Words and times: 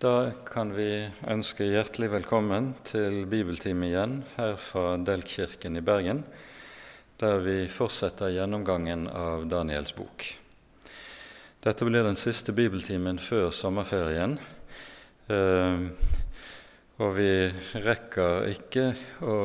Da 0.00 0.30
kan 0.48 0.70
vi 0.72 1.10
ønske 1.28 1.66
hjertelig 1.68 2.06
velkommen 2.08 2.70
til 2.88 3.26
bibeltime 3.28 3.90
igjen 3.90 4.14
her 4.32 4.54
fra 4.56 4.94
Delkirken 4.96 5.74
i 5.76 5.82
Bergen, 5.84 6.22
der 7.20 7.42
vi 7.44 7.66
fortsetter 7.68 8.32
gjennomgangen 8.32 9.02
av 9.12 9.44
Daniels 9.52 9.92
bok. 9.92 10.24
Dette 11.60 11.84
blir 11.84 12.08
den 12.08 12.16
siste 12.16 12.54
bibeltimen 12.56 13.20
før 13.20 13.50
sommerferien, 13.52 14.38
eh, 15.28 15.84
og 16.96 17.12
vi 17.20 17.34
rekker 17.84 18.48
ikke 18.54 18.86
å 19.20 19.36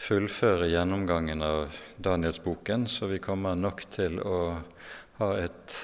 fullføre 0.00 0.72
gjennomgangen 0.72 1.44
av 1.44 1.76
Danielsboken, 2.08 2.88
så 2.88 3.12
vi 3.12 3.20
kommer 3.20 3.60
nok 3.60 3.84
til 4.00 4.16
å 4.24 4.40
ha 5.20 5.32
et 5.44 5.78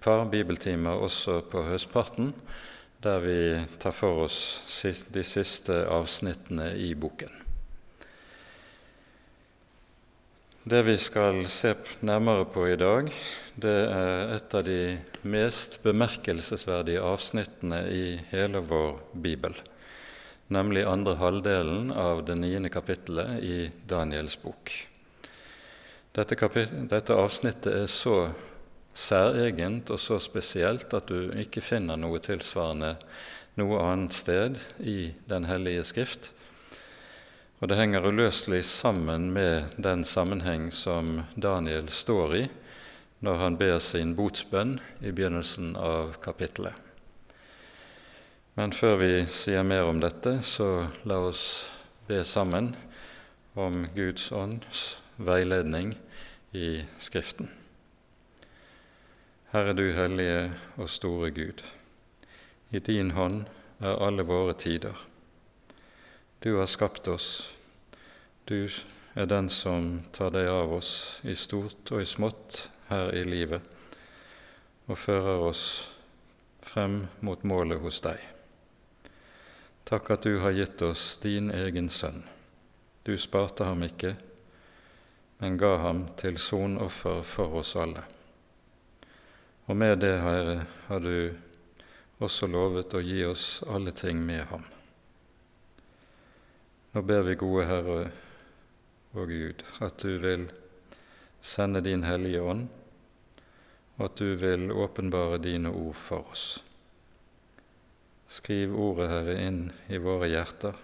par 0.00 0.24
bibeltimer 0.32 1.04
også 1.04 1.42
på 1.52 1.68
høstparten 1.68 2.32
der 3.00 3.20
vi 3.24 3.66
tar 3.80 3.94
for 3.96 4.26
oss 4.26 4.40
de 5.08 5.22
siste 5.24 5.84
avsnittene 5.88 6.74
i 6.76 6.92
boken. 6.94 7.32
Det 10.70 10.82
vi 10.84 10.98
skal 11.00 11.46
se 11.48 11.72
nærmere 12.04 12.44
på 12.44 12.66
i 12.68 12.76
dag, 12.76 13.08
det 13.56 13.78
er 13.88 14.34
et 14.36 14.54
av 14.54 14.66
de 14.66 14.98
mest 15.24 15.78
bemerkelsesverdige 15.82 17.00
avsnittene 17.00 17.80
i 17.88 18.04
hele 18.28 18.60
vår 18.68 19.00
bibel, 19.16 19.56
nemlig 20.52 20.84
andre 20.84 21.16
halvdelen 21.16 21.88
av 21.96 22.20
det 22.28 22.36
niende 22.36 22.68
kapittelet 22.68 23.40
i 23.40 23.56
Daniels 23.88 24.36
bok. 24.42 24.74
Dette, 26.12 26.36
dette 26.92 27.16
avsnittet 27.16 27.72
er 27.72 27.88
så 27.88 28.20
særegent 28.94 29.90
og 29.90 30.00
så 30.00 30.18
spesielt 30.22 30.92
at 30.94 31.08
du 31.10 31.30
ikke 31.38 31.62
finner 31.64 32.00
noe 32.00 32.20
tilsvarende 32.22 32.96
noe 33.58 33.80
annet 33.82 34.14
sted 34.14 34.60
i 34.78 35.12
Den 35.28 35.44
hellige 35.44 35.84
skrift. 35.84 36.30
Og 37.60 37.68
det 37.68 37.76
henger 37.76 38.06
uløselig 38.08 38.62
sammen 38.64 39.30
med 39.34 39.76
den 39.76 40.04
sammenheng 40.04 40.70
som 40.72 41.22
Daniel 41.36 41.90
står 41.92 42.36
i 42.38 42.44
når 43.20 43.36
han 43.36 43.58
ber 43.60 43.76
sin 43.84 44.14
botsbønn 44.16 44.78
i 45.04 45.12
begynnelsen 45.12 45.74
av 45.76 46.14
kapittelet. 46.24 46.72
Men 48.56 48.72
før 48.72 48.96
vi 49.02 49.12
sier 49.28 49.64
mer 49.64 49.90
om 49.90 50.00
dette, 50.00 50.38
så 50.40 50.88
la 51.04 51.20
oss 51.28 51.44
be 52.08 52.24
sammen 52.24 52.72
om 53.60 53.84
Guds 53.92 54.30
ånds 54.32 54.96
veiledning 55.20 55.92
i 56.56 56.80
Skriften. 56.96 57.59
Herre 59.50 59.72
du 59.74 59.88
hellige 59.90 60.52
og 60.78 60.86
store 60.86 61.30
Gud. 61.34 61.62
I 62.70 62.78
din 62.78 63.08
hånd 63.10 63.48
er 63.82 63.96
alle 63.98 64.22
våre 64.22 64.52
tider. 64.54 64.94
Du 66.38 66.60
har 66.60 66.68
skapt 66.70 67.08
oss. 67.10 67.56
Du 68.46 68.68
er 69.18 69.26
den 69.26 69.48
som 69.50 70.04
tar 70.14 70.30
deg 70.30 70.46
av 70.46 70.70
oss 70.76 70.92
i 71.26 71.34
stort 71.34 71.90
og 71.90 71.98
i 71.98 72.06
smått 72.06 72.60
her 72.92 73.10
i 73.10 73.24
livet, 73.26 73.66
og 74.86 75.02
fører 75.02 75.42
oss 75.48 75.64
frem 76.62 77.08
mot 77.18 77.42
målet 77.42 77.82
hos 77.82 77.98
deg. 78.06 78.22
Takk 79.82 80.12
at 80.14 80.30
du 80.30 80.38
har 80.46 80.54
gitt 80.54 80.86
oss 80.86 81.16
din 81.26 81.50
egen 81.50 81.90
sønn. 81.90 82.22
Du 83.02 83.16
sparte 83.18 83.66
ham 83.66 83.82
ikke, 83.82 84.14
men 85.42 85.58
ga 85.58 85.74
ham 85.88 86.06
til 86.22 86.38
sonoffer 86.38 87.26
for 87.26 87.58
oss 87.64 87.74
alle. 87.74 88.06
Og 89.70 89.76
med 89.76 90.00
det, 90.02 90.16
Herre, 90.18 90.64
har 90.88 90.98
du 90.98 91.30
også 92.18 92.48
lovet 92.50 92.90
å 92.90 93.00
gi 93.06 93.20
oss 93.22 93.60
alle 93.70 93.92
ting 93.94 94.18
med 94.18 94.42
ham. 94.50 94.64
Nå 96.90 97.02
ber 97.06 97.22
vi, 97.28 97.36
gode 97.38 97.68
Herre 97.68 97.98
og 99.14 99.30
Gud, 99.30 99.62
at 99.78 100.02
du 100.02 100.16
vil 100.24 100.48
sende 101.38 101.84
din 101.86 102.02
Hellige 102.02 102.42
Ånd, 102.42 102.64
og 103.94 104.08
at 104.08 104.18
du 104.18 104.34
vil 104.40 104.72
åpenbare 104.74 105.38
dine 105.44 105.70
ord 105.70 105.94
for 105.94 106.26
oss. 106.34 106.46
Skriv 108.26 108.74
ordet, 108.74 109.06
Herre, 109.12 109.36
inn 109.38 109.60
i 109.86 110.00
våre 110.02 110.32
hjerter, 110.32 110.74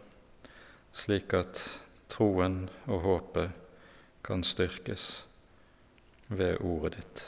slik 0.95 1.35
at 1.35 1.65
troen 2.15 2.69
og 2.87 3.03
håpet 3.03 3.59
kan 4.23 4.47
styrkes 4.47 5.09
ved 6.31 6.63
ordet 6.63 7.01
ditt. 7.01 7.27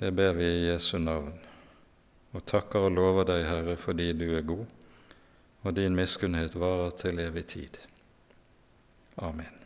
Det 0.00 0.10
ber 0.10 0.32
vi 0.32 0.44
i 0.44 0.68
Jesu 0.70 0.94
navn, 0.98 1.34
og 2.32 2.44
takker 2.48 2.86
og 2.86 2.94
lover 2.96 3.26
deg, 3.28 3.42
Herre, 3.44 3.74
fordi 3.76 4.06
du 4.16 4.30
er 4.32 4.46
god, 4.48 4.62
og 5.60 5.74
din 5.76 5.92
miskunnhet 5.92 6.54
varer 6.56 6.94
til 6.96 7.18
evig 7.20 7.42
tid. 7.52 7.74
Amen. 9.20 9.58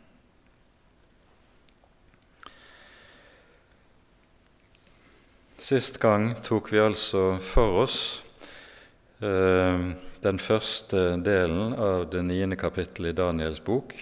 Sist 5.55 6.01
gang 6.03 6.33
tok 6.43 6.67
vi 6.73 6.81
altså 6.83 7.37
for 7.39 7.77
oss 7.85 7.99
eh, 9.23 9.85
den 10.25 10.41
første 10.43 11.05
delen 11.23 11.77
av 11.79 12.09
det 12.11 12.25
niende 12.27 12.59
kapittelet 12.59 13.15
i 13.15 13.17
Daniels 13.21 13.63
bok, 13.63 13.95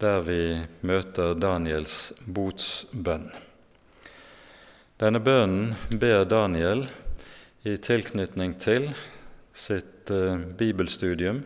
der 0.00 0.24
vi 0.24 0.40
møter 0.80 1.36
Daniels 1.36 2.14
botsbønn. 2.24 3.28
Denne 4.98 5.20
bønnen 5.22 5.76
ber 5.94 6.24
Daniel 6.26 6.80
i 7.62 7.76
tilknytning 7.78 8.56
til 8.58 8.88
sitt 9.54 10.10
eh, 10.10 10.40
bibelstudium. 10.58 11.44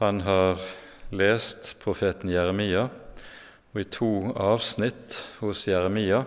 Han 0.00 0.24
har 0.26 0.58
lest 1.14 1.76
profeten 1.78 2.32
Jeremia, 2.32 2.88
og 3.70 3.78
i 3.78 3.86
to 3.94 4.10
avsnitt 4.34 5.14
hos 5.38 5.62
Jeremia 5.70 6.24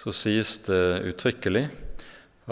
så 0.00 0.14
sies 0.16 0.54
det 0.64 1.02
uttrykkelig 1.10 1.66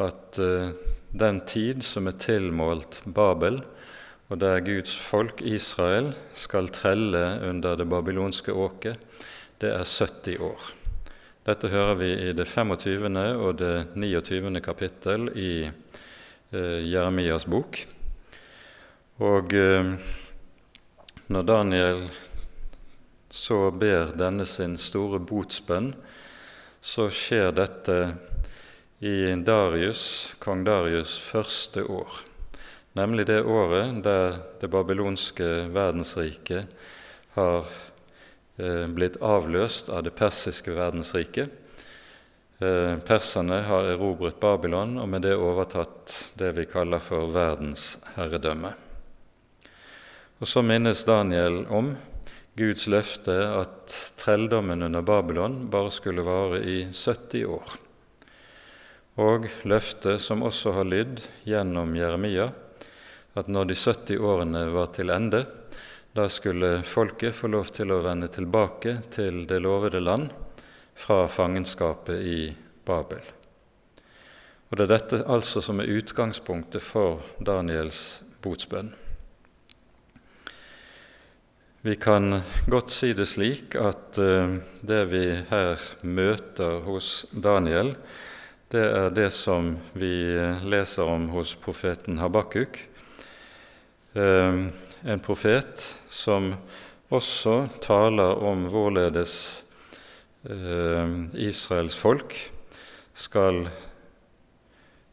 at 0.04 0.40
eh, 0.44 0.74
den 1.16 1.40
tid 1.48 1.80
som 1.86 2.10
er 2.12 2.18
tilmålt 2.20 3.00
Babel, 3.06 3.62
og 4.28 4.42
der 4.44 4.60
Guds 4.68 4.98
folk 5.00 5.40
Israel 5.40 6.12
skal 6.36 6.68
trelle 6.68 7.24
under 7.48 7.80
det 7.80 7.88
babylonske 7.88 8.52
åket, 8.52 9.00
det 9.64 9.72
er 9.78 9.88
70 9.88 10.44
år. 10.50 10.68
Dette 11.50 11.66
hører 11.66 11.96
vi 11.98 12.08
i 12.28 12.32
det 12.36 12.44
25. 12.46 13.08
og 13.42 13.56
det 13.58 13.96
29. 13.98 14.60
kapittel 14.62 15.24
i 15.34 15.64
eh, 15.66 16.76
Jeremias 16.86 17.42
bok. 17.50 17.80
Og 19.18 19.54
eh, 19.58 19.88
når 21.26 21.48
Daniel 21.48 22.04
så 23.34 23.58
ber 23.74 24.12
denne 24.20 24.46
sin 24.46 24.76
store 24.78 25.18
botsbønn, 25.18 25.90
så 26.78 27.08
skjer 27.10 27.50
dette 27.58 27.98
i 29.02 29.34
Darius, 29.42 30.36
kong 30.38 30.62
Darius' 30.68 31.18
første 31.18 31.82
år, 31.82 32.22
nemlig 32.94 33.26
det 33.32 33.42
året 33.42 33.98
der 34.06 34.38
det 34.62 34.70
babylonske 34.70 35.50
verdensriket 35.74 36.70
har 37.34 37.66
blitt 38.92 39.16
avløst 39.24 39.88
av 39.88 40.04
det 40.04 40.12
persiske 40.18 40.74
verdensriket. 40.76 41.52
Eh, 42.60 42.98
perserne 42.98 43.62
har 43.64 43.86
erobret 43.88 44.36
Babylon 44.40 44.98
og 45.00 45.06
med 45.08 45.22
det 45.24 45.32
overtatt 45.32 46.12
det 46.36 46.50
vi 46.58 46.66
kaller 46.68 47.00
for 47.00 47.30
verdensherredømme. 47.32 48.74
Og 50.40 50.48
så 50.48 50.60
minnes 50.60 51.00
Daniel 51.08 51.62
om 51.72 51.94
Guds 52.60 52.84
løfte 52.92 53.32
at 53.32 53.96
trelldommen 54.20 54.84
under 54.84 55.00
Babylon 55.00 55.70
bare 55.72 55.92
skulle 55.94 56.26
vare 56.26 56.60
i 56.60 56.82
70 56.92 57.46
år. 57.48 57.78
Og 59.24 59.48
løftet 59.64 60.20
som 60.20 60.44
også 60.44 60.74
har 60.76 60.88
lydd 60.88 61.24
gjennom 61.48 61.96
Jeremia, 61.96 62.50
at 63.40 63.48
når 63.48 63.72
de 63.72 63.78
70 63.78 64.20
årene 64.20 64.66
var 64.74 64.92
til 64.92 65.16
ende, 65.16 65.46
da 66.12 66.28
skulle 66.28 66.82
folket 66.82 67.34
få 67.34 67.48
lov 67.52 67.70
til 67.74 67.92
å 67.94 68.00
vende 68.02 68.28
tilbake 68.32 68.96
til 69.14 69.44
det 69.46 69.60
lovede 69.62 70.00
land 70.02 70.32
fra 70.98 71.28
fangenskapet 71.30 72.24
i 72.26 72.40
Babel. 72.86 73.22
Og 74.70 74.78
Det 74.78 74.84
er 74.86 74.90
dette 74.90 75.22
altså 75.26 75.62
som 75.62 75.80
er 75.82 75.90
utgangspunktet 75.90 76.82
for 76.82 77.22
Daniels 77.38 78.22
botsbønn. 78.42 78.92
Vi 81.82 81.94
kan 81.96 82.42
godt 82.68 82.92
si 82.92 83.14
det 83.16 83.24
slik 83.30 83.74
at 83.80 84.18
uh, 84.20 84.58
det 84.82 85.00
vi 85.08 85.24
her 85.48 85.80
møter 86.04 86.82
hos 86.84 87.24
Daniel, 87.32 87.94
det 88.70 88.82
er 88.84 89.08
det 89.16 89.30
som 89.34 89.72
vi 89.96 90.12
leser 90.62 91.08
om 91.08 91.30
hos 91.32 91.54
profeten 91.58 92.20
Habakuk. 92.20 92.82
Uh, 94.12 94.68
en 95.08 95.24
profet 95.24 95.86
som 96.10 96.52
også 97.10 97.68
taler 97.82 98.42
om 98.42 98.66
hvorledes 98.70 99.34
eh, 100.44 101.14
Israels 101.38 101.96
folk 101.98 102.34
skal 103.14 103.64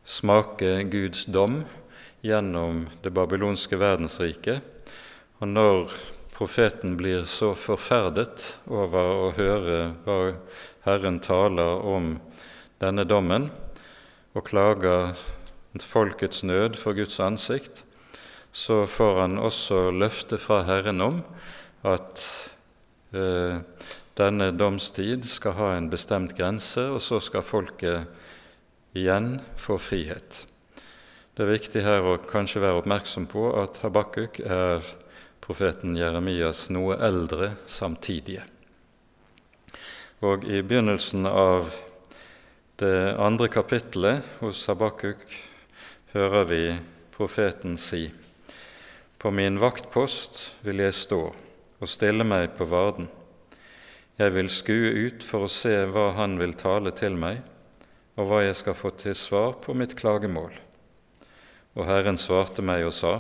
smake 0.07 0.83
Guds 0.89 1.25
dom 1.29 1.61
gjennom 2.25 2.85
det 3.03 3.13
babylonske 3.13 3.77
verdensriket. 3.79 4.61
Og 5.41 5.51
når 5.53 5.97
profeten 6.33 6.95
blir 6.97 7.25
så 7.29 7.53
forferdet 7.57 8.57
over 8.69 9.13
å 9.27 9.31
høre 9.38 9.79
hva 10.05 10.19
Herren 10.88 11.19
taler 11.21 11.81
om 11.85 12.15
denne 12.81 13.05
dommen, 13.09 13.49
og 14.38 14.45
klager 14.45 15.17
folkets 15.77 16.44
nød 16.45 16.77
for 16.77 16.97
Guds 16.97 17.19
ansikt, 17.21 17.83
så 18.57 18.88
får 18.89 19.19
han 19.19 19.38
også 19.38 19.92
løfte 19.94 20.39
fra 20.42 20.63
Herren 20.65 21.01
om 21.06 21.19
at 21.86 22.24
eh, 23.13 23.59
denne 24.18 24.48
domstid 24.57 25.27
skal 25.30 25.54
ha 25.59 25.68
en 25.75 25.92
bestemt 25.94 26.33
grense, 26.38 26.88
og 26.89 26.98
så 27.06 27.19
skal 27.21 27.45
folket 27.45 28.98
igjen 28.98 29.36
få 29.62 29.77
frihet. 29.77 30.42
Det 31.38 31.45
er 31.45 31.54
viktig 31.54 31.86
her 31.86 32.01
å 32.01 32.18
kanskje 32.18 32.63
være 32.65 32.81
oppmerksom 32.81 33.30
på 33.30 33.45
at 33.62 33.77
Habakuk 33.83 34.42
er 34.42 34.81
profeten 35.45 35.94
Jeremias 35.94 36.65
noe 36.74 36.98
eldre 36.98 37.54
samtidige. 37.69 38.42
Og 40.25 40.50
i 40.50 40.63
begynnelsen 40.65 41.30
av 41.30 41.69
det 42.81 43.13
andre 43.21 43.54
kapittelet 43.54 44.39
hos 44.42 44.65
Habakuk 44.65 45.21
hører 46.18 46.50
vi 46.50 46.63
profeten 47.13 47.77
si:" 47.77 48.07
På 49.17 49.31
min 49.31 49.57
vaktpost 49.57 50.51
vil 50.61 50.83
jeg 50.83 50.93
stå 50.93 51.21
og 51.33 51.89
stille 51.89 52.25
meg 52.25 52.51
på 52.57 52.67
varden. 52.69 53.07
Jeg 54.17 54.33
vil 54.35 54.49
skue 54.53 54.91
ut 55.07 55.25
for 55.25 55.45
å 55.45 55.49
se 55.49 55.73
hva 55.89 56.11
Han 56.17 56.37
vil 56.37 56.53
tale 56.57 56.93
til 56.93 57.17
meg, 57.17 57.41
og 58.17 58.29
hva 58.29 58.43
jeg 58.45 58.59
skal 58.61 58.77
få 58.77 58.91
til 58.97 59.17
svar 59.17 59.57
på 59.61 59.73
mitt 59.77 59.95
klagemål. 59.97 60.53
Og 61.77 61.89
Herren 61.89 62.17
svarte 62.21 62.61
meg 62.61 62.85
og 62.85 62.93
sa, 62.93 63.19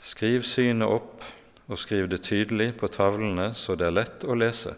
Skriv 0.00 0.44
synet 0.46 0.88
opp, 0.88 1.24
og 1.68 1.76
skriv 1.76 2.08
det 2.08 2.22
tydelig 2.24 2.70
på 2.80 2.88
tavlene 2.88 3.50
så 3.52 3.76
det 3.76 3.90
er 3.90 3.96
lett 3.96 4.24
å 4.24 4.36
lese. 4.36 4.72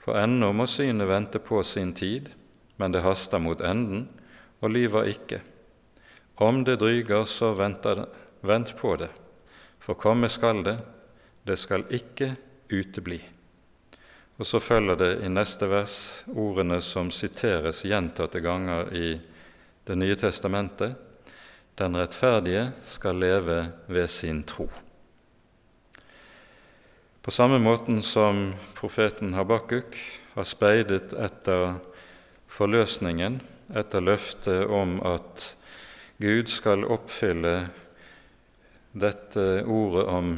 For 0.00 0.16
ennå 0.16 0.52
må 0.56 0.64
synet 0.68 1.08
vente 1.08 1.40
på 1.44 1.60
sin 1.64 1.92
tid, 1.92 2.30
men 2.80 2.92
det 2.92 3.04
haster 3.04 3.40
mot 3.40 3.60
enden, 3.60 4.06
og 4.64 4.72
lyver 4.72 5.12
ikke. 5.12 5.42
Om 6.40 6.64
det 6.64 6.80
dryger, 6.80 7.28
så 7.28 7.52
venter, 7.56 8.06
vent 8.44 8.74
på 8.78 8.96
det, 9.00 9.10
for 9.80 9.98
komme 10.00 10.28
skal 10.28 10.62
det, 10.64 10.78
det 11.44 11.56
skal 11.60 11.86
ikke 11.92 12.34
utebli. 12.72 13.20
Og 14.36 14.46
så 14.46 14.58
følger 14.60 14.98
det 14.98 15.12
i 15.22 15.30
neste 15.30 15.68
vers 15.70 15.96
ordene 16.34 16.80
som 16.82 17.10
siteres 17.14 17.84
gjentatte 17.86 18.42
ganger 18.42 18.90
i 18.94 19.20
Det 19.84 19.98
nye 20.00 20.16
testamentet. 20.16 20.94
Den 21.76 21.96
rettferdige 21.96 22.70
skal 22.88 23.18
leve 23.20 23.66
ved 23.86 24.06
sin 24.08 24.42
tro. 24.42 24.64
På 27.20 27.30
samme 27.30 27.58
måten 27.58 28.00
som 28.02 28.54
profeten 28.74 29.34
Habakuk 29.34 29.98
har 30.34 30.44
speidet 30.48 31.12
etter 31.12 31.76
forløsningen, 32.48 33.42
etter 33.76 34.00
løftet 34.00 34.64
om 34.72 34.96
at 35.04 35.50
Gud 36.16 36.48
skal 36.48 36.88
oppfylle 36.88 37.68
dette 38.94 39.64
ordet 39.66 40.06
om 40.06 40.36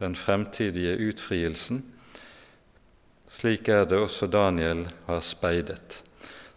den 0.00 0.14
fremtidige 0.16 0.96
utfrielsen, 1.08 1.82
slik 3.28 3.68
er 3.68 3.84
det 3.88 3.98
også 4.00 4.26
Daniel 4.32 4.86
har 5.06 5.20
speidet. 5.24 6.00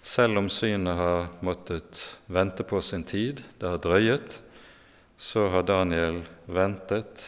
Selv 0.02 0.40
om 0.40 0.48
synet 0.50 0.98
har 0.98 1.28
måttet 1.46 2.00
vente 2.32 2.64
på 2.64 2.82
sin 2.82 3.04
tid, 3.04 3.44
det 3.60 3.70
har 3.70 3.82
drøyet, 3.84 4.40
så 5.18 5.50
har 5.54 5.68
Daniel 5.68 6.24
ventet 6.48 7.28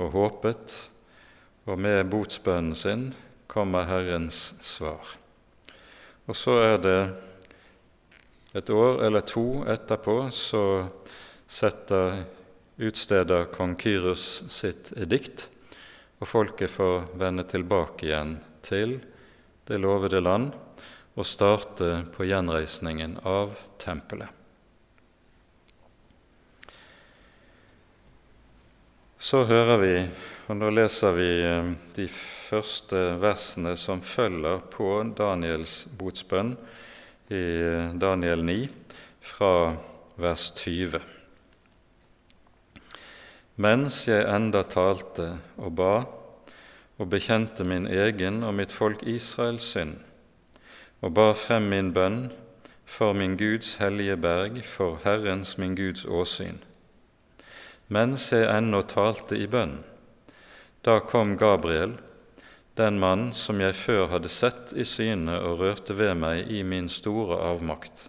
og 0.00 0.10
håpet, 0.16 0.78
og 1.68 1.78
med 1.78 2.08
botsbønnen 2.10 2.74
sin 2.74 3.04
kommer 3.46 3.86
Herrens 3.86 4.54
svar. 4.64 5.14
Og 6.26 6.36
så 6.36 6.56
er 6.64 6.80
det 6.82 6.98
et 8.54 8.70
år 8.70 9.02
eller 9.04 9.24
to 9.26 9.64
etterpå 9.68 10.16
så 10.34 10.64
setter 11.50 12.24
utsteder 12.76 13.44
kong 13.54 13.76
Kyrus 13.78 14.44
sitt 14.50 14.92
edikt, 14.98 15.48
og 16.18 16.28
folket 16.28 16.72
får 16.72 17.10
vende 17.20 17.44
tilbake 17.48 18.08
igjen 18.08 18.38
til 18.64 18.98
det 19.68 19.80
lovede 19.80 20.20
land 20.22 20.52
og 21.14 21.26
starte 21.28 22.04
på 22.14 22.26
gjenreisningen 22.26 23.18
av 23.22 23.54
tempelet. 23.82 24.28
Så 29.24 29.44
hører 29.48 29.78
vi, 29.80 29.94
og 30.52 30.58
nå 30.60 30.68
leser 30.74 31.14
vi 31.16 31.28
eh, 31.40 31.70
de 31.96 32.04
første 32.12 33.14
versene 33.22 33.72
som 33.80 34.02
følger 34.04 34.60
på 34.74 34.90
Daniels 35.16 35.86
botsbønn 35.96 36.52
i 37.32 37.40
eh, 37.40 37.94
Daniel 37.96 38.44
9, 38.44 38.58
fra 39.24 39.52
vers 40.20 40.50
20. 40.60 41.13
Mens 43.54 44.08
jeg 44.08 44.24
enda 44.26 44.64
talte 44.66 45.28
og 45.62 45.76
ba, 45.78 45.92
og 46.98 47.10
bekjente 47.10 47.62
min 47.62 47.86
egen 47.86 48.42
og 48.42 48.56
mitt 48.58 48.72
folk 48.74 49.04
Israels 49.06 49.68
synd, 49.76 50.00
og 50.98 51.14
bar 51.14 51.36
frem 51.38 51.68
min 51.70 51.92
bønn 51.94 52.32
for 52.84 53.14
min 53.14 53.36
Guds 53.38 53.76
hellige 53.78 54.16
berg, 54.18 54.58
for 54.66 54.98
Herrens 55.04 55.54
min 55.58 55.76
Guds 55.78 56.02
åsyn. 56.02 56.58
Mens 57.94 58.32
jeg 58.32 58.50
ennå 58.50 58.82
talte 58.90 59.38
i 59.38 59.46
bønn, 59.46 59.78
da 60.82 60.98
kom 60.98 61.36
Gabriel, 61.38 61.94
den 62.74 62.98
mann 62.98 63.28
som 63.38 63.62
jeg 63.62 63.78
før 63.78 64.08
hadde 64.16 64.34
sett 64.34 64.74
i 64.74 64.82
syne 64.82 65.38
og 65.38 65.60
rørte 65.62 65.94
ved 65.94 66.16
meg 66.18 66.50
i 66.50 66.64
min 66.66 66.90
store 66.90 67.38
avmakt. 67.38 68.08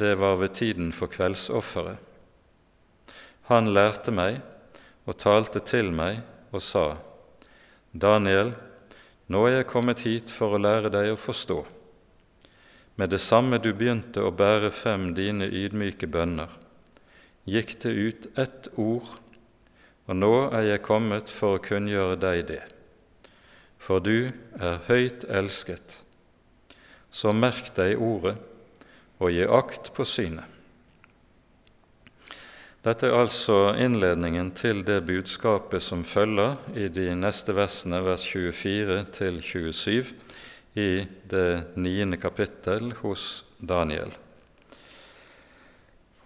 Det 0.00 0.16
var 0.16 0.40
ved 0.40 0.56
tiden 0.56 0.94
for 0.96 1.12
kveldsofferet. 1.12 2.07
Han 3.48 3.70
lærte 3.72 4.12
meg 4.12 4.42
og 5.08 5.16
talte 5.16 5.62
til 5.64 5.88
meg 5.92 6.20
og 6.52 6.60
sa:" 6.60 6.98
Daniel, 7.92 8.52
nå 9.32 9.46
er 9.46 9.54
jeg 9.58 9.68
kommet 9.70 10.02
hit 10.04 10.32
for 10.32 10.52
å 10.52 10.60
lære 10.60 10.90
deg 10.92 11.14
å 11.14 11.20
forstå. 11.20 11.62
Med 13.00 13.08
det 13.14 13.20
samme 13.24 13.56
du 13.62 13.70
begynte 13.72 14.20
å 14.20 14.34
bære 14.34 14.68
frem 14.74 15.14
dine 15.16 15.48
ydmyke 15.48 16.10
bønner, 16.12 16.50
gikk 17.48 17.78
det 17.84 17.92
ut 17.94 18.28
ett 18.36 18.68
ord, 18.76 19.08
og 20.08 20.16
nå 20.16 20.34
er 20.52 20.68
jeg 20.68 20.84
kommet 20.84 21.32
for 21.32 21.56
å 21.56 21.62
kunngjøre 21.64 22.20
deg 22.20 22.44
det. 22.52 22.62
For 23.78 24.04
du 24.04 24.28
er 24.60 24.84
høyt 24.88 25.24
elsket. 25.24 26.02
Så 27.10 27.32
merk 27.32 27.72
deg 27.76 27.96
ordet, 27.96 28.36
og 29.18 29.32
gi 29.32 29.48
akt 29.48 29.92
på 29.96 30.04
synet. 30.04 30.57
Dette 32.88 33.10
er 33.10 33.18
altså 33.20 33.74
innledningen 33.76 34.48
til 34.56 34.78
det 34.86 35.02
budskapet 35.04 35.82
som 35.84 36.06
følger 36.08 36.54
i 36.72 36.86
de 36.88 37.10
neste 37.18 37.52
versene, 37.52 37.98
vers 38.00 38.22
24 38.24 39.02
til 39.12 39.42
27, 39.44 40.14
i 40.80 40.92
det 41.28 41.74
niende 41.76 42.16
kapittel 42.16 42.94
hos 43.02 43.42
Daniel. 43.60 44.14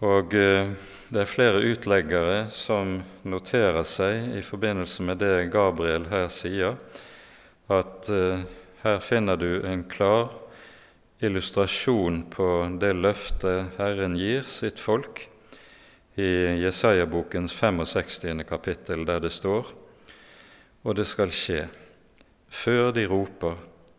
Og 0.06 0.36
eh, 0.38 0.70
det 1.10 1.24
er 1.24 1.32
flere 1.32 1.64
utleggere 1.66 2.44
som 2.54 2.94
noterer 3.26 3.82
seg 3.82 4.38
i 4.38 4.44
forbindelse 4.46 5.08
med 5.08 5.18
det 5.24 5.50
Gabriel 5.50 6.06
her 6.12 6.30
sier, 6.30 6.78
at 7.74 8.12
eh, 8.12 8.46
her 8.84 9.02
finner 9.02 9.40
du 9.40 9.64
en 9.66 9.82
klar 9.90 10.30
illustrasjon 11.18 12.22
på 12.30 12.48
det 12.78 12.94
løftet 13.02 13.74
Herren 13.82 14.14
gir 14.20 14.46
sitt 14.46 14.78
folk 14.78 15.26
i 16.16 16.60
Jesaja-bokens 16.62 17.52
65. 17.52 18.44
kapittel, 18.48 19.06
der 19.06 19.20
det 19.20 19.32
står:" 19.32 19.72
Og 20.84 20.96
det 20.96 21.06
skal 21.06 21.30
skje, 21.30 21.68
før 22.50 22.90
de 22.90 23.06
roper, 23.06 23.54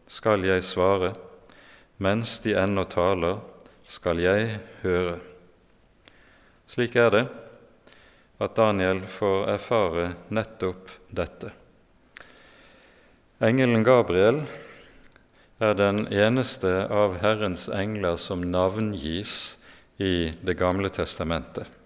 skal 0.08 0.44
jeg 0.44 0.64
svare, 0.64 1.14
mens 1.98 2.40
de 2.40 2.54
ennå 2.60 2.84
taler, 2.84 3.40
skal 3.88 4.20
jeg 4.20 4.60
høre. 4.82 5.20
Slik 6.68 6.96
er 6.96 7.10
det 7.10 7.28
at 8.42 8.56
Daniel 8.56 9.04
får 9.08 9.48
erfare 9.54 10.08
nettopp 10.30 10.92
dette. 11.10 11.52
Engelen 13.44 13.84
Gabriel 13.84 14.42
er 15.64 15.74
den 15.78 16.08
eneste 16.12 16.72
av 16.92 17.20
Herrens 17.22 17.70
engler 17.70 18.18
som 18.18 18.44
navngis 18.44 19.58
i 20.02 20.34
Det 20.44 20.58
gamle 20.60 20.90
testamentet. 20.90 21.83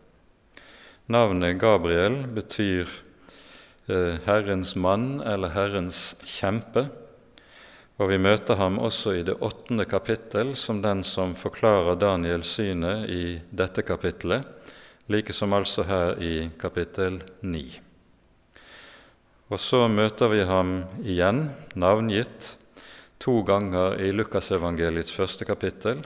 Navnet 1.08 1.56
Gabriel 1.60 2.26
betyr 2.28 2.90
eh, 3.88 4.18
Herrens 4.26 4.76
mann 4.76 5.22
eller 5.22 5.54
Herrens 5.56 6.18
kjempe, 6.28 6.90
Og 7.98 8.12
vi 8.12 8.18
møter 8.22 8.60
ham 8.60 8.76
også 8.78 9.16
i 9.18 9.24
det 9.26 9.40
åttende 9.42 9.88
kapittel 9.90 10.52
som 10.56 10.84
den 10.84 11.00
som 11.08 11.34
forklarer 11.34 11.98
Daniels 11.98 12.52
synet 12.54 13.08
i 13.10 13.40
dette 13.50 13.82
kapittelet, 13.82 14.46
like 15.10 15.34
som 15.34 15.56
altså 15.58 15.86
her 15.88 16.22
i 16.22 16.50
kapittel 16.62 17.18
9. 17.42 17.64
Og 19.50 19.60
så 19.60 19.88
møter 19.88 20.30
vi 20.30 20.44
ham 20.46 20.84
igjen, 21.02 21.48
navngitt, 21.74 22.52
to 23.18 23.42
ganger 23.48 23.98
i 23.98 24.12
Lukasevangeliets 24.14 25.16
første 25.16 25.48
kapittel, 25.50 26.04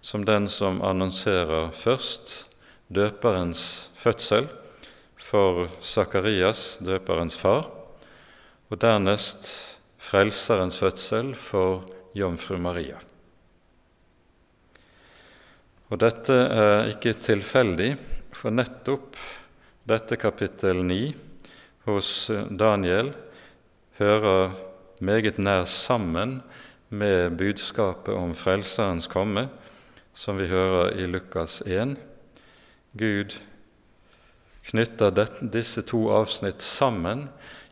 som 0.00 0.24
den 0.24 0.48
som 0.48 0.80
annonserer 0.80 1.68
først 1.76 2.48
døperens 2.88 3.87
fødsel 3.98 4.46
for 5.28 5.66
Sakarias, 5.82 6.78
døperens 6.84 7.36
far, 7.38 7.66
og 8.68 8.80
dernest 8.80 9.48
Frelserens 9.98 10.78
fødsel 10.78 11.34
for 11.34 11.82
jomfru 12.16 12.56
Maria. 12.62 13.00
Og 15.88 16.00
dette 16.00 16.34
er 16.34 16.92
ikke 16.92 17.16
tilfeldig, 17.18 17.96
for 18.32 18.54
nettopp 18.54 19.16
dette 19.88 20.18
kapittel 20.20 20.84
9 20.86 21.00
hos 21.88 22.30
Daniel 22.60 23.10
hører 23.98 24.52
meget 25.00 25.40
nær 25.40 25.64
sammen 25.64 26.38
med 26.88 27.34
budskapet 27.40 28.14
om 28.14 28.34
Frelserens 28.36 29.08
komme, 29.10 29.48
som 30.14 30.38
vi 30.38 30.48
hører 30.50 30.94
i 30.98 31.08
Lukas 31.08 31.62
1. 31.66 31.96
Gud 32.98 33.38
knytter 34.70 35.14
disse 35.40 35.82
to 35.82 36.10
avsnitt 36.12 36.60
sammen 36.60 37.28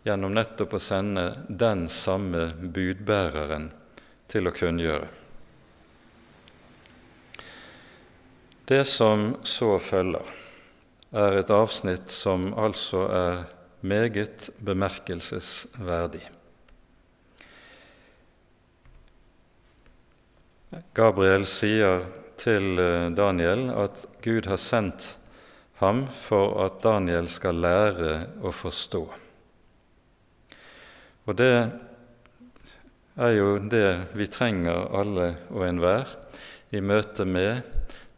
gjennom 0.07 0.35
nettopp 0.37 0.77
å 0.79 0.81
sende 0.81 1.27
den 1.49 1.89
samme 1.93 2.53
budbæreren 2.57 3.71
til 4.31 4.49
å 4.49 4.55
kunngjøre. 4.55 5.09
Det 8.67 8.83
som 8.89 9.37
så 9.47 9.77
følger, 9.79 10.33
er 11.17 11.37
et 11.39 11.51
avsnitt 11.55 12.11
som 12.11 12.49
altså 12.59 13.05
er 13.15 13.45
meget 13.87 14.49
bemerkelsesverdig. 14.67 16.25
Gabriel 20.97 21.47
sier 21.47 22.09
til 22.41 22.81
eh, 22.83 23.07
Daniel 23.17 23.69
at 23.71 24.03
Gud 24.25 24.49
har 24.51 24.61
sendt 24.61 25.15
ham 25.81 26.07
for 26.09 26.57
at 26.65 26.81
Daniel 26.85 27.29
skal 27.29 27.59
lære 27.61 28.13
å 28.43 28.53
forstå. 28.55 29.03
Og 31.27 31.37
det 31.37 31.53
er 33.17 33.33
jo 33.37 33.57
det 33.59 33.89
vi 34.17 34.29
trenger 34.31 34.91
alle 34.97 35.33
og 35.51 35.65
enhver 35.67 36.17
i 36.71 36.81
møte 36.81 37.25
med 37.25 37.63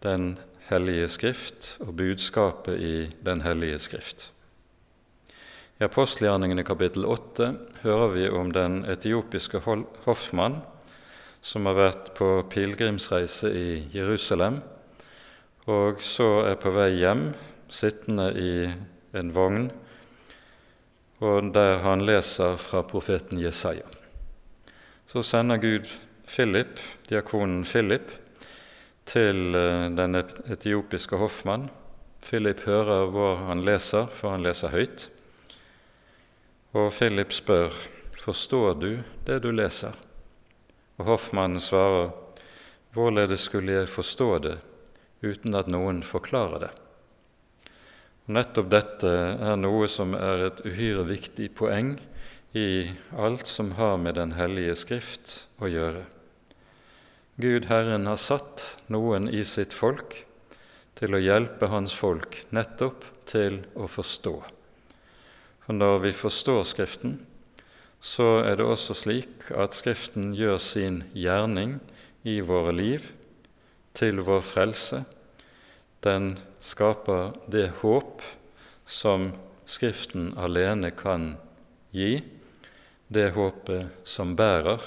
Den 0.03 0.37
hellige 0.69 1.09
Skrift 1.11 1.77
og 1.83 1.97
budskapet 1.99 2.79
i 2.79 2.97
Den 3.25 3.41
hellige 3.43 3.79
Skrift. 3.83 4.31
I 5.79 5.87
apostelgjerningene 5.87 6.65
kapittel 6.67 7.07
8 7.07 7.53
hører 7.85 8.09
vi 8.15 8.29
om 8.35 8.51
den 8.55 8.81
etiopiske 8.91 9.61
hoffmann 9.63 10.61
som 11.41 11.69
har 11.71 11.79
vært 11.79 12.11
på 12.19 12.31
pilegrimsreise 12.51 13.51
i 13.55 13.69
Jerusalem, 13.95 14.59
og 15.71 16.03
så 16.03 16.49
er 16.49 16.59
på 16.59 16.73
vei 16.75 16.91
hjem, 16.99 17.29
sittende 17.69 18.33
i 18.39 18.53
en 19.19 19.35
vogn 19.35 19.71
og 21.19 21.51
der 21.55 21.81
han 21.83 22.05
leser 22.07 22.57
fra 22.61 22.85
profeten 22.87 23.41
Jesaja. 23.43 23.87
Så 25.07 25.23
sender 25.23 25.59
Gud 25.59 25.89
Philip, 26.29 26.79
diakonen 27.09 27.65
Philip 27.65 28.13
til 29.09 29.55
eh, 29.57 29.89
den 29.97 30.21
etiopiske 30.53 31.17
hoffmann. 31.17 31.69
Philip 32.23 32.61
hører 32.67 33.09
hvor 33.11 33.37
han 33.49 33.65
leser, 33.65 34.07
for 34.07 34.37
han 34.37 34.45
leser 34.45 34.75
høyt. 34.75 35.09
Og 36.77 36.93
Philip 36.93 37.33
spør, 37.33 37.73
'Forstår 38.19 38.75
du 38.75 38.99
det 39.27 39.43
du 39.43 39.51
leser?' 39.51 39.97
Og 40.99 41.05
hoffmannen 41.05 41.61
svarer, 41.61 42.11
'Hvorledes 42.93 43.41
skulle 43.41 43.73
jeg 43.73 43.89
forstå 43.89 44.39
det 44.39 44.59
uten 45.23 45.55
at 45.55 45.67
noen 45.69 46.03
forklarer 46.03 46.59
det?' 46.59 46.88
Nettopp 48.29 48.67
dette 48.69 49.09
er 49.41 49.55
noe 49.57 49.87
som 49.89 50.13
er 50.13 50.43
et 50.51 50.59
uhyre 50.69 51.07
viktig 51.09 51.47
poeng 51.57 51.95
i 52.53 52.91
alt 53.17 53.49
som 53.49 53.71
har 53.79 53.97
med 53.97 54.19
Den 54.21 54.35
hellige 54.37 54.75
Skrift 54.77 55.33
å 55.65 55.71
gjøre. 55.73 56.03
Gud 57.41 57.71
Herren 57.73 58.05
har 58.05 58.21
satt 58.21 58.67
noen 58.93 59.31
i 59.33 59.41
sitt 59.49 59.73
folk 59.73 60.19
til 61.01 61.17
å 61.17 61.23
hjelpe 61.25 61.73
Hans 61.73 61.97
folk 61.97 62.43
nettopp 62.53 63.09
til 63.33 63.63
å 63.73 63.89
forstå. 63.89 64.37
For 65.65 65.81
når 65.81 66.05
vi 66.05 66.13
forstår 66.13 66.69
Skriften, 66.69 67.17
så 67.97 68.43
er 68.45 68.61
det 68.61 68.69
også 68.69 68.93
slik 69.07 69.49
at 69.57 69.73
Skriften 69.73 70.35
gjør 70.37 70.61
sin 70.61 71.07
gjerning 71.17 71.79
i 72.29 72.43
våre 72.45 72.77
liv 72.77 73.09
til 73.97 74.21
vår 74.21 74.45
frelse 74.45 75.07
den 76.05 76.37
skaper 76.61 77.33
det 77.51 77.69
håp 77.83 78.23
som 78.87 79.31
Skriften 79.69 80.31
alene 80.41 80.91
kan 80.97 81.35
gi, 81.93 82.23
det 83.09 83.27
håpet 83.37 84.07
som 84.09 84.33
bærer 84.37 84.81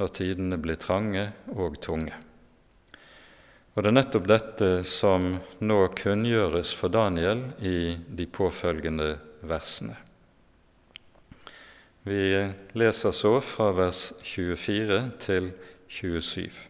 når 0.00 0.10
tidene 0.16 0.58
blir 0.58 0.80
trange 0.82 1.28
og 1.54 1.76
tunge. 1.78 2.16
Og 3.76 3.84
Det 3.84 3.86
er 3.86 3.94
nettopp 3.94 4.26
dette 4.26 4.70
som 4.82 5.36
nå 5.62 5.78
kunngjøres 5.94 6.72
for 6.74 6.90
Daniel 6.90 7.44
i 7.62 7.94
de 8.08 8.26
påfølgende 8.26 9.12
versene. 9.46 9.94
Vi 12.02 12.24
leser 12.74 13.14
så 13.14 13.36
fra 13.44 13.70
vers 13.76 14.02
24 14.26 14.98
til 15.22 15.52
27. 15.86 16.69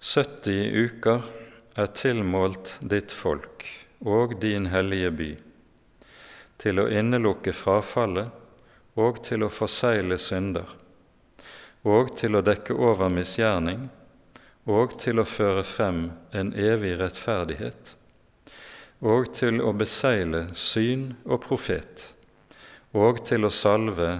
70 0.00 0.70
uker 0.74 1.22
er 1.74 1.86
tilmålt 1.86 2.76
ditt 2.80 3.10
folk 3.12 3.64
og 3.98 4.36
din 4.40 4.68
hellige 4.70 5.10
by, 5.10 5.30
til 6.62 6.78
å 6.78 6.84
innelukke 6.86 7.50
frafallet 7.50 8.94
og 8.94 9.18
til 9.26 9.42
å 9.42 9.48
forsegle 9.50 10.14
synder, 10.22 10.68
og 11.82 12.12
til 12.20 12.38
å 12.38 12.42
dekke 12.46 12.76
over 12.78 13.10
misgjerning, 13.10 13.88
og 14.70 14.94
til 15.02 15.18
å 15.18 15.26
føre 15.26 15.64
frem 15.66 16.04
en 16.30 16.52
evig 16.54 16.92
rettferdighet, 17.00 17.96
og 19.02 19.32
til 19.34 19.58
å 19.62 19.72
besegle 19.74 20.44
syn 20.54 21.08
og 21.24 21.40
profet, 21.48 22.04
og 22.94 23.24
til 23.26 23.48
å 23.48 23.50
salve 23.50 24.12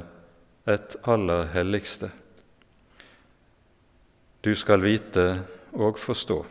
et 0.66 0.99
aller 1.06 1.52
helligste. 1.54 2.11
Du 4.42 4.50
skal 4.58 4.82
vite 4.82 5.28
og 5.78 5.99
forstå. 6.02 6.42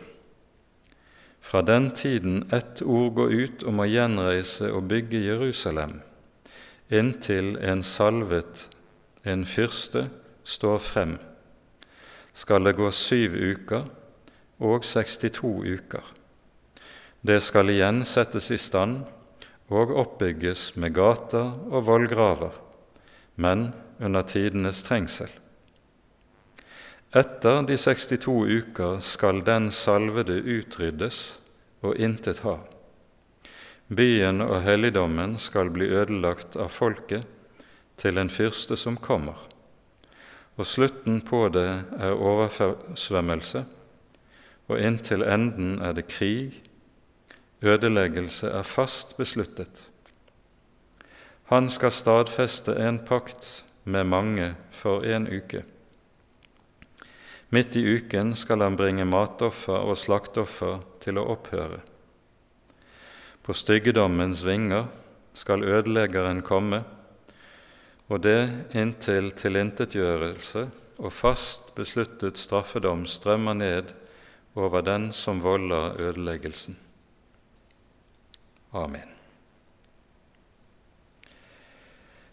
Fra 1.43 1.61
den 1.61 1.91
tiden 1.91 2.49
ett 2.51 2.81
ord 2.81 3.13
går 3.19 3.33
ut 3.33 3.63
om 3.67 3.79
å 3.79 3.87
gjenreise 3.87 4.71
og 4.73 4.87
bygge 4.89 5.21
Jerusalem, 5.27 5.99
inntil 6.89 7.55
en 7.61 7.83
salvet, 7.83 8.67
en 9.23 9.45
fyrste, 9.47 10.07
står 10.47 10.79
frem, 10.79 11.17
skal 12.31 12.63
det 12.63 12.77
gå 12.77 12.87
syv 12.95 13.35
uker 13.35 13.87
og 14.63 14.85
62 14.87 15.51
uker. 15.67 16.05
Det 17.21 17.41
skal 17.43 17.73
igjen 17.73 18.03
settes 18.07 18.47
i 18.55 18.59
stand 18.61 19.01
og 19.73 19.91
oppbygges 19.91 20.69
med 20.79 20.95
gater 20.95 21.49
og 21.67 21.83
vollgraver, 21.89 22.53
men 23.35 23.71
under 23.99 24.23
tidenes 24.23 24.83
trengsel. 24.87 25.29
Etter 27.15 27.61
de 27.63 27.77
62 27.77 28.27
uker 28.27 28.99
skal 28.99 29.39
den 29.47 29.69
salvede 29.71 30.41
utryddes 30.43 31.39
og 31.81 31.95
intet 31.95 32.41
ha. 32.43 32.57
Byen 33.87 34.43
og 34.43 34.59
helligdommen 34.65 35.37
skal 35.39 35.69
bli 35.71 35.87
ødelagt 35.87 36.57
av 36.59 36.67
folket 36.75 37.23
til 37.97 38.19
en 38.19 38.29
fyrste 38.29 38.75
som 38.75 38.97
kommer, 38.99 39.39
og 40.59 40.67
slutten 40.67 41.21
på 41.23 41.45
det 41.55 41.69
er 41.95 42.11
oversvømmelse, 42.11 43.63
og 44.67 44.83
inntil 44.83 45.23
enden 45.23 45.79
er 45.79 45.95
det 45.95 46.09
krig, 46.11 46.59
ødeleggelse 47.63 48.51
er 48.51 48.67
fast 48.67 49.15
besluttet. 49.17 49.71
Han 51.47 51.71
skal 51.71 51.95
stadfeste 51.95 52.75
en 52.75 52.99
pakt 52.99 53.63
med 53.85 54.03
mange 54.03 54.51
for 54.75 55.07
en 55.07 55.31
uke. 55.31 55.63
Midt 57.49 57.75
i 57.75 57.83
uken 57.85 58.35
skal 58.35 58.61
han 58.65 58.75
bringe 58.75 59.05
matoffer 59.07 59.87
og 59.87 59.95
slakteoffer 59.99 60.81
til 61.03 61.19
å 61.19 61.27
opphøre. 61.31 61.79
På 63.43 63.55
styggedommens 63.55 64.41
vinger 64.43 64.89
skal 65.37 65.63
ødeleggeren 65.63 66.41
komme, 66.43 66.81
og 68.11 68.23
det 68.23 68.41
inntil 68.75 69.31
tilintetgjørelse 69.35 70.65
og 70.97 71.13
fast 71.13 71.71
besluttet 71.77 72.39
straffedom 72.39 73.05
strømmer 73.07 73.55
ned 73.55 73.93
over 74.57 74.83
den 74.83 75.11
som 75.13 75.39
volder 75.43 75.95
ødeleggelsen. 76.01 76.75
Amen. 78.75 79.13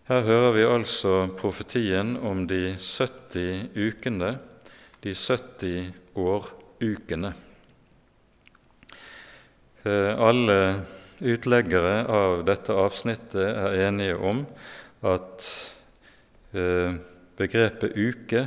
Her 0.05 0.21
hører 0.21 0.51
vi 0.53 0.65
altså 0.69 1.13
profetien 1.39 2.17
om 2.21 2.43
de 2.49 2.75
70 2.77 3.71
ukene, 3.77 4.35
de 5.05 5.13
70 5.15 5.93
årukene. 6.15 7.33
Eh, 9.83 10.21
alle 10.21 10.59
utleggere 11.21 12.07
av 12.09 12.45
dette 12.49 12.73
avsnittet 12.73 13.43
er 13.45 13.77
enige 13.85 14.17
om 14.17 14.41
at 15.05 15.49
eh, 16.57 16.97
begrepet 17.37 17.93
uke 18.01 18.47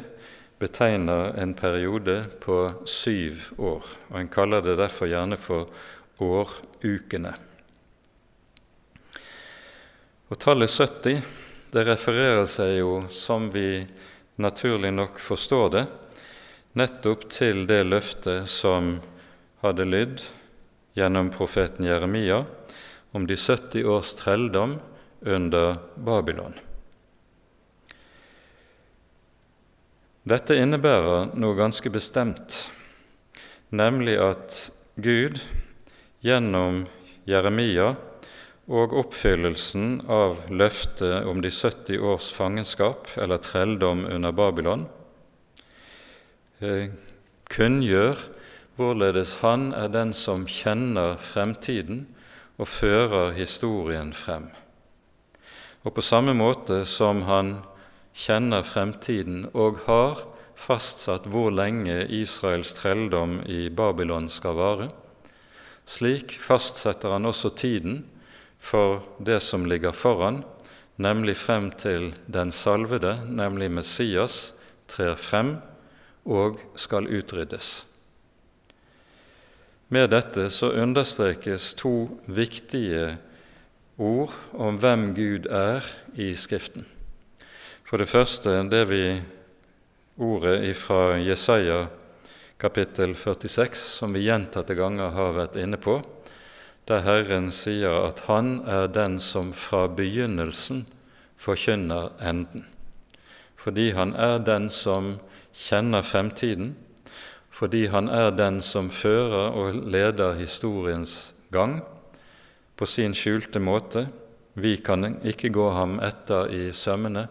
betegner 0.57 1.37
en 1.37 1.53
periode 1.53 2.23
på 2.41 2.57
syv 2.89 3.51
år, 3.61 3.85
og 4.09 4.17
en 4.17 4.33
kaller 4.33 4.65
det 4.65 4.79
derfor 4.81 5.11
gjerne 5.11 5.37
for 5.37 5.69
årukene. 6.17 7.35
Og 10.27 10.41
Tallet 10.41 10.73
70 10.73 11.21
det 11.69 11.85
refererer 11.85 12.49
seg 12.49 12.79
jo, 12.79 13.03
som 13.13 13.51
vi 13.53 13.85
naturlig 14.41 14.89
nok 14.95 15.21
forstår 15.21 15.69
det, 15.77 15.85
nettopp 16.73 17.27
til 17.31 17.65
det 17.69 17.83
løftet 17.87 18.49
som 18.51 18.97
hadde 19.63 19.87
lydd 19.87 20.23
gjennom 20.97 21.31
profeten 21.31 21.85
Jeremia 21.87 22.43
om 23.15 23.27
de 23.27 23.37
70 23.37 23.85
års 23.85 24.15
trelldom 24.19 24.77
under 25.21 25.77
Babylon. 25.95 26.57
Dette 30.27 30.57
innebærer 30.59 31.29
noe 31.39 31.55
ganske 31.55 31.87
bestemt, 31.93 32.57
nemlig 33.71 34.17
at 34.19 34.57
Gud 34.99 35.39
gjennom 36.25 36.83
Jeremia 37.29 37.93
og 38.67 38.95
oppfyllelsen 38.99 40.01
av 40.11 40.41
løftet 40.51 41.23
om 41.31 41.39
de 41.43 41.51
70 41.53 42.03
års 42.03 42.27
fangenskap, 42.35 43.07
eller 43.15 43.39
trelldom 43.39 44.03
under 44.11 44.35
Babylon, 44.35 44.83
kunngjør 46.59 48.21
hvorledes 48.77 49.37
han 49.41 49.71
er 49.77 49.89
den 49.93 50.13
som 50.13 50.45
kjenner 50.49 51.17
fremtiden 51.21 52.05
og 52.57 52.69
fører 52.69 53.33
historien 53.37 54.13
frem. 54.13 54.49
Og 55.85 55.93
på 55.95 56.03
samme 56.05 56.33
måte 56.37 56.83
som 56.89 57.23
han 57.29 57.59
kjenner 58.17 58.65
fremtiden 58.65 59.45
og 59.53 59.83
har 59.85 60.25
fastsatt 60.57 61.29
hvor 61.29 61.53
lenge 61.53 61.99
Israels 62.09 62.73
trelldom 62.77 63.39
i 63.45 63.67
Babylon 63.69 64.29
skal 64.33 64.57
vare, 64.57 64.89
slik 65.87 66.33
fastsetter 66.41 67.13
han 67.13 67.29
også 67.29 67.53
tiden 67.55 68.01
for 68.59 69.05
det 69.21 69.39
som 69.45 69.65
ligger 69.69 69.93
foran, 69.93 70.41
nemlig 70.97 71.37
frem 71.37 71.69
til 71.77 72.09
den 72.25 72.51
salvede, 72.51 73.19
nemlig 73.29 73.69
Messias, 73.71 74.53
trer 74.89 75.15
frem 75.15 75.57
og 76.27 76.59
skal 76.75 77.07
utryddes. 77.07 77.85
Med 79.87 80.09
dette 80.11 80.49
så 80.51 80.73
understrekes 80.75 81.71
to 81.79 82.09
viktige 82.27 83.15
ord 83.97 84.35
om 84.51 84.75
hvem 84.81 85.13
Gud 85.15 85.47
er 85.47 85.85
i 86.19 86.33
Skriften. 86.35 86.83
For 87.87 87.97
det 88.03 88.11
første 88.11 88.59
det 88.67 88.83
vi 88.91 89.03
ordet 90.19 90.75
fra 90.75 91.15
Jesaja 91.23 91.85
kapittel 92.59 93.15
46, 93.15 93.77
som 93.77 94.13
vi 94.13 94.25
gjentatte 94.25 94.75
ganger 94.75 95.13
har 95.15 95.35
vært 95.37 95.55
inne 95.61 95.79
på, 95.79 96.01
der 96.87 97.03
Herren 97.05 97.51
sier 97.51 98.01
at 98.07 98.25
Han 98.27 98.61
er 98.67 98.87
den 98.91 99.19
som 99.23 99.53
fra 99.53 99.85
begynnelsen 99.87 100.85
forkynner 101.37 102.11
enden. 102.19 102.65
Fordi 103.55 103.91
Han 103.91 104.15
er 104.15 104.39
den 104.39 104.69
som 104.69 105.17
kjenner 105.57 106.05
fremtiden, 106.05 106.75
fordi 107.49 107.87
han 107.89 108.09
er 108.13 108.29
den 108.37 108.61
som 108.61 108.91
fører 108.93 109.55
og 109.57 109.79
leder 109.89 110.37
historiens 110.37 111.33
gang 111.51 111.79
på 112.77 112.85
sin 112.85 113.15
skjulte 113.17 113.59
måte. 113.59 114.05
Vi 114.53 114.75
kan 114.77 115.17
ikke 115.25 115.49
gå 115.53 115.69
ham 115.73 115.97
etter 116.03 116.51
i 116.53 116.69
sømmene. 116.73 117.25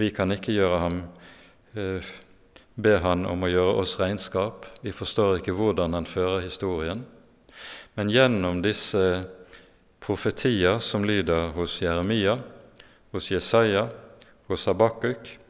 Vi 0.00 0.08
kan 0.10 0.32
ikke 0.32 0.54
gjøre 0.56 0.78
ham, 0.80 1.02
eh, 1.76 2.00
be 2.76 2.98
han 2.98 3.26
om 3.26 3.44
å 3.44 3.52
gjøre 3.52 3.76
oss 3.82 3.98
regnskap. 4.00 4.66
Vi 4.82 4.92
forstår 4.92 5.38
ikke 5.38 5.52
hvordan 5.52 5.92
han 5.92 6.08
fører 6.08 6.40
historien. 6.40 7.04
Men 7.94 8.08
gjennom 8.08 8.62
disse 8.62 9.26
profetier 10.00 10.78
som 10.78 11.04
lyder 11.04 11.52
hos 11.52 11.82
Jeremia, 11.82 12.38
hos 13.12 13.28
Jesaja, 13.30 13.90
hos 14.48 14.64
Habakuk, 14.64 15.41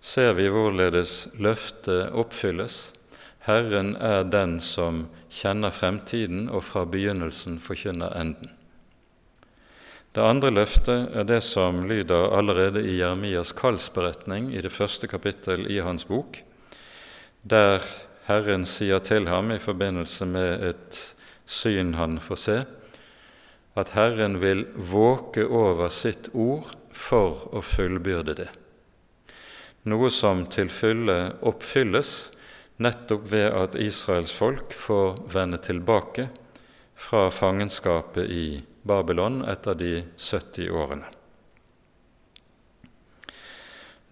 ser 0.00 0.32
vi 0.38 0.46
hvorledes 0.52 1.28
løftet 1.38 2.14
oppfylles 2.14 2.80
Herren 3.48 3.94
er 3.96 4.26
den 4.28 4.58
som 4.60 5.06
kjenner 5.32 5.72
fremtiden 5.72 6.50
og 6.52 6.66
fra 6.66 6.82
begynnelsen 6.84 7.56
forkynner 7.64 8.12
enden. 8.20 8.50
Det 10.12 10.24
andre 10.24 10.50
løftet 10.52 11.14
er 11.16 11.24
det 11.24 11.40
som 11.46 11.80
lyder 11.88 12.34
allerede 12.36 12.82
i 12.84 12.98
Jeremias 12.98 13.54
kallsberetning 13.56 14.50
i 14.52 14.60
det 14.64 14.72
første 14.74 15.08
kapittel 15.08 15.64
i 15.72 15.78
hans 15.84 16.04
bok, 16.08 16.42
der 17.40 17.80
Herren 18.28 18.66
sier 18.68 19.00
til 19.00 19.28
ham 19.32 19.54
i 19.54 19.60
forbindelse 19.62 20.28
med 20.28 20.64
et 20.68 21.00
syn 21.48 21.94
han 21.96 22.18
får 22.20 22.42
se, 22.42 22.58
at 23.78 23.94
Herren 23.96 24.40
vil 24.42 24.66
våke 24.74 25.46
over 25.46 25.88
sitt 25.88 26.28
ord 26.34 26.74
for 26.92 27.46
å 27.56 27.64
fullbyrde 27.64 28.36
det, 28.42 28.50
noe 29.86 30.10
som 30.10 30.46
til 30.50 30.72
fulle 30.72 31.18
oppfylles 31.46 32.32
nettopp 32.82 33.30
ved 33.30 33.46
at 33.52 33.76
Israels 33.78 34.32
folk 34.34 34.74
får 34.74 35.22
vende 35.32 35.58
tilbake 35.62 36.28
fra 36.98 37.28
fangenskapet 37.30 38.30
i 38.30 38.46
Babylon 38.82 39.42
etter 39.46 39.78
de 39.78 39.92
70 40.16 40.70
årene. 40.74 41.08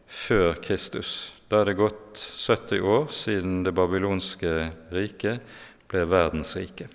før 0.06 0.54
Kristus. 0.64 1.35
Da 1.46 1.60
er 1.60 1.68
det 1.68 1.76
gått 1.78 2.18
70 2.18 2.80
år 2.82 3.04
siden 3.14 3.60
det 3.62 3.70
babylonske 3.76 4.52
riket 4.90 5.44
ble 5.86 6.02
verdensrike. 6.10 6.88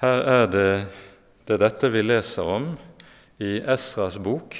Her 0.00 0.22
er 0.32 0.46
det, 0.48 0.70
det 1.44 1.58
er 1.58 1.62
dette 1.66 1.90
vi 1.92 2.00
leser 2.06 2.48
om 2.48 2.70
i 3.36 3.58
Esras 3.60 4.16
bok. 4.16 4.56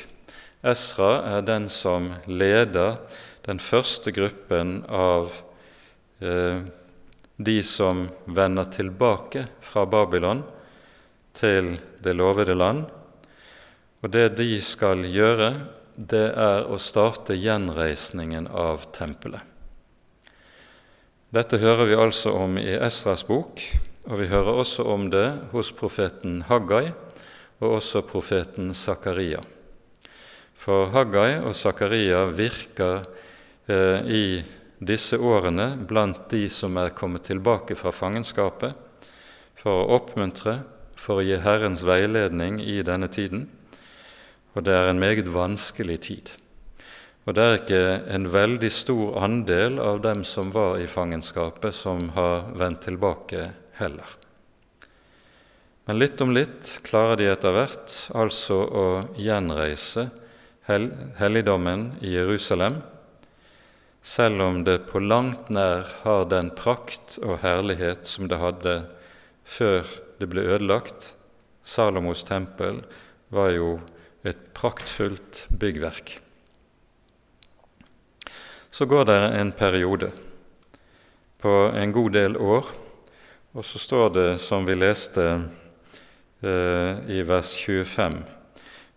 Esra 0.61 1.14
er 1.31 1.46
den 1.48 1.70
som 1.72 2.11
leder 2.29 3.00
den 3.48 3.57
første 3.57 4.12
gruppen 4.12 4.83
av 4.85 5.33
eh, 6.20 6.61
de 7.40 7.59
som 7.64 8.05
vender 8.29 8.68
tilbake 8.68 9.46
fra 9.64 9.87
Babylon 9.88 10.44
til 11.40 11.79
det 12.05 12.18
lovede 12.20 12.53
land. 12.53 12.85
Og 14.05 14.12
det 14.12 14.35
de 14.37 14.59
skal 14.61 15.09
gjøre, 15.09 15.55
det 16.00 16.30
er 16.32 16.64
å 16.64 16.78
starte 16.80 17.36
gjenreisningen 17.36 18.46
av 18.48 18.86
tempelet. 18.96 19.44
Dette 21.30 21.60
hører 21.62 21.86
vi 21.90 21.98
altså 22.00 22.32
om 22.34 22.56
i 22.58 22.72
Esras 22.72 23.22
bok, 23.28 23.60
og 24.08 24.16
vi 24.18 24.30
hører 24.30 24.62
også 24.62 24.86
om 24.88 25.10
det 25.12 25.26
hos 25.52 25.70
profeten 25.76 26.40
Haggai 26.48 26.88
og 27.60 27.76
også 27.76 28.02
profeten 28.08 28.72
Zakaria. 28.74 29.42
For 30.56 30.88
Haggai 30.94 31.38
og 31.44 31.52
Zakaria 31.54 32.24
virker 32.32 33.04
eh, 33.68 34.00
i 34.08 34.24
disse 34.80 35.20
årene 35.20 35.74
blant 35.86 36.24
de 36.32 36.46
som 36.50 36.80
er 36.80 36.96
kommet 36.96 37.28
tilbake 37.28 37.76
fra 37.76 37.92
fangenskapet, 37.92 38.72
for 39.60 39.84
å 39.84 40.00
oppmuntre, 40.00 40.62
for 40.96 41.20
å 41.20 41.24
gi 41.28 41.36
Herrens 41.44 41.84
veiledning 41.84 42.58
i 42.64 42.80
denne 42.84 43.12
tiden. 43.12 43.46
Og 44.54 44.64
det 44.66 44.74
er 44.74 44.90
en 44.90 45.02
meget 45.02 45.28
vanskelig 45.30 45.98
tid. 46.08 46.32
Og 47.28 47.36
det 47.36 47.42
er 47.44 47.58
ikke 47.58 47.82
en 48.16 48.30
veldig 48.32 48.70
stor 48.72 49.18
andel 49.22 49.78
av 49.82 50.00
dem 50.02 50.24
som 50.26 50.50
var 50.54 50.80
i 50.80 50.88
fangenskapet, 50.90 51.76
som 51.76 52.08
har 52.16 52.48
vendt 52.58 52.86
tilbake 52.88 53.50
heller. 53.78 54.16
Men 55.86 56.00
litt 56.00 56.20
om 56.22 56.32
litt 56.34 56.78
klarer 56.86 57.18
de 57.20 57.28
etter 57.30 57.54
hvert 57.54 57.94
altså 58.14 58.58
å 58.62 58.86
gjenreise 59.18 60.08
hel 60.68 60.90
helligdommen 61.18 61.88
i 62.00 62.12
Jerusalem, 62.14 62.80
selv 64.00 64.42
om 64.44 64.60
det 64.64 64.78
på 64.88 65.02
langt 65.02 65.50
nær 65.52 65.88
har 66.04 66.28
den 66.30 66.52
prakt 66.56 67.18
og 67.20 67.42
herlighet 67.42 68.06
som 68.08 68.30
det 68.30 68.40
hadde 68.40 68.76
før 69.44 69.88
det 70.20 70.28
ble 70.30 70.46
ødelagt. 70.46 71.12
Salomos 71.66 72.22
tempel 72.24 72.80
var 73.34 73.50
jo 73.52 73.74
et 74.26 74.50
praktfullt 74.54 75.46
byggverk. 75.48 76.18
Så 78.70 78.87
går 78.87 79.04
det 79.04 79.20
en 79.40 79.52
periode 79.52 80.11
på 81.40 81.54
en 81.74 81.92
god 81.92 82.12
del 82.12 82.37
år, 82.37 82.66
og 83.52 83.64
så 83.64 83.78
står 83.78 84.11
det, 84.14 84.28
som 84.38 84.66
vi 84.68 84.76
leste 84.76 85.24
eh, 86.44 87.00
i 87.11 87.22
vers 87.26 87.54
25, 87.56 88.20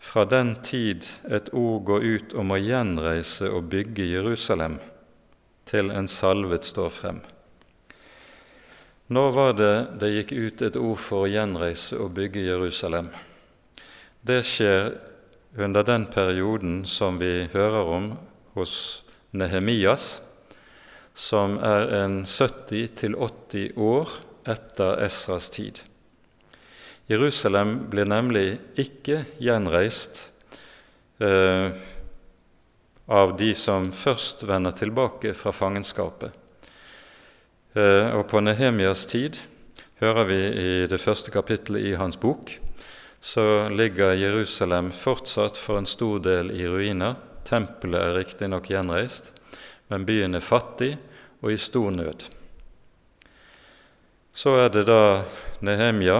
fra 0.03 0.25
den 0.27 0.55
tid 0.61 1.07
et 1.31 1.49
ord 1.55 1.85
går 1.87 2.03
ut 2.03 2.35
om 2.37 2.51
å 2.51 2.59
gjenreise 2.59 3.47
og 3.49 3.69
bygge 3.71 4.09
Jerusalem, 4.11 4.77
til 5.65 5.89
en 5.95 6.09
salvet 6.11 6.67
står 6.67 6.91
frem. 6.91 7.21
Når 9.07 9.31
var 9.31 9.55
det 9.55 9.75
det 10.01 10.11
gikk 10.11 10.35
ut 10.35 10.61
et 10.67 10.77
ord 10.79 10.99
for 10.99 11.23
å 11.23 11.31
gjenreise 11.31 11.97
og 11.99 12.13
bygge 12.17 12.43
Jerusalem? 12.43 13.07
Det 14.23 14.41
skjer 14.47 14.91
under 15.57 15.83
den 15.83 16.05
perioden 16.05 16.85
som 16.85 17.19
vi 17.21 17.47
hører 17.53 17.85
om 17.85 18.11
hos 18.53 19.03
Nehemias, 19.31 20.21
som 21.13 21.59
er 21.61 21.89
en 22.03 22.23
70-80 22.25 23.77
år 23.77 24.09
etter 24.49 25.01
Esras 25.05 25.49
tid. 25.53 25.81
Jerusalem 27.09 27.75
blir 27.91 28.07
nemlig 28.09 28.57
ikke 28.79 29.23
gjenreist 29.43 30.29
eh, 31.21 31.75
av 33.05 33.35
de 33.37 33.51
som 33.57 33.91
først 33.91 34.45
vender 34.47 34.73
tilbake 34.77 35.35
fra 35.37 35.53
fangenskapet. 35.53 36.31
Eh, 37.75 38.09
og 38.15 38.25
på 38.31 38.41
Nehemias 38.41 39.05
tid, 39.11 39.37
hører 40.01 40.29
vi 40.29 40.39
i 40.43 40.71
det 40.89 41.01
første 41.01 41.31
kapittelet 41.31 41.91
i 41.91 41.97
hans 41.99 42.17
bok, 42.19 42.55
så 43.23 43.69
ligger 43.69 44.13
Jerusalem 44.13 44.91
fortsatt 44.91 45.57
for 45.57 45.77
en 45.77 45.85
stor 45.85 46.19
del 46.19 46.49
i 46.51 46.65
ruiner. 46.67 47.15
Tempelet 47.47 48.01
er 48.01 48.17
riktignok 48.17 48.67
gjenreist, 48.67 49.29
men 49.87 50.03
byen 50.03 50.35
er 50.35 50.43
fattig 50.43 50.89
og 51.39 51.53
i 51.53 51.55
stor 51.57 51.95
nød. 51.95 52.25
Så 54.35 54.57
er 54.65 54.73
det 54.75 54.83
da 54.91 55.23
Nehemia 55.63 56.19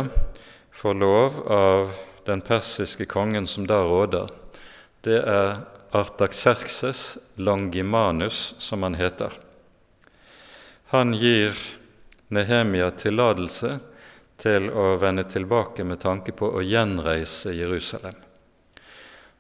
får 0.71 0.95
lov 1.03 1.43
av 1.51 1.91
den 2.23 2.39
persiske 2.39 3.09
kongen 3.11 3.51
som 3.51 3.67
da 3.67 3.83
råder. 3.83 4.31
Det 5.03 5.19
er 5.19 5.57
Artaxerxes 5.91 7.17
Longimanus, 7.35 8.55
som 8.57 8.87
han 8.87 8.95
heter. 8.95 9.35
Han 10.95 11.11
gir 11.19 11.51
Nehemia 12.31 12.93
tillatelse 12.95 13.81
til 14.41 14.69
å 14.69 14.95
vende 15.01 15.25
tilbake 15.29 15.85
med 15.87 16.01
tanke 16.03 16.33
på 16.35 16.49
å 16.57 16.63
gjenreise 16.65 17.53
Jerusalem. 17.55 18.15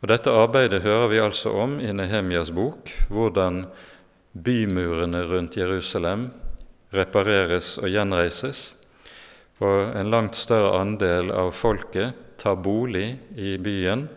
Og 0.03 0.09
Dette 0.11 0.33
arbeidet 0.35 0.83
hører 0.83 1.07
vi 1.11 1.19
altså 1.23 1.53
om 1.63 1.77
i 1.79 1.91
Nehemias 1.95 2.51
bok, 2.51 2.91
hvordan 3.07 3.63
bymurene 4.33 5.23
rundt 5.29 5.55
Jerusalem 5.55 6.27
repareres 6.93 7.77
og 7.79 7.87
gjenreises, 7.87 8.65
og 9.63 9.95
en 9.95 10.11
langt 10.11 10.35
større 10.35 10.75
andel 10.81 11.31
av 11.31 11.53
folket 11.55 12.37
tar 12.41 12.59
bolig 12.59 13.13
i 13.39 13.55
byen, 13.63 14.07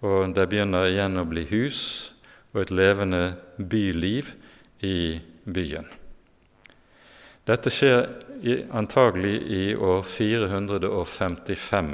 og 0.00 0.32
det 0.36 0.48
begynner 0.48 0.88
igjen 0.88 1.20
å 1.20 1.28
bli 1.28 1.44
hus 1.50 1.80
og 2.54 2.62
et 2.64 2.72
levende 2.72 3.22
byliv 3.58 4.32
i 4.86 5.20
byen. 5.44 6.05
Dette 7.46 7.70
skjer 7.70 8.08
antagelig 8.74 9.36
i 9.54 9.74
år 9.78 10.02
455 10.02 11.92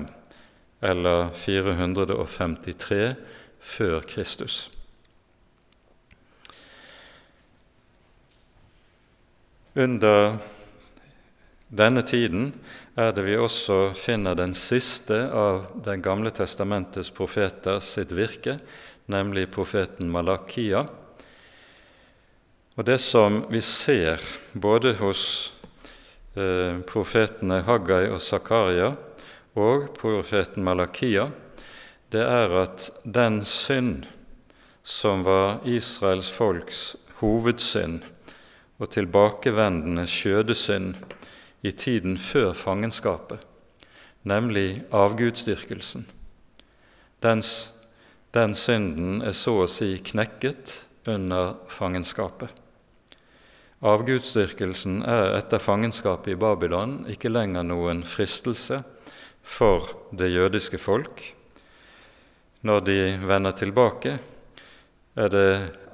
eller 0.81 1.29
453 1.37 3.01
før 3.61 4.01
Kristus. 4.09 4.71
Under 9.77 10.39
denne 11.69 12.03
tiden 12.05 12.51
er 12.97 13.13
det 13.13 13.27
vi 13.29 13.37
også 13.37 13.93
finner 13.97 14.37
den 14.37 14.57
siste 14.57 15.21
av 15.33 15.69
Den 15.85 16.03
gamle 16.05 16.33
testamentets 16.33 17.13
profeter 17.13 17.81
sitt 17.81 18.13
virke, 18.13 18.59
nemlig 19.09 19.51
profeten 19.53 20.09
Malakia 20.13 20.87
og 22.83 22.87
det 22.89 22.99
som 22.99 23.37
vi 23.47 23.61
ser 23.63 24.19
både 24.59 24.97
hos 24.99 25.53
eh, 26.35 26.81
profetene 26.83 27.61
Haggai 27.63 28.09
og 28.11 28.19
Zakaria 28.19 28.89
og 29.55 29.85
profeten 29.95 30.65
Malakia, 30.67 31.29
det 32.11 32.25
er 32.27 32.51
at 32.59 32.89
den 33.07 33.45
synd 33.47 34.09
som 34.83 35.23
var 35.23 35.61
Israels 35.63 36.33
folks 36.35 36.81
hovedsynd 37.21 38.01
og 38.83 38.91
tilbakevendende 38.91 40.09
skjødesynd 40.11 40.97
i 41.63 41.71
tiden 41.71 42.17
før 42.19 42.51
fangenskapet, 42.51 43.39
nemlig 44.27 44.83
avgudsdyrkelsen, 44.91 46.09
den, 47.23 47.45
den 48.35 48.59
synden 48.59 49.23
er 49.23 49.39
så 49.39 49.55
å 49.63 49.71
si 49.71 49.93
knekket 50.11 50.81
under 51.07 51.55
fangenskapet. 51.71 52.59
Avgudsdyrkelsen 53.83 55.01
er 55.03 55.33
etter 55.41 55.59
fangenskapet 55.59 56.37
i 56.37 56.39
Babylon 56.39 57.01
ikke 57.11 57.33
lenger 57.33 57.65
noen 57.67 58.05
fristelse 58.07 58.79
for 59.43 59.89
det 60.15 60.29
jødiske 60.31 60.79
folk. 60.79 61.25
Når 62.63 62.85
de 62.87 62.99
vender 63.27 63.57
tilbake, 63.59 64.13
er 65.19 65.33
det 65.35 65.49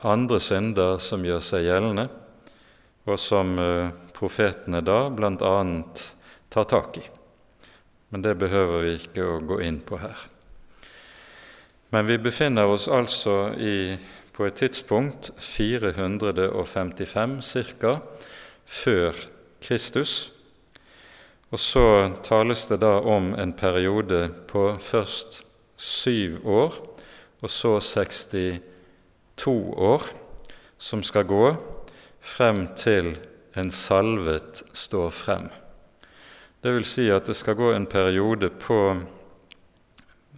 andre 0.05 0.37
synder 0.37 1.01
som 1.01 1.25
gjør 1.25 1.41
seg 1.41 1.65
gjeldende, 1.65 2.05
og 3.09 3.17
som 3.17 3.57
eh, 3.57 3.89
profetene 4.13 4.85
da 4.85 4.99
bl.a. 5.09 5.55
tar 6.53 6.69
tak 6.69 7.01
i. 7.01 7.07
Men 8.13 8.21
det 8.21 8.37
behøver 8.37 8.85
vi 8.85 8.95
ikke 8.99 9.25
å 9.25 9.41
gå 9.49 9.63
inn 9.65 9.81
på 9.81 9.97
her. 10.05 10.29
Men 11.89 12.05
vi 12.05 12.21
befinner 12.21 12.69
oss 12.69 12.85
altså 12.93 13.55
i 13.57 13.97
på 14.39 14.47
et 14.47 14.55
tidspunkt 14.55 15.33
455 15.43 17.43
ca. 17.43 17.99
før 18.65 19.13
Kristus. 19.61 20.33
Og 21.51 21.59
så 21.59 22.13
tales 22.23 22.67
det 22.71 22.81
da 22.81 23.01
om 23.03 23.35
en 23.35 23.53
periode 23.53 24.31
på 24.49 24.77
først 24.79 25.45
syv 25.77 26.47
år, 26.47 26.75
og 27.43 27.51
så 27.51 27.81
62 27.81 28.61
år, 29.75 30.03
som 30.79 31.03
skal 31.03 31.25
gå 31.25 31.57
frem 32.21 32.69
til 32.77 33.19
en 33.57 33.71
salvet 33.71 34.63
står 34.73 35.11
frem. 35.11 35.49
Det 36.63 36.75
vil 36.75 36.85
si 36.85 37.11
at 37.11 37.27
det 37.27 37.37
skal 37.37 37.55
gå 37.59 37.73
en 37.75 37.87
periode 37.87 38.51
på 38.51 38.97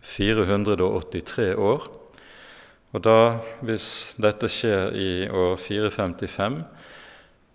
483 0.03 1.55
år 1.57 2.00
og 2.91 3.03
da, 3.07 3.39
hvis 3.63 4.17
dette 4.19 4.49
skjer 4.51 4.97
i 4.99 5.11
år 5.31 5.57
455, 5.63 6.57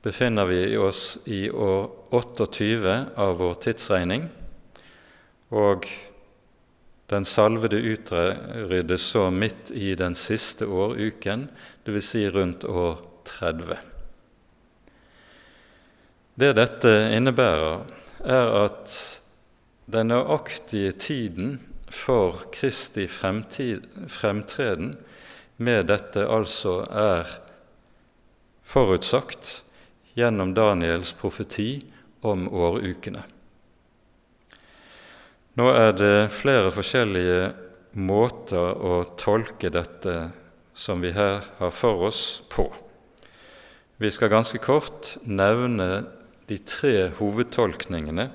befinner 0.05 0.47
vi 0.47 0.77
oss 0.79 1.17
i 1.27 1.49
år 1.49 1.89
28 2.15 2.95
av 3.19 3.37
vår 3.41 3.55
tidsregning, 3.65 4.29
og 5.51 5.87
den 7.11 7.25
salvede 7.27 7.81
utryddes 7.83 9.01
så 9.11 9.27
midt 9.33 9.71
i 9.75 9.91
den 9.99 10.15
siste 10.17 10.65
åruken, 10.65 11.49
dvs. 11.85 12.07
Si 12.07 12.23
rundt 12.31 12.63
år 12.65 13.01
30. 13.27 13.77
Det 16.35 16.55
dette 16.57 16.93
innebærer, 17.15 17.83
er 18.25 18.47
at 18.63 19.21
den 19.91 20.07
nøyaktige 20.09 20.91
tiden 20.97 21.59
for 21.93 22.47
Kristi 22.55 23.05
fremtreden 23.07 24.95
med 25.57 25.87
dette 25.87 26.25
altså 26.27 26.81
er 26.89 27.29
forutsagt 28.65 29.61
gjennom 30.17 30.53
Daniels 30.55 31.13
profeti 31.15 31.85
om 32.25 32.47
årukene. 32.49 33.23
Nå 35.55 35.69
er 35.71 35.93
det 35.95 36.15
flere 36.35 36.71
forskjellige 36.75 37.53
måter 37.95 38.75
å 38.75 39.03
tolke 39.19 39.71
dette 39.71 40.15
som 40.75 40.99
vi 40.99 41.13
her 41.15 41.45
har 41.61 41.71
for 41.71 42.09
oss, 42.09 42.41
på. 42.51 42.67
Vi 43.95 44.11
skal 44.11 44.33
ganske 44.33 44.59
kort 44.59 45.13
nevne 45.23 46.03
de 46.49 46.57
tre 46.67 47.07
hovedtolkningene 47.15 48.27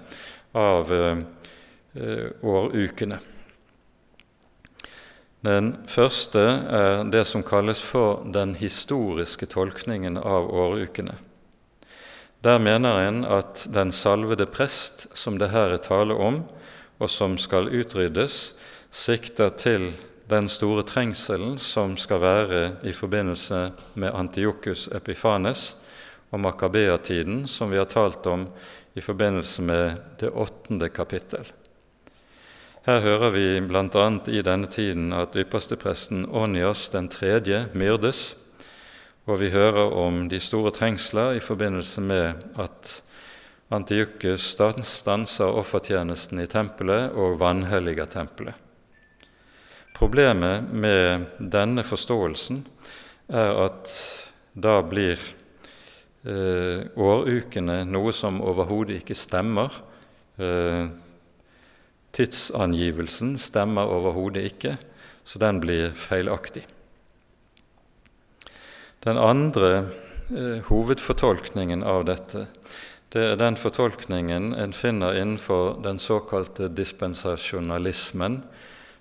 av 0.56 0.94
eh, 0.96 1.20
årukene. 2.40 3.20
Den 5.40 5.72
første 5.88 6.40
er 6.68 7.04
det 7.08 7.24
som 7.24 7.42
kalles 7.46 7.80
for 7.80 8.26
den 8.28 8.52
historiske 8.60 9.46
tolkningen 9.48 10.18
av 10.20 10.50
årukene. 10.52 11.14
Der 12.44 12.60
mener 12.60 13.06
en 13.06 13.22
at 13.24 13.66
den 13.72 13.92
salvede 13.92 14.46
prest, 14.48 15.06
som 15.16 15.38
det 15.40 15.50
her 15.52 15.72
er 15.72 15.80
tale 15.84 16.16
om, 16.16 16.42
og 17.00 17.08
som 17.08 17.38
skal 17.40 17.72
utryddes, 17.72 18.54
sikter 18.90 19.52
til 19.56 19.90
den 20.30 20.48
store 20.48 20.84
trengselen 20.86 21.56
som 21.58 21.96
skal 21.96 22.20
være 22.22 22.60
i 22.86 22.92
forbindelse 22.92 23.70
med 23.94 24.14
Antiokus 24.14 24.88
Epifanes 24.92 25.74
og 26.30 26.40
Makabea-tiden, 26.44 27.46
som 27.48 27.72
vi 27.72 27.80
har 27.80 27.88
talt 27.90 28.26
om 28.30 28.44
i 28.94 29.00
forbindelse 29.00 29.62
med 29.62 29.96
det 30.20 30.30
åttende 30.36 30.88
kapittel. 30.88 31.48
Her 32.80 33.02
hører 33.04 33.28
vi 33.34 33.44
bl.a. 33.68 34.04
i 34.32 34.40
denne 34.40 34.68
tiden 34.72 35.10
at 35.12 35.34
ypperstepresten 35.36 36.22
Onias 36.32 36.86
den 36.88 37.10
tredje 37.12 37.66
myrdes, 37.76 38.38
og 39.28 39.42
vi 39.42 39.50
hører 39.52 39.92
om 40.00 40.22
de 40.32 40.38
store 40.40 40.72
trengsler 40.72 41.36
i 41.36 41.42
forbindelse 41.44 42.00
med 42.00 42.40
at 42.56 42.94
Antiokus 43.70 44.46
stanser 44.48 45.58
offertjenesten 45.60 46.40
i 46.40 46.48
tempelet 46.48 47.12
og 47.12 47.36
vanhelliger 47.42 48.08
tempelet. 48.08 48.56
Problemet 49.94 50.72
med 50.72 51.28
denne 51.52 51.84
forståelsen 51.84 52.64
er 53.28 53.60
at 53.66 53.92
da 54.56 54.78
blir 54.80 55.20
eh, 56.24 56.88
årukene 56.96 57.82
noe 57.84 58.16
som 58.16 58.40
overhodet 58.40 59.02
ikke 59.02 59.20
stemmer. 59.20 59.76
Eh, 60.40 60.88
tidsangivelsen 62.16 63.36
stemmer 63.38 63.90
overhodet 63.90 64.48
ikke, 64.50 64.76
så 65.24 65.38
den 65.38 65.60
blir 65.62 65.92
feilaktig. 65.94 66.66
Den 69.04 69.16
andre 69.16 69.70
eh, 70.28 70.60
hovedfortolkningen 70.68 71.82
av 71.86 72.04
dette 72.08 72.46
det 73.10 73.22
er 73.26 73.38
den 73.40 73.56
fortolkningen 73.58 74.52
en 74.54 74.72
finner 74.72 75.16
innenfor 75.18 75.80
den 75.82 75.98
såkalte 75.98 76.68
dispensasjonalismen, 76.70 78.36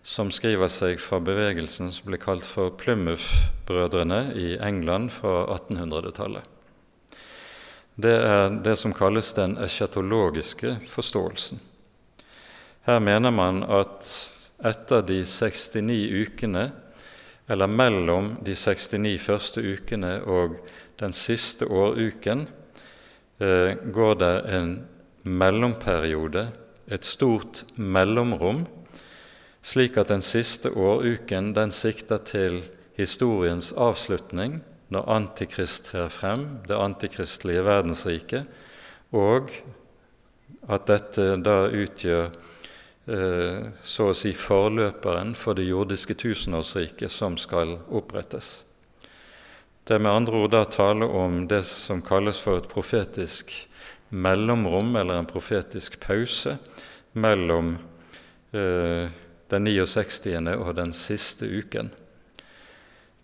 som 0.01 0.31
skriver 0.33 0.71
seg 0.73 0.97
fra 1.03 1.19
bevegelsen 1.21 1.91
som 1.93 2.09
ble 2.09 2.17
kalt 2.17 2.47
for 2.47 2.73
Plymouth-brødrene 2.81 4.31
i 4.33 4.55
England 4.65 5.11
fra 5.13 5.43
1800-tallet. 5.59 6.41
Det 8.01 8.15
er 8.15 8.57
det 8.65 8.77
som 8.81 8.95
kalles 8.97 9.29
den 9.37 9.59
eschatologiske 9.61 10.79
forståelsen. 10.89 11.61
Her 12.87 12.99
mener 12.99 13.31
man 13.31 13.63
at 13.63 14.07
etter 14.65 15.01
de 15.07 15.23
69 15.25 16.11
ukene, 16.23 16.71
eller 17.49 17.67
mellom 17.67 18.35
de 18.45 18.55
69 18.55 19.17
første 19.23 19.63
ukene 19.63 20.19
og 20.23 20.59
den 20.99 21.13
siste 21.15 21.67
åruken, 21.67 22.47
eh, 23.39 23.75
går 23.93 24.13
det 24.19 24.35
en 24.55 24.73
mellomperiode, 25.23 26.51
et 26.89 27.05
stort 27.05 27.63
mellomrom, 27.75 28.65
slik 29.61 29.97
at 29.97 30.09
den 30.09 30.21
siste 30.21 30.71
åruken 30.71 31.53
den 31.53 31.71
sikter 31.71 32.17
til 32.17 32.63
historiens 32.97 33.71
avslutning, 33.77 34.61
når 34.89 35.09
Antikrist 35.13 35.91
trer 35.91 36.09
frem, 36.09 36.45
det 36.67 36.75
antikristelige 36.75 37.63
verdensriket, 37.65 38.47
og 39.13 39.51
at 40.69 40.87
dette 40.89 41.35
da 41.45 41.67
utgjør 41.69 42.31
så 43.09 44.09
å 44.11 44.15
si 44.17 44.35
forløperen 44.37 45.31
for 45.33 45.57
det 45.57 45.65
jordiske 45.65 46.13
tusenårsriket 46.19 47.09
som 47.09 47.37
skal 47.41 47.79
opprettes. 47.89 48.59
Det 49.89 49.95
er 49.95 50.03
med 50.05 50.13
andre 50.13 50.43
ord 50.43 50.51
da 50.53 50.59
tale 50.69 51.07
om 51.07 51.47
det 51.49 51.63
som 51.65 52.03
kalles 52.05 52.37
for 52.37 52.59
et 52.59 52.67
profetisk 52.69 53.55
mellomrom, 54.09 54.91
eller 54.95 55.17
en 55.17 55.29
profetisk 55.29 55.97
pause, 56.03 56.57
mellom 57.17 57.71
eh, 58.53 59.09
den 59.49 59.65
69. 59.65 60.53
og 60.59 60.75
den 60.77 60.93
siste 60.93 61.49
uken. 61.49 61.89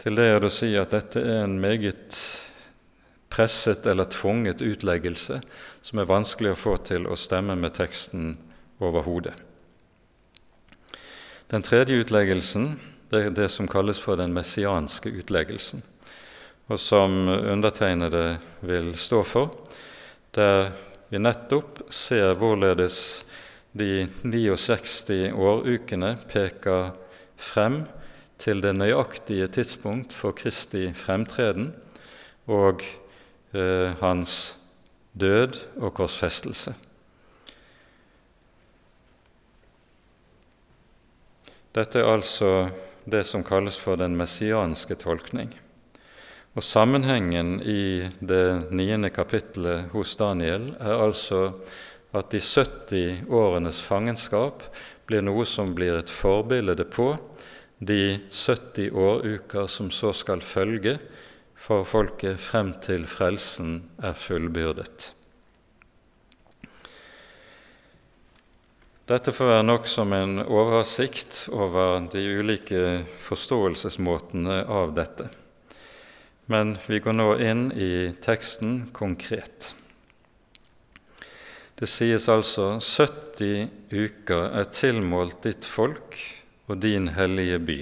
Til 0.02 0.17
det 0.17 0.26
er 0.26 0.41
det 0.41 0.50
å 0.50 0.56
si 0.58 0.71
at 0.78 0.98
dette 0.98 1.21
er 1.21 1.43
en 1.43 1.60
meget 1.62 2.17
presset 3.30 3.86
eller 3.86 4.10
tvunget 4.10 4.65
utleggelse 4.65 5.41
som 5.86 6.02
er 6.02 6.10
vanskelig 6.10 6.56
å 6.56 6.62
få 6.65 6.78
til 6.89 7.06
å 7.06 7.19
stemme 7.19 7.54
med 7.60 7.78
teksten 7.78 8.39
overhodet. 8.82 9.38
Den 11.51 11.62
tredje 11.62 11.99
utleggelsen 12.01 12.79
det 13.12 13.19
er 13.21 13.36
det 13.38 13.51
som 13.53 13.67
kalles 13.69 13.99
for 14.01 14.17
den 14.17 14.34
messianske 14.34 15.12
utleggelsen, 15.13 15.84
og 16.67 16.79
som 16.81 17.27
undertegnede 17.29 18.39
vil 18.65 18.95
stå 18.97 19.21
for, 19.23 19.53
der 20.34 20.71
vi 21.12 21.21
nettopp 21.21 21.84
ser 21.93 22.34
hvorledes 22.39 22.97
de 23.77 24.08
69 24.25 25.29
årukene 25.38 26.15
peker 26.31 26.95
frem 27.38 27.84
til 28.41 28.63
det 28.65 28.73
nøyaktige 28.75 29.47
tidspunkt 29.47 30.15
for 30.17 30.34
Kristi 30.36 30.89
fremtreden 30.97 31.69
og 32.51 32.81
eh, 33.53 33.93
hans 34.01 34.55
død 35.13 35.62
og 35.77 35.93
korsfestelse. 35.93 36.73
Dette 41.76 42.00
er 42.00 42.08
altså 42.08 42.50
det 43.04 43.26
som 43.28 43.44
kalles 43.44 43.76
for 43.76 44.00
den 44.00 44.16
messianske 44.16 44.96
tolkning. 45.02 45.50
Og 46.56 46.64
Sammenhengen 46.64 47.58
i 47.68 48.08
det 48.24 48.72
niende 48.72 49.10
kapittelet 49.12 49.90
hos 49.92 50.16
Daniel 50.16 50.70
er 50.80 51.04
altså 51.04 51.42
at 52.16 52.32
de 52.32 52.40
70 52.40 53.28
årenes 53.28 53.82
fangenskap 53.84 54.64
blir 55.10 55.26
noe 55.28 55.44
som 55.44 55.74
blir 55.76 56.00
et 56.00 56.12
forbilde 56.12 56.88
på 56.88 57.10
de 57.84 58.22
70 58.32 58.96
åruker 58.96 59.68
som 59.68 59.92
så 59.92 60.14
skal 60.16 60.40
følge 60.40 60.96
for 61.60 61.84
folket 61.84 62.40
frem 62.40 62.72
til 62.80 63.04
frelsen 63.10 63.82
er 64.00 64.16
fullbyrdet. 64.16 65.12
Dette 69.06 69.30
får 69.30 69.46
være 69.46 69.65
nok 69.68 69.84
som 69.86 70.13
en 70.18 70.39
oversikt 70.41 71.44
over 71.54 72.08
de 72.10 72.24
ulike 72.39 72.80
forståelsesmåtene 73.22 74.63
av 74.65 74.96
dette. 74.98 75.28
Men 76.50 76.72
vi 76.88 76.98
går 77.06 77.13
nå 77.13 77.28
inn 77.38 77.68
i 77.78 78.15
teksten 78.26 78.88
konkret. 78.98 79.76
Det 81.78 81.86
sies 81.91 82.26
altså 82.34 82.80
70 82.82 83.70
uker 83.94 84.58
er 84.58 84.74
tilmålt 84.74 85.44
ditt 85.46 85.70
folk 85.70 86.18
og 86.65 86.82
din 86.82 87.12
hellige 87.13 87.62
by. 87.62 87.80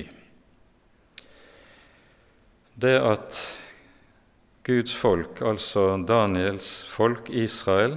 Det 2.84 2.98
at 3.00 3.46
Guds 4.68 4.92
folk, 4.92 5.40
altså 5.40 5.94
Daniels 6.04 6.82
folk 6.84 7.32
Israel, 7.32 7.96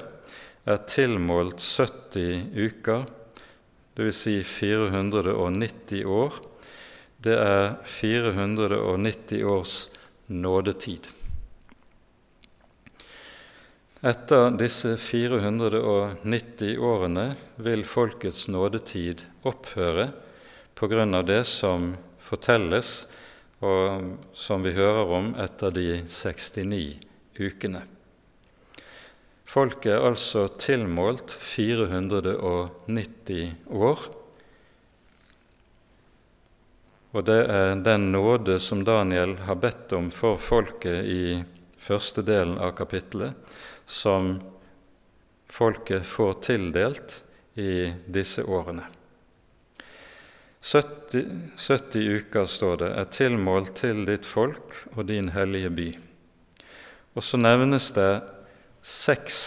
er 0.67 0.83
tilmålt 0.91 1.63
70 1.63 2.51
uker, 2.57 3.07
dvs. 3.97 4.19
Si 4.19 4.41
490 4.45 6.03
år, 6.11 6.41
det 7.23 7.37
er 7.39 7.77
490 7.87 9.45
års 9.47 9.77
nådetid. 10.27 11.09
Etter 14.07 14.53
disse 14.61 14.93
490 15.01 16.77
årene 16.85 17.27
vil 17.63 17.87
folkets 17.89 18.45
nådetid 18.53 19.25
opphøre 19.49 20.11
av 21.17 21.25
det 21.27 21.43
som 21.49 21.95
fortelles, 22.21 23.07
og 23.65 24.19
som 24.37 24.63
vi 24.63 24.77
hører 24.77 25.13
om 25.17 25.33
etter 25.41 25.73
de 25.73 26.03
69 26.05 26.99
ukene. 27.41 27.96
Folket 29.47 29.93
er 29.95 30.03
altså 30.09 30.49
tilmålt 30.59 31.31
490 31.31 33.53
år. 33.71 33.99
Og 37.15 37.25
det 37.25 37.47
er 37.49 37.75
den 37.81 38.13
nåde 38.13 38.59
som 38.61 38.85
Daniel 38.85 39.37
har 39.47 39.55
bedt 39.63 39.93
om 39.97 40.11
for 40.13 40.37
folket 40.43 41.05
i 41.07 41.45
første 41.79 42.23
delen 42.27 42.59
av 42.59 42.75
kapittelet, 42.77 43.33
som 43.87 44.41
folket 45.47 46.05
får 46.05 46.35
tildelt 46.45 47.25
i 47.55 47.95
disse 48.11 48.43
årene. 48.43 48.83
70, 50.67 51.53
70 51.57 52.19
uker, 52.19 52.47
står 52.51 52.77
det, 52.83 52.91
er 52.99 53.05
tilmålt 53.15 53.77
til 53.79 54.03
ditt 54.09 54.27
folk 54.27 54.75
og 54.97 55.07
din 55.07 55.29
hellige 55.31 55.71
by. 55.71 55.99
Og 57.15 57.23
så 57.23 57.39
nevnes 57.39 57.93
det 57.95 58.36
seks 58.87 59.39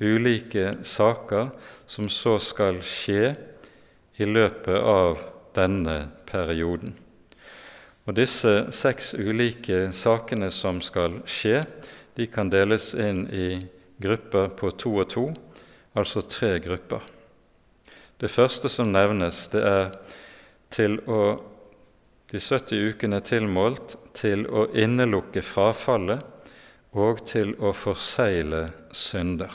ulike 0.00 0.78
saker 0.82 1.50
som 1.86 2.08
så 2.08 2.38
skal 2.40 2.78
skje 2.80 3.34
i 4.16 4.28
løpet 4.28 4.78
av 4.80 5.20
denne 5.56 5.96
perioden. 6.28 6.94
Og 8.08 8.16
Disse 8.16 8.70
seks 8.72 9.12
ulike 9.12 9.90
sakene 9.92 10.48
som 10.50 10.80
skal 10.80 11.20
skje, 11.28 11.66
de 12.16 12.26
kan 12.32 12.48
deles 12.48 12.94
inn 12.96 13.26
i 13.28 13.60
grupper 14.00 14.48
på 14.56 14.72
to 14.72 14.94
og 15.02 15.10
to, 15.12 15.26
altså 15.92 16.24
tre 16.24 16.56
grupper. 16.64 17.04
Det 18.20 18.32
første 18.32 18.72
som 18.72 18.88
nevnes, 18.92 19.46
det 19.52 19.62
er 19.68 19.92
til 20.72 20.96
å 21.08 21.22
de 22.30 22.38
70 22.38 22.92
ukene 22.94 23.18
tilmålt 23.26 23.96
til 24.14 24.44
å 24.46 24.68
innelukke 24.78 25.42
frafallet 25.42 26.39
og 26.92 27.22
til 27.26 27.52
å 27.62 27.72
forsegle 27.76 28.68
synder. 28.96 29.52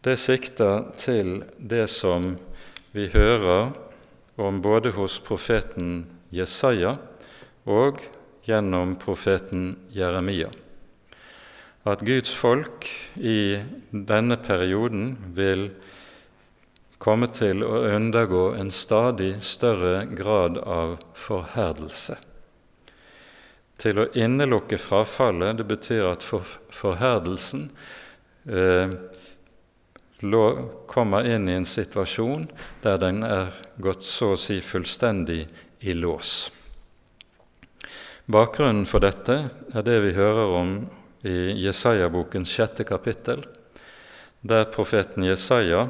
Det 0.00 0.16
sikter 0.16 0.86
til 0.96 1.42
det 1.58 1.84
som 1.92 2.32
vi 2.94 3.10
hører 3.12 3.74
om 4.40 4.62
både 4.64 4.94
hos 4.96 5.18
profeten 5.20 6.06
Jesaja 6.32 6.94
og 7.68 8.00
gjennom 8.48 8.96
profeten 8.96 9.74
Jeremia. 9.92 10.48
At 11.84 12.00
Guds 12.04 12.32
folk 12.36 12.88
i 13.16 13.60
denne 13.90 14.40
perioden 14.40 15.12
vil 15.36 15.68
komme 17.00 17.28
til 17.32 17.64
å 17.64 17.84
undergå 17.92 18.50
en 18.56 18.72
stadig 18.72 19.34
større 19.44 20.06
grad 20.16 20.60
av 20.60 20.98
forherdelse 21.16 22.18
til 23.80 24.02
å 24.02 24.10
innelukke 24.18 24.78
frafallet. 24.80 25.56
Det 25.60 25.66
betyr 25.68 26.10
at 26.10 26.24
for, 26.26 26.44
forherdelsen 26.74 27.68
eh, 28.48 28.92
kommer 30.90 31.24
inn 31.24 31.48
i 31.48 31.56
en 31.56 31.68
situasjon 31.68 32.44
der 32.84 32.98
den 33.00 33.22
er 33.24 33.54
gått 33.80 34.04
så 34.04 34.34
å 34.34 34.40
si 34.40 34.58
fullstendig 34.60 35.46
i 35.80 35.94
lås. 35.96 36.50
Bakgrunnen 38.30 38.84
for 38.86 39.02
dette 39.02 39.38
er 39.72 39.86
det 39.86 39.96
vi 40.04 40.12
hører 40.14 40.52
om 40.60 40.74
i 41.26 41.64
Jesaja-bokens 41.64 42.52
sjette 42.52 42.84
kapittel, 42.88 43.42
der 44.40 44.68
profeten 44.72 45.24
Jesaja 45.26 45.86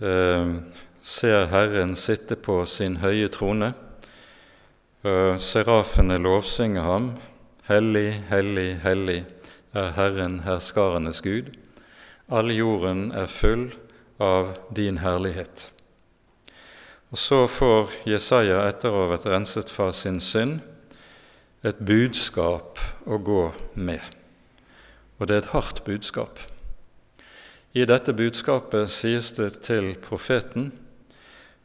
eh, 0.00 0.50
ser 1.04 1.46
Herren 1.52 1.94
sitte 1.96 2.36
på 2.40 2.62
sin 2.68 2.98
høye 3.04 3.28
trone 3.32 3.72
Serafene 5.04 6.16
lovsynger 6.16 6.80
ham. 6.80 7.10
Hellig, 7.68 8.22
hellig, 8.30 8.78
hellig 8.80 9.18
er 9.76 9.90
Herren 9.98 10.38
herskarenes 10.46 11.18
Gud. 11.20 11.50
All 12.32 12.48
jorden 12.48 13.10
er 13.12 13.26
full 13.28 13.66
av 14.16 14.54
din 14.72 15.02
herlighet. 15.02 15.66
Og 17.12 17.18
Så 17.20 17.42
får 17.52 17.92
Jesaja, 18.08 18.62
etter 18.64 18.88
å 18.88 19.02
ha 19.02 19.10
vært 19.10 19.26
renset 19.28 19.68
fra 19.68 19.90
sin 19.92 20.22
synd, 20.24 20.62
et 21.60 21.82
budskap 21.84 22.80
å 23.04 23.18
gå 23.20 23.42
med. 23.76 24.00
Og 25.20 25.28
det 25.28 25.36
er 25.36 25.42
et 25.42 25.50
hardt 25.52 25.82
budskap. 25.84 26.40
I 27.76 27.84
dette 27.84 28.16
budskapet 28.16 28.88
sies 28.88 29.34
det 29.36 29.50
til 29.68 29.92
profeten 30.00 30.72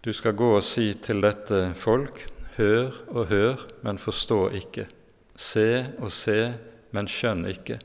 du 0.04 0.12
skal 0.12 0.36
gå 0.36 0.52
og 0.58 0.64
si 0.64 0.92
til 1.00 1.24
dette 1.24 1.70
folk 1.80 2.26
Hør 2.60 2.92
og 3.08 3.30
hør, 3.30 3.62
men 3.88 4.02
forstå 4.02 4.50
ikke. 4.60 4.90
Se 5.40 5.86
og 6.04 6.12
se, 6.12 6.40
men 6.92 7.08
skjønn 7.08 7.46
ikke. 7.48 7.78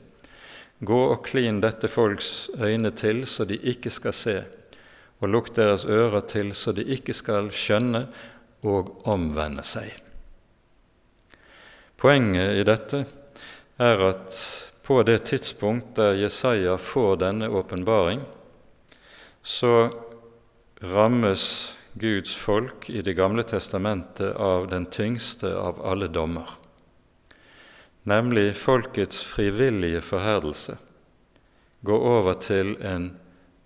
Gå 0.83 0.97
og 1.13 1.21
klin 1.23 1.61
dette 1.63 1.87
folks 1.87 2.49
øyne 2.59 2.91
til 2.91 3.23
så 3.29 3.45
de 3.47 3.55
ikke 3.55 3.89
skal 3.93 4.13
se, 4.13 4.35
og 5.23 5.31
lukk 5.31 5.53
deres 5.55 5.85
ører 5.87 6.25
til 6.27 6.51
så 6.51 6.73
de 6.75 6.83
ikke 6.97 7.15
skal 7.15 7.47
skjønne 7.55 8.03
og 8.67 8.91
omvende 9.07 9.63
seg. 9.63 9.93
Poenget 11.95 12.59
i 12.59 12.65
dette 12.67 13.05
er 13.79 14.03
at 14.09 14.41
på 14.85 14.99
det 15.07 15.21
tidspunkt 15.31 15.95
der 15.95 16.19
Jesaja 16.19 16.75
får 16.75 17.15
denne 17.23 17.47
åpenbaring, 17.47 18.19
så 19.41 19.87
rammes 20.83 21.45
Guds 21.95 22.35
folk 22.35 22.89
i 22.89 23.01
Det 23.01 23.13
gamle 23.15 23.43
testamentet 23.43 24.35
av 24.35 24.67
den 24.67 24.85
tyngste 24.85 25.53
av 25.55 25.79
alle 25.85 26.07
dommer, 26.11 26.49
nemlig 28.03 28.55
folkets 28.59 29.23
frivillige 29.23 30.01
forherdelse, 30.03 30.75
går 31.87 32.03
over 32.09 32.35
til 32.43 32.75
en 32.83 33.13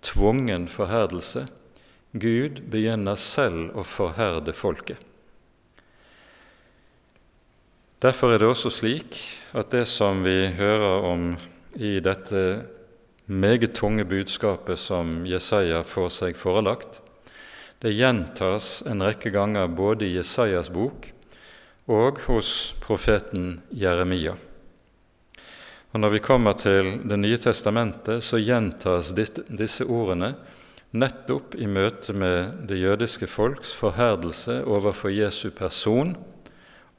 tvungen 0.06 0.68
forherdelse. 0.68 1.48
Gud 2.13 2.62
begynner 2.70 3.18
selv 3.18 3.74
å 3.78 3.84
forherde 3.84 4.54
folket. 4.54 5.02
Derfor 8.00 8.32
er 8.32 8.39
det 8.39 8.48
også 8.48 8.70
slik 8.72 9.18
at 9.58 9.74
det 9.74 9.88
som 9.89 10.22
vi 10.24 10.54
hører 10.56 11.04
om 11.10 11.30
i 11.76 11.98
dette 12.00 12.63
meget 13.26 13.74
tunge 13.76 14.06
budskapet 14.06 14.80
som 14.80 15.26
Jesaja 15.28 15.82
får 15.84 16.10
seg 16.13 16.38
forelagt, 16.39 17.02
det 17.80 17.96
gjentas 17.96 18.82
en 18.88 19.02
rekke 19.04 19.32
ganger 19.32 19.68
både 19.72 20.08
i 20.08 20.15
Jesajas 20.18 20.68
bok 20.74 21.12
og 21.88 22.20
hos 22.28 22.76
profeten 22.84 23.62
Jeremia. 23.72 24.36
Og 25.92 26.00
Når 26.00 26.10
vi 26.10 26.20
kommer 26.20 26.54
til 26.54 27.00
Det 27.08 27.20
nye 27.20 27.38
testamentet, 27.38 28.24
så 28.24 28.38
gjentas 28.38 29.13
disse 29.13 29.86
ordene 29.86 30.36
nettopp 30.92 31.56
i 31.56 31.65
møte 31.65 32.13
med 32.13 32.68
det 32.68 32.82
jødiske 32.82 33.28
folks 33.28 33.74
forherdelse 33.74 34.63
overfor 34.65 35.10
Jesu 35.10 35.50
person 35.50 36.15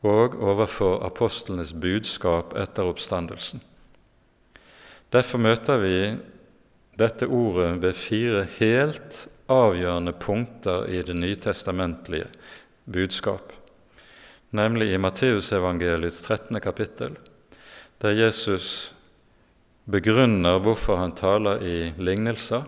og 0.03 0.35
overfor 0.41 1.05
apostlenes 1.05 1.73
budskap 1.73 2.57
etter 2.57 2.89
oppstandelsen. 2.89 3.61
Derfor 5.13 5.39
møter 5.39 5.79
vi 5.83 6.17
dette 6.99 7.27
ordet 7.27 7.83
ved 7.83 7.95
fire 7.99 8.47
helt 8.59 9.27
avgjørende 9.51 10.13
punkter 10.13 10.87
i 10.87 11.03
det 11.03 11.17
nytestamentlige 11.19 12.29
budskap, 12.85 13.53
nemlig 14.55 14.93
i 14.93 15.01
Matteusevangeliets 15.03 16.23
13. 16.23 16.61
kapittel, 16.63 17.17
der 17.99 18.15
Jesus 18.15 18.93
begrunner 19.91 20.61
hvorfor 20.63 21.01
han 21.03 21.17
taler 21.19 21.63
i 21.67 21.91
lignelser. 21.99 22.63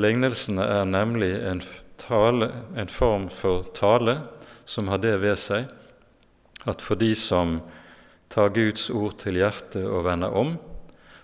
Lignelsene 0.00 0.64
er 0.64 0.88
nemlig 0.88 1.34
en, 1.44 1.60
tale, 2.00 2.48
en 2.76 2.88
form 2.88 3.28
for 3.28 3.68
tale 3.76 4.22
som 4.64 4.88
har 4.88 5.02
det 5.02 5.18
ved 5.20 5.36
seg 5.36 5.68
at 6.68 6.80
for 6.80 6.96
de 6.96 7.10
som 7.18 7.58
tar 8.32 8.54
Guds 8.54 8.88
ord 8.90 9.18
til 9.20 9.36
hjertet 9.40 9.84
og 9.84 10.06
vender 10.06 10.32
om, 10.32 10.54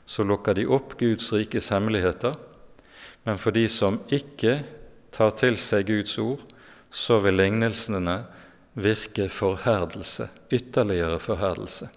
så 0.04 0.24
lukker 0.26 0.56
de 0.58 0.66
opp 0.68 0.96
Guds 1.00 1.30
rikes 1.32 1.70
hemmeligheter 1.72 2.36
men 3.28 3.36
for 3.38 3.52
de 3.52 3.66
som 3.68 3.98
ikke 4.08 4.62
tar 5.12 5.34
til 5.36 5.58
seg 5.60 5.90
Guds 5.90 6.14
ord, 6.16 6.40
så 6.88 7.18
vil 7.20 7.36
lignelsene 7.36 8.14
virke 8.80 9.26
forherdelse, 9.28 10.30
ytterligere 10.48 11.18
forherdelse. 11.20 11.90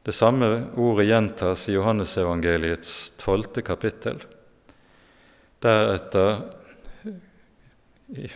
Det 0.00 0.16
samme 0.16 0.48
ordet 0.80 1.10
gjentas 1.10 1.66
i 1.68 1.76
Johannesevangeliets 1.76 2.96
tolvte 3.20 3.60
kapittel. 3.68 4.24
Deretter 5.60 6.40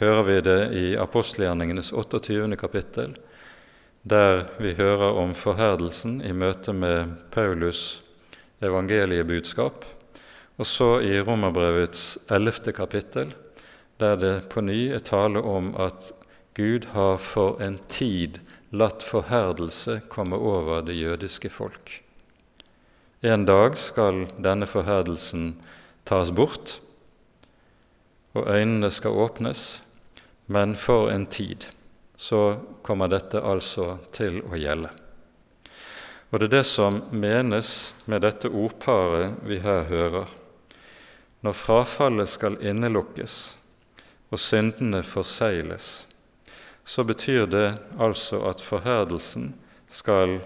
hører 0.03 0.25
vi 0.29 0.41
det 0.45 0.61
i 0.77 0.87
apostelgjerningenes 1.01 1.95
28. 1.97 2.53
kapittel, 2.61 3.17
der 4.05 4.45
vi 4.61 4.77
hører 4.77 5.23
om 5.25 5.33
forherdelsen 5.33 6.21
i 6.21 6.37
møte 6.37 6.77
med 6.77 7.17
Paulus' 7.33 8.03
evangeliebudskap. 8.61 9.95
Og 10.59 10.67
så 10.67 10.89
i 11.07 11.21
Romerbrevets 11.23 12.19
ellevte 12.35 12.75
kapittel, 12.75 13.31
der 13.99 14.19
det 14.19 14.35
på 14.51 14.63
ny 14.63 14.89
er 14.95 15.03
tale 15.07 15.43
om 15.43 15.71
at 15.79 16.11
Gud 16.59 16.91
har 16.95 17.21
for 17.23 17.63
en 17.63 17.79
tid 17.89 18.41
latt 18.75 19.05
forherdelse 19.07 20.01
komme 20.11 20.37
over 20.37 20.83
det 20.83 20.99
jødiske 20.99 21.51
folk. 21.51 22.01
En 23.23 23.47
dag 23.47 23.77
skal 23.79 24.27
denne 24.43 24.67
forherdelsen 24.67 25.53
tas 26.07 26.31
bort, 26.35 26.81
og 28.35 28.51
øynene 28.51 28.91
skal 28.95 29.15
åpnes, 29.15 29.83
men 30.47 30.75
for 30.77 31.11
en 31.11 31.27
tid 31.27 31.69
så 32.19 32.59
kommer 32.83 33.11
dette 33.11 33.43
altså 33.43 33.97
til 34.15 34.43
å 34.47 34.59
gjelde. 34.59 34.91
Og 36.31 36.41
det 36.41 36.51
er 36.51 36.57
det 36.59 36.67
som 36.69 37.01
menes 37.11 37.95
med 38.11 38.23
dette 38.27 38.51
ordparet 38.51 39.39
vi 39.49 39.63
her 39.65 39.87
hører. 39.89 40.27
Når 41.47 41.55
frafallet 41.55 42.31
skal 42.31 42.59
innelukkes 42.65 43.35
og 44.33 44.41
syndene 44.43 45.05
forsegles, 45.07 46.07
så 46.89 47.05
betyr 47.05 47.47
det 47.47 47.67
altså 48.01 48.41
at 48.49 48.63
forherdelsen 48.65 49.53
skal 49.89 50.39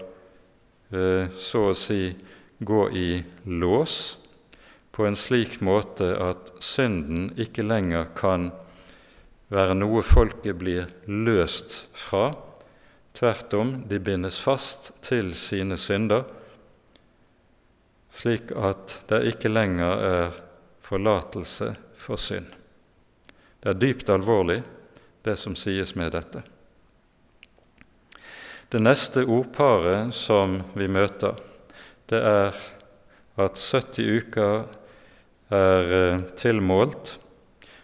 eh, 0.93 1.31
så 1.39 1.69
å 1.71 1.77
si 1.77 2.13
gå 2.63 2.83
i 2.93 3.07
lås 3.49 3.95
på 4.93 5.07
en 5.07 5.17
slik 5.17 5.57
måte 5.65 6.11
at 6.21 6.53
synden 6.61 7.31
ikke 7.41 7.65
lenger 7.65 8.11
kan 8.17 8.51
være 9.53 9.73
noe 9.77 10.03
folket 10.05 10.57
blir 10.61 10.89
løst 11.09 11.87
fra. 11.97 12.29
Tvert 13.13 13.53
om, 13.57 13.75
de 13.89 13.99
bindes 14.01 14.39
fast 14.41 14.91
til 15.05 15.33
sine 15.37 15.77
synder, 15.81 16.23
slik 18.13 18.53
at 18.53 18.99
det 19.09 19.23
ikke 19.33 19.49
lenger 19.49 20.05
er 20.05 20.41
forlatelse 20.83 21.73
for 21.97 22.19
synd. 22.19 22.51
Det 23.63 23.71
er 23.71 23.79
dypt 23.79 24.11
alvorlig, 24.11 24.61
det 25.23 25.37
som 25.39 25.55
sies 25.55 25.95
med 25.95 26.11
dette. 26.11 26.43
Det 28.69 28.81
neste 28.81 29.23
ordparet 29.29 30.11
som 30.17 30.59
vi 30.75 30.89
møter, 30.91 31.37
det 32.09 32.19
er 32.19 32.57
at 33.39 33.59
70 33.59 34.17
uker 34.19 34.65
er 35.53 35.93
eh, 35.97 36.23
tilmålt 36.37 37.17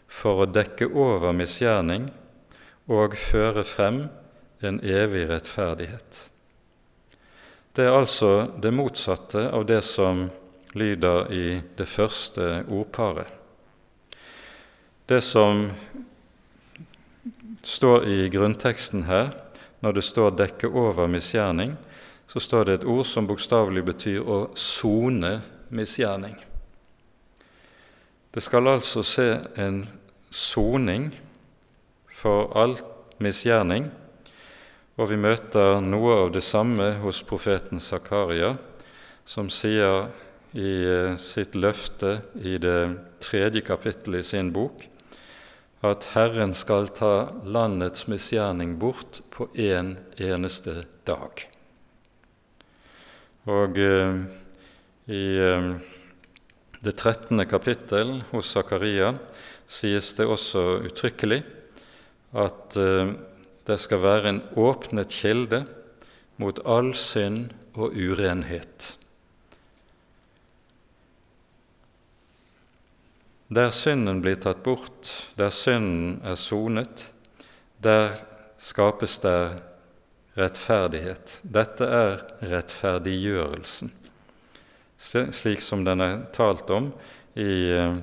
for 0.09 0.43
å 0.43 0.49
dekke 0.49 0.89
over 0.89 1.33
misgjerning 1.37 2.09
og 2.89 3.15
føre 3.17 3.63
frem 3.69 4.07
en 4.65 4.81
evig 4.81 5.27
rettferdighet. 5.29 6.25
Det 7.77 7.85
er 7.85 7.95
altså 7.95 8.49
det 8.59 8.73
motsatte 8.75 9.45
av 9.53 9.67
det 9.69 9.81
som 9.85 10.25
lyder 10.73 11.31
i 11.31 11.61
det 11.77 11.87
første 11.87 12.63
ordparet. 12.69 13.27
Det 15.09 15.21
som 15.25 15.71
står 17.63 18.05
i 18.05 18.29
grunnteksten 18.29 19.03
her, 19.03 19.31
når 19.81 19.91
det 19.91 20.03
står 20.03 20.29
'dekke 20.31 20.67
over 20.67 21.07
misgjerning', 21.07 21.77
så 22.27 22.39
står 22.39 22.63
det 22.63 22.73
et 22.73 22.83
ord 22.83 23.05
som 23.05 23.27
bokstavelig 23.27 23.85
betyr 23.85 24.21
å 24.21 24.51
sone 24.55 25.41
misgjerning. 25.69 26.35
Det 28.33 28.43
skal 28.43 28.67
altså 28.67 29.03
se 29.03 29.39
en 29.57 29.87
soning 30.29 31.09
for 32.13 32.51
all 32.55 32.77
misgjerning, 33.17 33.89
og 34.97 35.09
vi 35.09 35.17
møter 35.17 35.79
noe 35.81 36.13
av 36.25 36.31
det 36.31 36.43
samme 36.43 36.91
hos 37.01 37.23
profeten 37.23 37.79
Zakaria, 37.79 38.57
som 39.25 39.49
sier 39.49 40.11
i 40.53 40.71
eh, 40.85 41.17
sitt 41.21 41.55
løfte 41.55 42.19
i 42.41 42.57
det 42.61 42.79
tredje 43.21 43.61
kapittelet 43.65 44.23
i 44.23 44.29
sin 44.29 44.53
bok 44.55 44.87
at 45.85 46.09
Herren 46.11 46.51
skal 46.57 46.89
ta 46.91 47.29
landets 47.47 48.07
misgjerning 48.11 48.75
bort 48.81 49.21
på 49.31 49.47
én 49.55 49.95
en 49.95 50.33
eneste 50.33 50.83
dag. 51.07 51.45
Og 53.47 53.79
eh, 53.79 54.19
i 55.07 55.23
eh, 55.39 55.71
det 56.83 56.95
13. 56.97 57.39
kapittel 57.47 58.17
hos 58.33 58.51
Zakaria 58.51 59.13
sies 59.69 60.11
det 60.17 60.27
også 60.27 60.83
uttrykkelig 60.89 61.41
at 62.35 62.77
eh, 62.77 63.15
det 63.69 63.79
skal 63.79 64.03
være 64.03 64.33
en 64.33 64.43
åpnet 64.59 65.15
kilde 65.15 65.63
mot 66.41 66.59
all 66.67 66.91
synd 66.97 67.53
og 67.79 67.95
urenhet. 67.95 68.98
Der 73.49 73.71
synden 73.73 74.19
blir 74.21 74.37
tatt 74.37 74.61
bort, 74.61 75.09
der 75.33 75.49
synden 75.49 76.19
er 76.21 76.35
sonet, 76.37 77.07
der 77.81 78.11
skapes 78.61 79.15
der 79.23 79.55
rettferdighet. 80.37 81.39
Dette 81.41 81.87
er 81.89 82.19
rettferdiggjørelsen, 82.45 83.89
slik 85.01 85.65
som 85.65 85.81
den 85.87 86.05
er 86.05 86.13
talt 86.35 86.69
om 86.69 86.91
i 87.33 87.73
eh, 87.73 87.97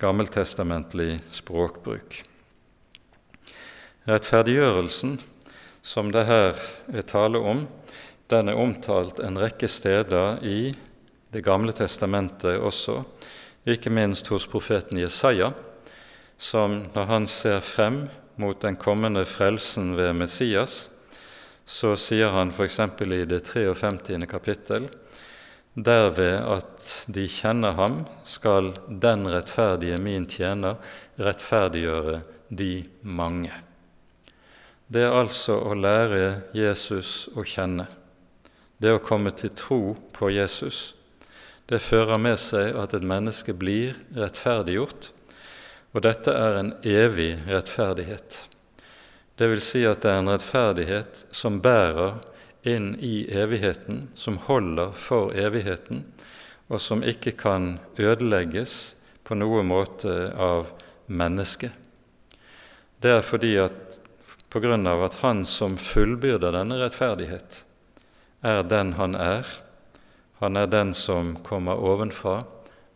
gammeltestamentlig 0.00 1.18
språkbruk. 1.28 2.22
Rettferdiggjørelsen, 4.08 5.18
som 5.84 6.08
det 6.16 6.24
her 6.30 6.56
er 6.88 7.04
tale 7.12 7.44
om, 7.44 7.66
den 8.32 8.48
er 8.48 8.56
omtalt 8.56 9.20
en 9.20 9.36
rekke 9.36 9.68
steder 9.68 10.40
i 10.40 10.72
Det 11.32 11.40
gamle 11.40 11.72
testamentet 11.72 12.58
også, 12.60 12.98
ikke 13.68 13.92
minst 13.94 14.28
hos 14.32 14.48
profeten 14.50 14.98
Jesaja, 14.98 15.52
som 16.38 16.80
når 16.94 17.06
han 17.10 17.28
ser 17.30 17.60
frem 17.62 18.06
mot 18.40 18.58
den 18.62 18.76
kommende 18.76 19.24
frelsen 19.28 19.94
ved 19.96 20.16
Messias, 20.18 20.88
så 21.64 21.94
sier 21.96 22.32
han 22.34 22.50
f.eks. 22.50 22.80
i 23.06 23.24
det 23.28 23.44
53. 23.46 24.26
kapittel 24.26 24.88
derved 25.74 26.42
at 26.44 26.88
de 27.08 27.24
kjenner 27.30 27.76
ham, 27.78 28.02
skal 28.24 28.72
den 28.86 29.24
rettferdige 29.30 29.98
min 30.02 30.26
tjener 30.28 30.76
rettferdiggjøre 31.16 32.20
de 32.52 32.82
mange. 33.02 33.52
Det 34.92 35.06
er 35.06 35.16
altså 35.16 35.56
å 35.64 35.72
lære 35.78 36.42
Jesus 36.52 37.30
å 37.32 37.44
kjenne. 37.48 37.86
Det 38.76 38.92
å 38.92 39.00
komme 39.00 39.32
til 39.38 39.54
tro 39.56 39.94
på 40.12 40.28
Jesus. 40.34 40.92
Det 41.66 41.78
fører 41.82 42.18
med 42.18 42.40
seg 42.42 42.74
at 42.78 42.94
et 42.96 43.04
menneske 43.06 43.54
blir 43.54 43.94
rettferdiggjort, 44.16 45.12
og 45.92 46.04
dette 46.06 46.32
er 46.34 46.58
en 46.58 46.72
evig 46.82 47.36
rettferdighet. 47.48 48.46
Det 49.36 49.48
vil 49.48 49.62
si 49.64 49.84
at 49.88 50.02
det 50.04 50.10
er 50.10 50.20
en 50.22 50.32
rettferdighet 50.32 51.24
som 51.34 51.60
bærer 51.64 52.18
inn 52.68 52.94
i 53.00 53.24
evigheten, 53.30 54.08
som 54.14 54.38
holder 54.46 54.92
for 54.96 55.32
evigheten, 55.38 56.04
og 56.68 56.80
som 56.80 57.02
ikke 57.04 57.34
kan 57.38 57.76
ødelegges 57.98 58.94
på 59.26 59.36
noen 59.38 59.68
måte 59.70 60.32
av 60.34 60.70
mennesket. 61.06 61.72
Det 63.02 63.18
er 63.18 63.26
fordi 63.26 63.56
at 63.58 63.98
på 64.52 64.60
grunn 64.60 64.86
av 64.86 65.02
at 65.06 65.18
Han 65.22 65.46
som 65.48 65.78
fullbyrder 65.80 66.52
denne 66.54 66.76
rettferdighet, 66.82 67.62
er 68.44 68.62
den 68.68 68.92
han 68.98 69.14
er. 69.16 69.48
Han 70.42 70.58
er 70.58 70.66
den 70.66 70.90
som 70.94 71.36
kommer 71.46 71.78
ovenfra, 71.78 72.40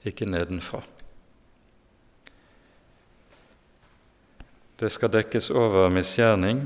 ikke 0.02 0.26
nedenfra. 0.26 0.80
Det 4.76 4.90
skal 4.90 5.12
dekkes 5.14 5.52
over 5.54 5.86
misgjerning, 5.94 6.64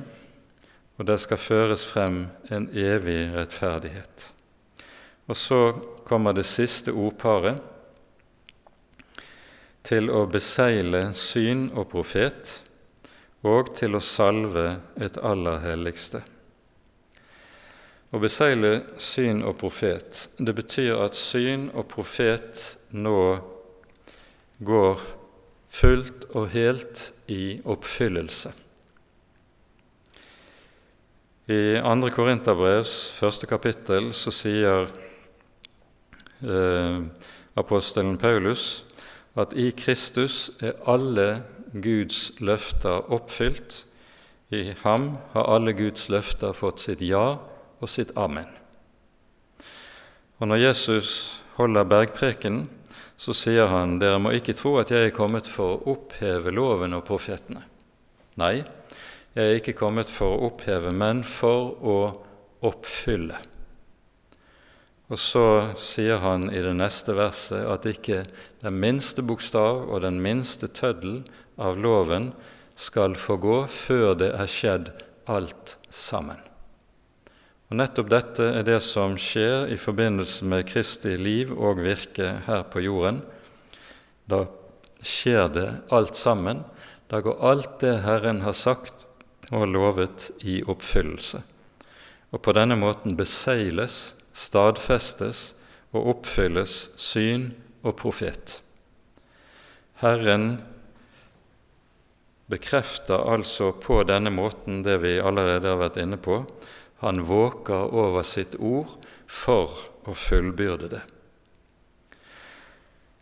og 0.96 1.04
det 1.06 1.18
skal 1.20 1.36
føres 1.36 1.84
frem 1.84 2.22
en 2.48 2.70
evig 2.72 3.28
rettferdighet. 3.36 4.24
Og 5.28 5.36
så 5.36 5.60
kommer 6.08 6.32
det 6.32 6.48
siste 6.48 6.96
ordparet 6.96 7.60
til 9.84 10.08
å 10.08 10.24
besegle 10.32 11.10
syn 11.12 11.68
og 11.76 11.90
profet 11.92 12.56
og 13.44 13.74
til 13.76 14.00
å 14.00 14.04
salve 14.04 14.68
et 14.96 15.20
aller 15.20 15.60
helligste. 15.68 16.24
Å 18.10 18.18
besegle 18.18 18.72
syn 18.98 19.44
og 19.46 19.54
profet, 19.60 20.24
det 20.42 20.50
betyr 20.58 20.98
at 20.98 21.14
syn 21.14 21.68
og 21.78 21.86
profet 21.92 22.64
nå 22.90 23.20
går 24.66 25.04
fullt 25.70 26.24
og 26.34 26.48
helt 26.50 27.04
i 27.30 27.60
oppfyllelse. 27.62 28.50
I 31.50 31.78
2. 31.82 32.10
Korinterbrevs 32.14 32.94
første 33.14 33.46
kapittel 33.50 34.10
så 34.14 34.34
sier 34.34 34.90
eh, 36.42 36.98
apostelen 37.58 38.18
Paulus 38.18 38.82
at 39.38 39.54
i 39.54 39.68
Kristus 39.70 40.48
er 40.58 40.74
alle 40.90 41.44
Guds 41.78 42.32
løfter 42.42 43.06
oppfylt. 43.14 43.84
I 44.50 44.74
ham 44.82 45.12
har 45.30 45.46
alle 45.54 45.74
Guds 45.78 46.08
løfter 46.10 46.54
fått 46.58 46.82
sitt 46.82 47.06
ja 47.06 47.38
og 47.80 47.88
sitt 47.88 48.12
amen. 48.16 48.48
Og 50.40 50.48
Når 50.48 50.56
Jesus 50.56 51.42
holder 51.56 51.84
bergprekenen, 51.84 52.68
så 53.20 53.34
sier 53.36 53.68
han 53.68 53.98
dere 54.00 54.20
må 54.22 54.32
ikke 54.32 54.56
tro 54.56 54.78
at 54.80 54.92
jeg 54.94 55.10
er 55.10 55.16
kommet 55.16 55.44
for 55.44 55.74
å 55.74 55.92
oppheve 55.92 56.52
loven 56.56 56.96
og 56.96 57.04
profetene. 57.04 57.66
Nei, 58.40 58.62
jeg 59.36 59.44
er 59.44 59.58
ikke 59.58 59.76
kommet 59.76 60.08
for 60.08 60.32
å 60.32 60.48
oppheve, 60.48 60.94
men 60.96 61.20
for 61.28 61.74
å 61.84 61.98
oppfylle. 62.64 63.36
Og 65.10 65.18
så 65.20 65.44
sier 65.76 66.22
han 66.22 66.48
i 66.54 66.62
det 66.64 66.72
neste 66.78 67.16
verset 67.18 67.66
at 67.68 67.88
ikke 67.90 68.22
den 68.62 68.80
minste 68.80 69.24
bokstav 69.26 69.84
og 69.90 70.04
den 70.06 70.22
minste 70.22 70.70
tøddel 70.70 71.20
av 71.60 71.76
loven 71.76 72.30
skal 72.80 73.18
få 73.18 73.36
gå 73.42 73.64
før 73.68 74.14
det 74.22 74.30
er 74.32 74.48
skjedd 74.48 74.94
alt 75.28 75.76
sammen. 75.92 76.49
Og 77.70 77.78
Nettopp 77.78 78.08
dette 78.10 78.46
er 78.50 78.64
det 78.66 78.80
som 78.82 79.12
skjer 79.14 79.68
i 79.70 79.76
forbindelse 79.78 80.46
med 80.50 80.66
Kristi 80.66 81.12
liv 81.14 81.52
og 81.54 81.78
virke 81.84 82.32
her 82.48 82.64
på 82.66 82.82
jorden. 82.82 83.20
Da 84.26 84.48
skjer 85.06 85.46
det 85.54 85.68
alt 85.94 86.18
sammen. 86.18 86.64
Da 87.06 87.20
går 87.22 87.38
alt 87.46 87.76
det 87.84 88.00
Herren 88.02 88.42
har 88.42 88.58
sagt 88.58 89.06
og 89.54 89.70
lovet, 89.70 90.32
i 90.42 90.60
oppfyllelse. 90.66 91.40
Og 92.34 92.42
på 92.42 92.54
denne 92.54 92.76
måten 92.78 93.16
besegles, 93.18 94.16
stadfestes 94.34 95.52
og 95.94 96.10
oppfylles 96.16 96.74
syn 96.98 97.52
og 97.82 97.96
profet. 98.02 98.60
Herren 100.02 100.60
bekrefter 102.50 103.26
altså 103.30 103.70
på 103.78 104.02
denne 104.06 104.30
måten 104.34 104.82
det 104.86 104.98
vi 105.02 105.18
allerede 105.22 105.70
har 105.70 105.82
vært 105.82 105.98
inne 106.02 106.18
på, 106.18 106.42
han 107.00 107.22
våker 107.24 107.94
over 107.94 108.22
sitt 108.22 108.58
ord 108.60 108.92
for 109.26 109.72
å 110.04 110.14
fullbyrde 110.16 110.90
det. 110.92 111.02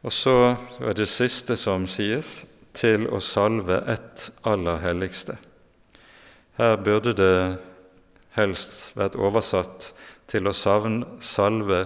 Og 0.07 0.14
så 0.14 0.35
er 0.83 0.95
det 0.99 1.09
siste 1.11 1.57
som 1.59 1.87
sies, 1.91 2.45
til 2.79 3.09
å 3.11 3.18
salve 3.24 3.81
ett 3.91 4.29
aller 4.47 4.79
helligste. 4.85 5.35
Her 6.59 6.76
burde 6.79 7.14
det 7.16 7.59
helst 8.37 8.93
vært 8.95 9.18
oversatt 9.18 9.91
til 10.31 10.47
å 10.47 10.55
salve 10.55 11.81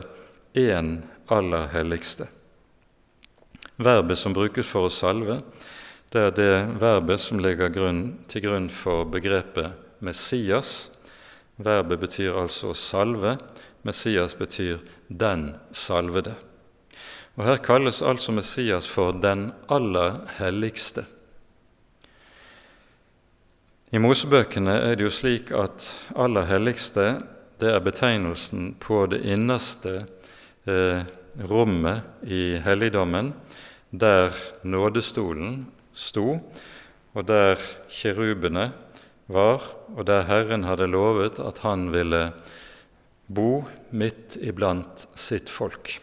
én 0.52 0.90
aller 1.32 1.68
helligste. 1.72 2.28
Verbet 3.80 4.20
som 4.20 4.36
brukes 4.36 4.68
for 4.68 4.88
å 4.88 4.92
salve, 4.92 5.40
det 6.12 6.26
er 6.28 6.34
det 6.36 6.54
verbet 6.82 7.24
som 7.24 7.40
ligger 7.40 7.72
til 8.28 8.44
grunn 8.44 8.68
for 8.68 9.08
begrepet 9.08 9.72
Messias, 10.04 10.91
Verbet 11.64 12.00
betyr 12.00 12.34
altså 12.42 12.74
salve. 12.74 13.38
Messias 13.82 14.34
betyr 14.34 14.78
'den 15.08 15.56
salvede'. 15.72 16.34
Og 17.36 17.44
Her 17.44 17.56
kalles 17.56 18.02
altså 18.02 18.32
Messias 18.32 18.88
for 18.88 19.12
'den 19.12 19.52
aller 19.68 20.14
helligste'. 20.38 21.04
I 23.92 23.98
Mosebøkene 23.98 24.72
er 24.72 24.94
det 24.94 25.04
jo 25.04 25.10
slik 25.10 25.50
at 25.50 25.94
'aller 26.16 26.44
helligste' 26.46 27.22
det 27.62 27.70
er 27.70 27.82
betegnelsen 27.84 28.72
på 28.82 29.04
det 29.06 29.20
innerste 29.22 30.00
eh, 30.66 31.04
rommet 31.46 32.26
i 32.26 32.58
helligdommen, 32.58 33.32
der 33.90 34.34
nådestolen 34.66 35.68
sto, 35.94 36.40
og 37.14 37.28
der 37.28 37.60
kirubene 37.86 38.72
var, 39.26 39.62
og 39.96 40.06
der 40.08 40.26
Herren 40.28 40.64
hadde 40.66 40.90
lovet 40.90 41.40
at 41.42 41.62
han 41.66 41.90
ville 41.94 42.30
bo 43.32 43.64
midt 43.90 44.36
iblant 44.40 45.06
sitt 45.14 45.50
folk. 45.52 45.98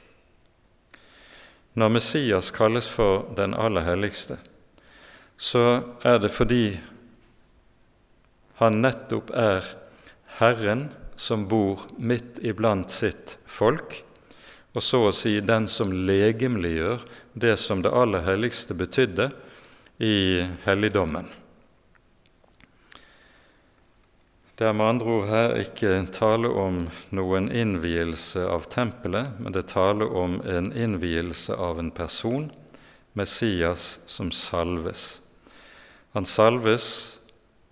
Når 1.80 1.92
Messias 1.94 2.50
kalles 2.52 2.90
for 2.90 3.28
den 3.38 3.54
aller 3.54 3.86
helligste, 3.86 4.40
så 5.40 5.82
er 6.04 6.20
det 6.20 6.32
fordi 6.36 6.80
han 8.60 8.82
nettopp 8.84 9.32
er 9.32 9.68
Herren 10.40 10.90
som 11.20 11.46
bor 11.52 11.86
midt 11.98 12.42
iblant 12.44 12.92
sitt 12.92 13.38
folk, 13.48 14.02
og 14.76 14.84
så 14.84 15.06
å 15.08 15.16
si 15.16 15.38
den 15.42 15.68
som 15.72 15.92
legemliggjør 15.92 17.04
det 17.40 17.56
som 17.60 17.84
det 17.84 17.94
aller 17.96 18.24
helligste 18.28 18.76
betydde 18.78 19.30
i 20.04 20.44
helligdommen. 20.66 21.28
Det 24.60 24.68
er 24.68 24.74
med 24.76 24.90
andre 24.92 25.06
ord 25.08 25.28
her 25.30 25.54
ikke 25.56 25.90
tale 26.12 26.50
om 26.52 26.82
noen 27.16 27.46
innvielse 27.48 28.42
av 28.44 28.66
tempelet, 28.68 29.38
men 29.40 29.56
det 29.56 29.62
er 29.62 29.70
tale 29.72 30.04
om 30.04 30.34
en 30.44 30.68
innvielse 30.76 31.56
av 31.56 31.80
en 31.80 31.92
person, 31.96 32.50
Messias, 33.16 34.02
som 34.04 34.34
salves. 34.36 35.22
Han 36.12 36.28
salves 36.28 36.90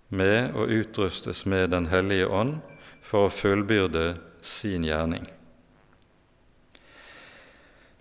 med 0.07 0.55
og 0.55 0.71
utrustes 0.71 1.43
med 1.43 1.73
Den 1.75 1.91
hellige 1.91 2.31
ånd 2.31 2.61
for 3.03 3.27
å 3.27 3.35
fullbyrde 3.35 4.13
sin 4.39 4.87
gjerning. 4.87 5.27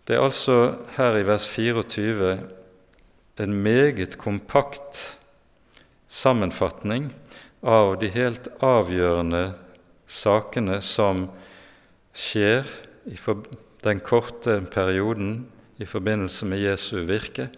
Det 0.07 0.15
er 0.15 0.23
altså 0.31 0.77
her 0.95 1.19
i 1.19 1.27
vers 1.27 1.51
24 1.51 2.33
en 3.43 3.61
meget 3.67 4.15
kompakt 4.23 5.19
sammenfatning 6.07 7.11
av 7.67 7.97
de 7.99 8.13
helt 8.15 8.47
avgjørende 8.63 9.51
sakene 10.07 10.79
som 10.85 11.27
skjer 12.15 12.69
i 13.11 13.19
den 13.83 14.01
korte 14.07 14.61
perioden 14.71 15.47
i 15.83 15.87
forbindelse 15.87 16.47
med 16.47 16.63
Jesu 16.63 17.03
virke, 17.09 17.49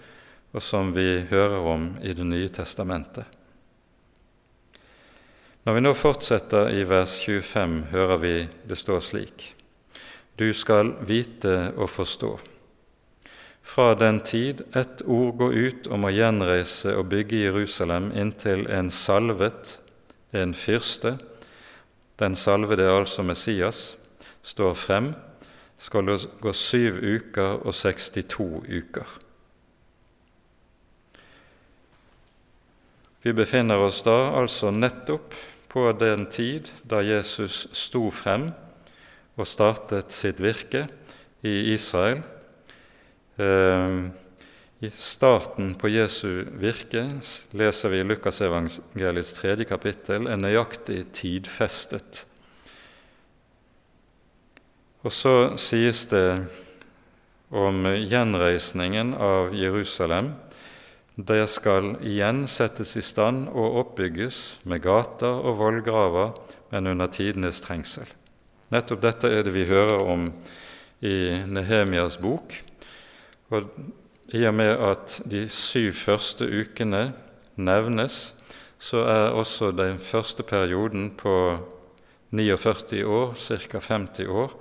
og 0.57 0.65
som 0.65 0.95
vi 0.97 1.27
hører 1.29 1.61
om 1.61 1.91
i 2.03 2.15
Det 2.17 2.25
nye 2.25 2.49
testamentet. 2.49 3.25
Når 5.65 5.75
vi 5.77 5.81
nå 5.85 5.93
fortsetter 5.93 6.71
i 6.73 6.85
vers 6.89 7.19
25, 7.21 7.83
hører 7.93 8.21
vi 8.23 8.35
det 8.65 8.79
stå 8.81 9.01
slik.: 9.05 9.55
Du 10.39 10.53
skal 10.55 10.95
vite 11.05 11.75
og 11.77 11.91
forstå. 11.91 12.39
Fra 13.63 13.95
den 13.95 14.21
tid 14.21 14.63
ett 14.73 15.03
ord 15.05 15.37
går 15.37 15.53
ut 15.53 15.87
om 15.93 16.05
å 16.09 16.15
gjenreise 16.15 16.97
og 16.97 17.11
bygge 17.13 17.43
Jerusalem 17.43 18.09
inntil 18.17 18.65
en 18.73 18.89
salvet 18.91 19.77
en 20.33 20.55
fyrste, 20.55 21.16
den 22.18 22.37
salvede 22.37 22.83
er 22.83 22.99
altså 22.99 23.22
Messias, 23.22 23.97
står 24.43 24.74
frem, 24.74 25.12
skal 25.79 26.18
gå 26.41 26.53
syv 26.53 26.99
uker 26.99 27.62
og 27.62 27.74
62 27.74 28.64
uker. 28.66 29.18
Vi 33.22 33.35
befinner 33.35 33.81
oss 33.83 34.03
da 34.07 34.16
altså 34.39 34.70
nettopp 34.70 35.35
på 35.68 35.85
den 36.01 36.26
tid 36.33 36.70
da 36.89 37.03
Jesus 37.05 37.66
sto 37.76 38.09
frem 38.14 38.49
og 39.39 39.47
startet 39.47 40.14
sitt 40.14 40.41
virke 40.43 40.87
i 41.47 41.74
Israel. 41.74 42.22
Eh, 43.39 43.99
i 44.81 44.91
starten 44.95 45.72
på 45.74 45.91
Jesu 45.91 46.45
virke 46.61 47.03
leser 47.59 47.91
vi 47.91 47.99
i 47.99 48.07
Lukasevangeliets 48.07 49.33
tredje 49.35 49.66
kapittel 49.66 50.29
en 50.31 50.45
nøyaktig 50.45 51.01
tidfestet. 51.18 52.22
Og 55.03 55.14
så 55.14 55.35
sies 55.59 56.05
det 56.12 56.45
om 57.51 57.91
gjenreisningen 57.91 59.16
av 59.18 59.55
Jerusalem. 59.57 60.35
Det 61.18 61.43
skal 61.51 61.97
igjen 62.07 62.45
settes 62.47 62.95
i 62.95 63.03
stand 63.03 63.49
og 63.51 63.81
oppbygges 63.83 64.61
med 64.62 64.85
gater 64.87 65.43
og 65.43 65.59
vollgraver, 65.59 66.35
men 66.70 66.93
under 66.95 67.11
tidenes 67.11 67.64
trengsel. 67.64 68.07
Nettopp 68.70 69.03
dette 69.03 69.31
er 69.33 69.43
det 69.43 69.55
vi 69.57 69.66
hører 69.66 70.05
om 70.07 70.29
i 71.03 71.16
Nehemias 71.51 72.20
bok. 72.22 72.53
Og 73.51 73.72
i 74.33 74.45
og 74.47 74.55
med 74.55 74.74
at 74.85 75.20
de 75.31 75.47
syv 75.49 75.93
første 75.97 76.45
ukene 76.45 77.12
nevnes, 77.57 78.35
så 78.79 79.03
er 79.09 79.35
også 79.35 79.72
den 79.72 79.99
første 79.99 80.45
perioden 80.47 81.11
på 81.18 81.35
49 82.31 83.05
år, 83.05 83.35
ca. 83.35 83.81
50 83.81 84.29
år, 84.29 84.53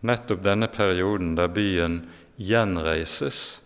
nettopp 0.00 0.42
denne 0.44 0.68
perioden 0.72 1.36
der 1.36 1.52
byen 1.52 2.00
gjenreises 2.40 3.60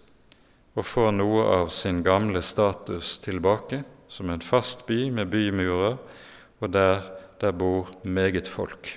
og 0.75 0.83
får 0.83 1.12
noe 1.15 1.45
av 1.61 1.69
sin 1.71 2.03
gamle 2.03 2.43
status 2.43 3.21
tilbake, 3.23 3.85
som 4.11 4.31
en 4.31 4.43
fast 4.43 4.83
by 4.89 5.07
med 5.15 5.31
bymurer, 5.31 6.01
og 6.59 6.73
der 6.75 7.03
der 7.41 7.53
bor 7.53 7.91
meget 8.05 8.49
folk. 8.49 8.97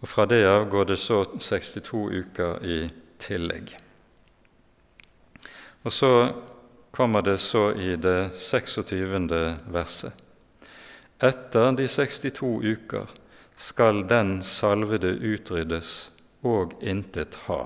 Og 0.00 0.08
Fra 0.08 0.26
det 0.26 0.44
av 0.46 0.68
går 0.70 0.84
det 0.84 0.98
så 0.98 1.24
62 1.38 1.92
uker 1.92 2.64
i 2.64 2.78
tillegg. 3.18 3.85
Og 5.86 5.92
så 5.92 6.34
kommer 6.90 7.22
det 7.22 7.38
så 7.38 7.68
i 7.74 7.94
det 7.96 8.30
26. 8.34 9.28
verset. 9.70 10.12
Etter 11.22 11.76
de 11.78 11.86
62 11.88 12.48
uker 12.64 13.12
skal 13.56 14.02
den 14.10 14.40
salvede 14.42 15.12
utryddes 15.14 16.10
og 16.42 16.74
intet 16.82 17.38
ha. 17.46 17.60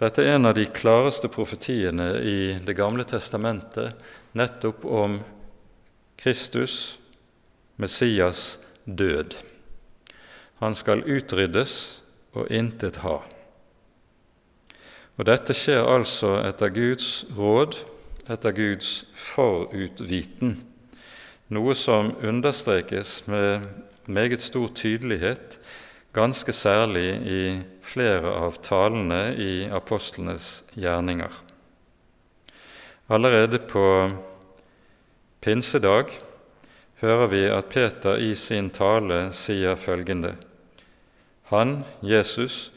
Dette 0.00 0.24
er 0.24 0.38
en 0.38 0.48
av 0.48 0.56
de 0.56 0.64
klareste 0.72 1.28
profetiene 1.28 2.08
i 2.24 2.56
Det 2.64 2.74
gamle 2.80 3.04
testamentet 3.04 4.00
nettopp 4.32 4.88
om 4.88 5.20
Kristus, 6.16 6.98
Messias, 7.76 8.58
død. 8.84 9.36
Han 10.64 10.74
skal 10.74 11.04
utryddes 11.04 12.00
og 12.32 12.48
intet 12.48 13.04
ha. 13.04 13.20
Og 15.14 15.26
Dette 15.28 15.54
skjer 15.54 15.86
altså 15.86 16.40
etter 16.42 16.72
Guds 16.74 17.24
råd, 17.36 17.76
etter 18.26 18.54
Guds 18.56 19.04
forutviten, 19.14 20.56
noe 21.54 21.74
som 21.78 22.16
understrekes 22.18 23.20
med 23.30 23.68
meget 24.10 24.42
stor 24.42 24.72
tydelighet, 24.74 25.60
ganske 26.14 26.52
særlig 26.52 27.06
i 27.30 27.42
flere 27.82 28.32
av 28.42 28.58
talene 28.62 29.34
i 29.38 29.68
apostlenes 29.70 30.64
gjerninger. 30.74 31.30
Allerede 33.06 33.58
på 33.58 33.86
pinsedag 35.44 36.10
hører 37.02 37.26
vi 37.30 37.42
at 37.52 37.70
Peter 37.70 38.18
i 38.18 38.34
sin 38.34 38.70
tale 38.74 39.28
sier 39.36 39.76
følgende.: 39.76 40.34
Han, 41.52 41.84
Jesus, 42.02 42.72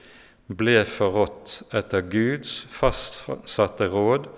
ble 0.47 0.81
forrådt 0.87 1.61
etter 1.75 2.05
Guds 2.07 2.61
fastsatte 2.71 3.89
råd 3.91 4.29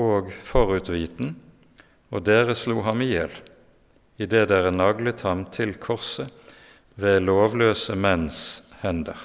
og 0.00 0.32
forutviten, 0.44 1.34
og 2.12 2.24
dere 2.26 2.54
slo 2.58 2.82
ham 2.84 3.00
i 3.02 3.10
hjel, 3.14 3.32
idet 4.20 4.48
dere 4.52 4.72
naglet 4.74 5.24
ham 5.24 5.46
til 5.50 5.74
korset 5.80 6.28
ved 7.00 7.24
lovløse 7.24 7.96
menns 7.96 8.38
hender. 8.82 9.18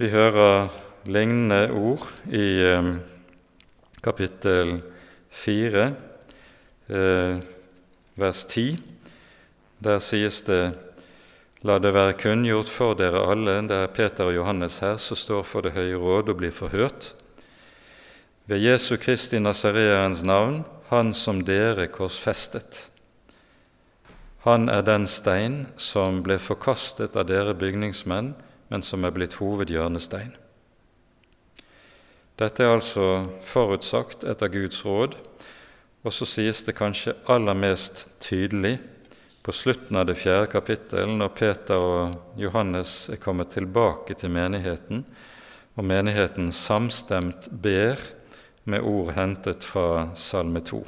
Vi 0.00 0.08
hører 0.10 0.72
lignende 1.06 1.68
ord 1.70 2.08
i 2.32 2.46
eh, 2.64 2.88
kapittel 4.02 4.80
4, 5.30 5.84
eh, 6.88 7.36
vers 8.18 8.44
10. 8.44 8.82
Der 9.84 10.02
sies 10.02 10.42
det 10.48 10.72
La 11.62 11.76
det 11.78 11.92
være 11.94 12.16
kunngjort 12.18 12.66
for 12.66 12.96
dere 12.98 13.20
alle, 13.30 13.60
det 13.70 13.76
er 13.84 13.90
Peter 13.94 14.26
og 14.26 14.34
Johannes 14.34 14.80
her 14.82 14.96
som 14.98 15.18
står 15.18 15.44
for 15.46 15.62
Det 15.62 15.76
høye 15.76 15.94
råd 15.94 16.32
og 16.32 16.40
blir 16.40 16.50
forhørt. 16.50 17.12
Ved 18.50 18.58
Jesu 18.58 18.96
Kristi 18.96 19.38
Nasareerens 19.38 20.24
navn, 20.24 20.64
Han 20.90 21.14
som 21.14 21.40
dere 21.40 21.86
korsfestet. 21.86 22.90
Han 24.44 24.68
er 24.68 24.82
den 24.82 25.06
stein 25.06 25.68
som 25.76 26.22
ble 26.22 26.36
forkastet 26.38 27.16
av 27.16 27.30
dere 27.30 27.54
bygningsmenn, 27.54 28.34
men 28.68 28.82
som 28.82 29.04
er 29.04 29.14
blitt 29.14 29.38
hovedhjørnestein. 29.38 30.34
Dette 32.36 32.64
er 32.64 32.74
altså 32.74 33.28
forutsagt 33.40 34.24
etter 34.24 34.48
Guds 34.52 34.84
råd, 34.84 35.14
og 36.02 36.12
så 36.12 36.26
sies 36.26 36.64
det 36.66 36.74
kanskje 36.74 37.14
aller 37.30 37.54
mest 37.54 38.08
tydelig 38.20 38.80
på 39.42 39.52
slutten 39.52 39.96
av 39.96 40.06
det 40.06 40.14
fjerde 40.14 40.46
kapittel, 40.46 41.10
når 41.18 41.28
Peter 41.34 41.82
og 41.82 42.38
Johannes 42.38 43.08
er 43.10 43.18
kommet 43.22 43.50
tilbake 43.56 44.14
til 44.14 44.30
menigheten, 44.30 45.02
og 45.74 45.86
menigheten 45.88 46.52
samstemt 46.54 47.48
ber 47.50 47.98
med 48.64 48.84
ord 48.86 49.14
hentet 49.16 49.64
fra 49.66 50.12
Salme 50.14 50.62
2. 50.62 50.82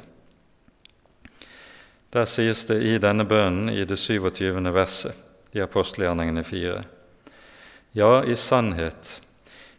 Der 2.15 2.29
sies 2.31 2.63
det 2.69 2.77
i 2.87 2.95
denne 3.01 3.25
bønnen 3.27 3.73
i 3.73 3.83
det 3.83 3.97
27. 3.99 4.61
verset 4.71 5.55
i 5.55 5.59
apostelgjerningene 5.59 6.43
4. 6.47 6.77
Ja, 7.95 8.23
i 8.23 8.37
sannhet, 8.39 9.19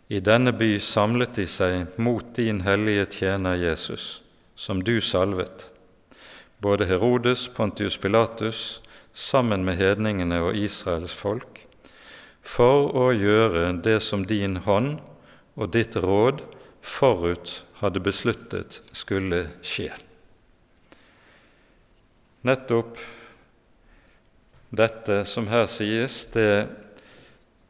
i 0.08 0.20
denne 0.20 0.52
by 0.52 0.76
samlet 0.80 1.32
de 1.38 1.46
seg 1.48 1.96
mot 1.96 2.28
din 2.36 2.60
hellige 2.66 3.08
tjener 3.18 3.56
Jesus, 3.56 4.20
som 4.54 4.84
du 4.84 5.00
salvet 5.00 5.70
både 6.62 6.86
Herodes, 6.88 7.48
Pontius 7.48 7.96
Pilatus, 7.96 8.82
sammen 9.12 9.64
med 9.64 9.78
hedningene 9.80 10.40
og 10.44 10.56
Israels 10.56 11.14
folk, 11.16 11.62
for 12.46 12.92
å 12.94 13.10
gjøre 13.16 13.72
det 13.82 13.98
som 14.04 14.26
din 14.28 14.60
hånd 14.66 14.98
og 15.56 15.72
ditt 15.74 15.96
råd 15.98 16.44
forut 16.84 17.62
hadde 17.80 18.02
besluttet 18.04 18.80
skulle 18.94 19.46
skje. 19.64 19.90
Nettopp 22.46 23.00
dette 24.76 25.22
som 25.26 25.48
her 25.50 25.66
sies, 25.70 26.26
det 26.34 26.68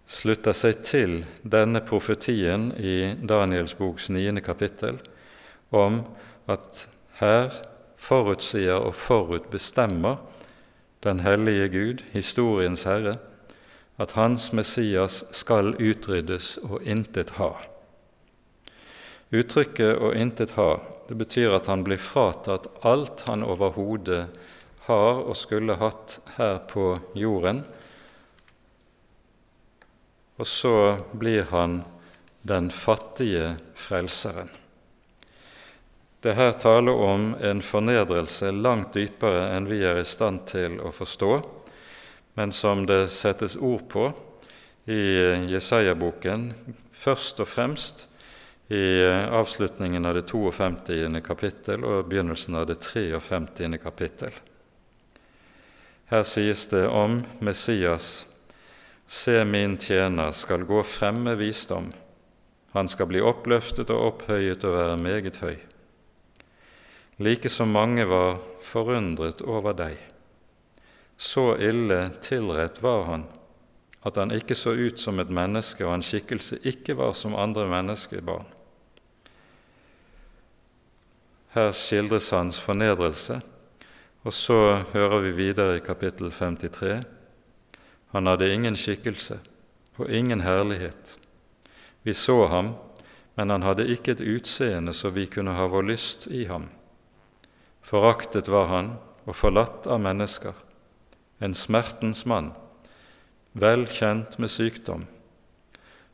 slutter 0.06 0.54
seg 0.54 0.82
til 0.86 1.16
denne 1.42 1.82
profetien 1.86 2.68
i 2.78 3.14
Daniels 3.16 3.74
boks 3.78 4.10
niende 4.14 4.42
kapittel 4.44 5.00
om 5.74 6.02
at 6.50 6.86
her 7.18 7.54
forutsier 8.06 8.78
og 8.78 8.94
forutbestemmer 8.94 10.16
den 11.04 11.20
hellige 11.20 11.68
Gud, 11.68 12.04
historiens 12.12 12.86
Herre, 12.86 13.16
at 13.98 14.12
Hans 14.12 14.52
Messias 14.52 15.24
skal 15.34 15.74
utryddes 15.80 16.56
og 16.62 16.82
intet 16.84 17.36
ha. 17.40 17.52
Uttrykket 19.32 19.98
'å 19.98 20.12
intet 20.14 20.54
ha' 20.54 20.78
det 21.08 21.14
betyr 21.14 21.54
at 21.54 21.66
han 21.66 21.84
blir 21.86 21.98
fratatt 22.02 22.66
alt 22.86 23.24
han 23.28 23.42
overhodet 23.42 24.26
har 24.86 25.22
og 25.22 25.36
skulle 25.36 25.78
hatt 25.78 26.18
her 26.36 26.58
på 26.58 26.98
jorden, 27.14 27.64
og 30.38 30.46
så 30.46 30.98
blir 31.12 31.46
han 31.50 31.84
den 32.42 32.70
fattige 32.70 33.56
frelseren. 33.74 34.50
Det 36.26 36.32
er 36.32 36.40
her 36.40 36.56
taler 36.58 36.96
om 37.06 37.26
en 37.38 37.60
fornedrelse 37.62 38.48
langt 38.50 38.96
dypere 38.98 39.44
enn 39.54 39.68
vi 39.70 39.76
er 39.86 40.00
i 40.00 40.06
stand 40.10 40.40
til 40.50 40.80
å 40.82 40.88
forstå, 40.90 41.28
men 42.34 42.50
som 42.50 42.80
det 42.82 43.12
settes 43.14 43.54
ord 43.54 43.84
på 43.92 44.08
i 44.90 45.04
Jesaja-boken, 45.52 46.48
først 46.90 47.44
og 47.44 47.46
fremst 47.46 48.02
i 48.74 49.06
avslutningen 49.06 50.02
av 50.02 50.16
det 50.18 50.24
52. 50.32 51.20
kapittel 51.28 51.86
og 51.86 52.10
begynnelsen 52.10 52.58
av 52.58 52.66
det 52.72 52.80
53. 52.82 53.78
kapittel. 53.84 54.34
Her 56.10 56.26
sies 56.26 56.66
det 56.74 56.88
om 56.90 57.20
Messias.: 57.38 58.26
Se, 59.06 59.44
min 59.44 59.78
tjener 59.78 60.34
skal 60.34 60.66
gå 60.66 60.82
frem 60.82 61.22
med 61.22 61.38
visdom. 61.38 61.92
Han 62.74 62.88
skal 62.90 63.14
bli 63.14 63.22
oppløftet 63.22 63.94
og 63.94 64.06
opphøyet 64.10 64.66
og 64.66 64.78
være 64.80 65.00
meget 65.06 65.42
høy 65.46 65.56
like 67.16 67.48
som 67.48 67.72
mange 67.72 68.04
var 68.04 68.38
forundret 68.60 69.40
over 69.40 69.76
deg. 69.76 69.96
Så 71.16 71.56
ille 71.56 72.10
tilrett 72.22 72.82
var 72.82 73.04
han 73.08 73.24
at 74.06 74.16
han 74.20 74.30
ikke 74.30 74.54
så 74.54 74.70
ut 74.70 75.00
som 75.02 75.18
et 75.18 75.30
menneske, 75.34 75.82
og 75.82 75.96
hans 75.96 76.12
skikkelse 76.12 76.60
ikke 76.62 76.94
var 76.94 77.10
som 77.16 77.34
andre 77.34 77.64
menneskebarn. 77.66 78.46
Her 81.56 81.72
skildres 81.74 82.30
hans 82.30 82.60
fornedrelse, 82.62 83.40
og 84.22 84.32
så 84.32 84.84
hører 84.92 85.24
vi 85.24 85.32
videre 85.40 85.78
i 85.78 85.82
kapittel 85.82 86.30
53. 86.30 87.02
Han 88.14 88.30
hadde 88.30 88.52
ingen 88.52 88.78
skikkelse 88.78 89.40
og 89.98 90.10
ingen 90.10 90.44
herlighet. 90.44 91.16
Vi 92.06 92.14
så 92.14 92.46
ham, 92.46 92.74
men 93.34 93.50
han 93.50 93.62
hadde 93.66 93.88
ikke 93.90 94.14
et 94.14 94.22
utseende 94.22 94.94
så 94.94 95.10
vi 95.10 95.26
kunne 95.26 95.56
ha 95.56 95.66
vår 95.66 95.90
lyst 95.90 96.28
i 96.30 96.44
ham. 96.46 96.68
Foraktet 97.86 98.48
var 98.50 98.66
han 98.66 98.88
og 99.30 99.36
forlatt 99.38 99.84
av 99.86 100.00
mennesker, 100.02 100.54
en 101.38 101.52
smertens 101.54 102.24
mann, 102.26 102.48
vel 103.54 103.84
kjent 103.86 104.40
med 104.42 104.50
sykdom. 104.50 105.04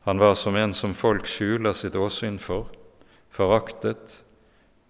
Han 0.05 0.21
var 0.21 0.35
som 0.37 0.55
en 0.59 0.75
som 0.77 0.93
folk 0.93 1.25
skjuler 1.25 1.73
sitt 1.73 1.97
åsyn 1.97 2.37
for, 2.37 2.69
foraktet, 3.33 4.19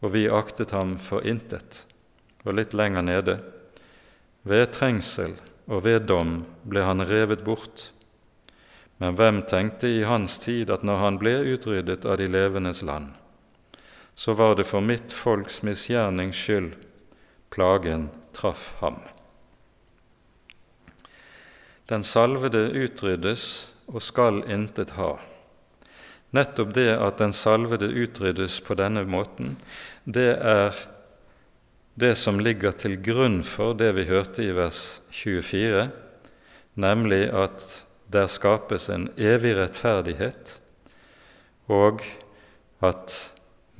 og 0.03 0.11
vi 0.17 0.25
aktet 0.27 0.75
ham 0.75 0.97
for 0.99 1.23
intet. 1.23 1.85
Og 2.43 2.57
litt 2.59 2.75
lenger 2.75 3.07
nede, 3.07 3.39
ved 4.43 4.73
trengsel 4.75 5.37
og 5.71 5.85
ved 5.85 6.09
dom 6.11 6.41
ble 6.67 6.83
han 6.83 7.05
revet 7.07 7.45
bort. 7.47 7.93
Men 8.99 9.15
hvem 9.15 9.45
tenkte 9.47 9.87
i 9.87 10.03
hans 10.03 10.35
tid 10.43 10.73
at 10.73 10.83
når 10.83 10.99
han 10.99 11.19
ble 11.21 11.37
utryddet 11.55 12.03
av 12.03 12.19
de 12.19 12.27
levendes 12.27 12.83
land, 12.83 13.13
så 14.15 14.33
var 14.33 14.55
det 14.55 14.67
for 14.69 14.81
mitt 14.81 15.13
folks 15.13 15.61
misgjernings 15.65 16.37
skyld 16.37 16.75
plagen 17.53 18.09
traff 18.33 18.73
ham. 18.79 18.99
Den 21.85 22.03
salvede 22.03 22.69
utryddes 22.71 23.45
og 23.91 24.01
skal 24.01 24.41
intet 24.49 24.95
ha. 24.97 25.17
Nettopp 26.33 26.71
det 26.73 26.89
at 26.95 27.19
den 27.21 27.33
salvede 27.35 27.91
utryddes 27.91 28.57
på 28.65 28.77
denne 28.79 29.03
måten, 29.05 29.57
det 30.05 30.31
er 30.39 30.73
det 31.93 32.15
som 32.17 32.39
ligger 32.41 32.73
til 32.73 32.97
grunn 33.05 33.43
for 33.45 33.77
det 33.77 33.91
vi 33.99 34.07
hørte 34.09 34.41
i 34.41 34.53
vers 34.55 35.03
24, 35.13 35.91
nemlig 36.73 37.27
at 37.29 37.83
der 38.13 38.25
skapes 38.29 38.89
en 38.89 39.11
evig 39.17 39.53
rettferdighet, 39.59 40.57
og 41.69 42.01
at 42.81 43.32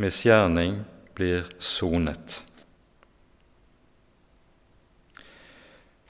misgjerning 0.04 0.82
blir 1.16 1.48
sonet. 1.58 2.44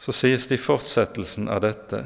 Så 0.04 0.12
sies 0.12 0.50
det 0.50 0.58
i 0.58 0.60
fortsettelsen 0.60 1.48
av 1.48 1.62
dette 1.64 2.02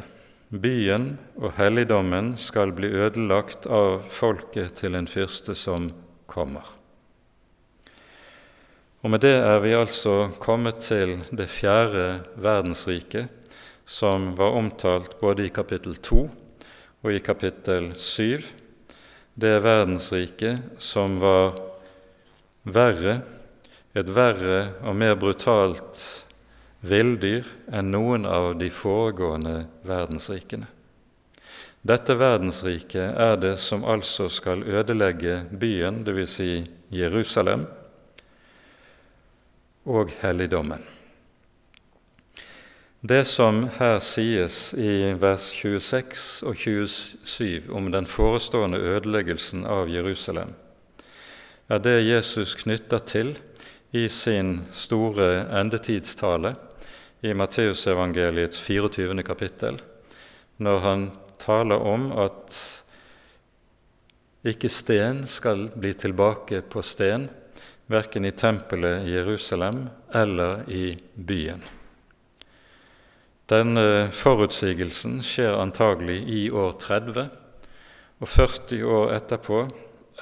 byen 0.49 1.15
og 1.35 1.55
helligdommen 1.57 2.35
skal 2.39 2.71
bli 2.77 2.91
ødelagt 2.93 3.65
av 3.65 4.03
folket 4.13 4.77
til 4.83 4.95
en 4.95 5.09
fyrste 5.09 5.55
som 5.57 5.89
kommer. 6.29 6.63
Og 9.01 9.11
med 9.13 9.23
det 9.25 9.35
er 9.39 9.59
vi 9.63 9.75
altså 9.77 10.29
kommet 10.41 10.81
til 10.85 11.17
det 11.31 11.49
fjerde 11.51 12.19
verdensriket, 12.35 13.29
som 13.87 14.33
var 14.37 14.57
omtalt 14.59 15.19
både 15.21 15.47
i 15.47 15.53
kapittel 15.53 15.95
2 15.95 16.23
og 17.03 17.13
i 17.13 17.21
kapittel 17.23 17.93
7. 17.95 18.43
Det 19.37 19.53
verdensriket 19.63 20.81
som 20.83 21.19
var 21.23 21.66
verre, 22.73 23.21
et 23.97 24.09
verre 24.13 24.59
og 24.85 24.95
mer 24.99 25.15
brutalt 25.19 26.01
villdyr 26.85 27.47
enn 27.73 27.91
noen 27.93 28.27
av 28.29 28.53
de 28.59 28.69
foregående 28.73 29.63
verdensrikene. 29.87 30.67
Dette 31.87 32.17
verdensriket 32.19 33.15
er 33.15 33.37
det 33.39 33.55
som 33.61 33.85
altså 33.87 34.27
skal 34.33 34.65
ødelegge 34.65 35.45
byen, 35.51 36.03
dvs. 36.03 36.35
Si 36.35 36.51
Jerusalem, 36.91 37.65
og 39.87 40.11
helligdommen. 40.21 40.83
Det 43.07 43.23
som 43.29 43.67
her 43.77 43.99
sies 44.03 44.73
i 44.75 45.13
vers 45.21 45.45
26 45.55 46.43
og 46.43 46.57
27 46.59 47.69
om 47.71 47.91
den 47.93 48.09
forestående 48.09 48.81
ødeleggelsen 48.83 49.63
av 49.69 49.87
Jerusalem, 49.87 50.51
er 51.67 51.81
det 51.83 51.97
Jesus 52.05 52.55
knytter 52.55 53.01
til 53.03 53.33
i 53.91 54.07
sin 54.11 54.61
store 54.71 55.47
endetidstale 55.59 56.53
i 57.27 57.33
Matteusevangeliets 57.35 58.59
24. 58.63 59.23
kapittel, 59.23 59.79
når 60.63 60.79
han 60.79 61.07
taler 61.41 61.83
om 61.83 62.11
at 62.15 62.59
ikke 64.47 64.69
sten 64.71 65.25
skal 65.27 65.67
bli 65.75 65.91
tilbake 65.97 66.61
på 66.71 66.83
sten, 66.85 67.27
verken 67.91 68.27
i 68.27 68.31
tempelet 68.31 69.07
i 69.07 69.15
Jerusalem 69.17 69.87
eller 70.15 70.63
i 70.71 70.93
byen. 71.15 71.63
Denne 73.47 74.07
forutsigelsen 74.11 75.19
skjer 75.23 75.55
antagelig 75.59 76.19
i 76.31 76.41
år 76.51 76.79
30, 76.79 77.27
og 78.19 78.31
40 78.31 78.79
år 78.91 79.13
etterpå 79.15 79.61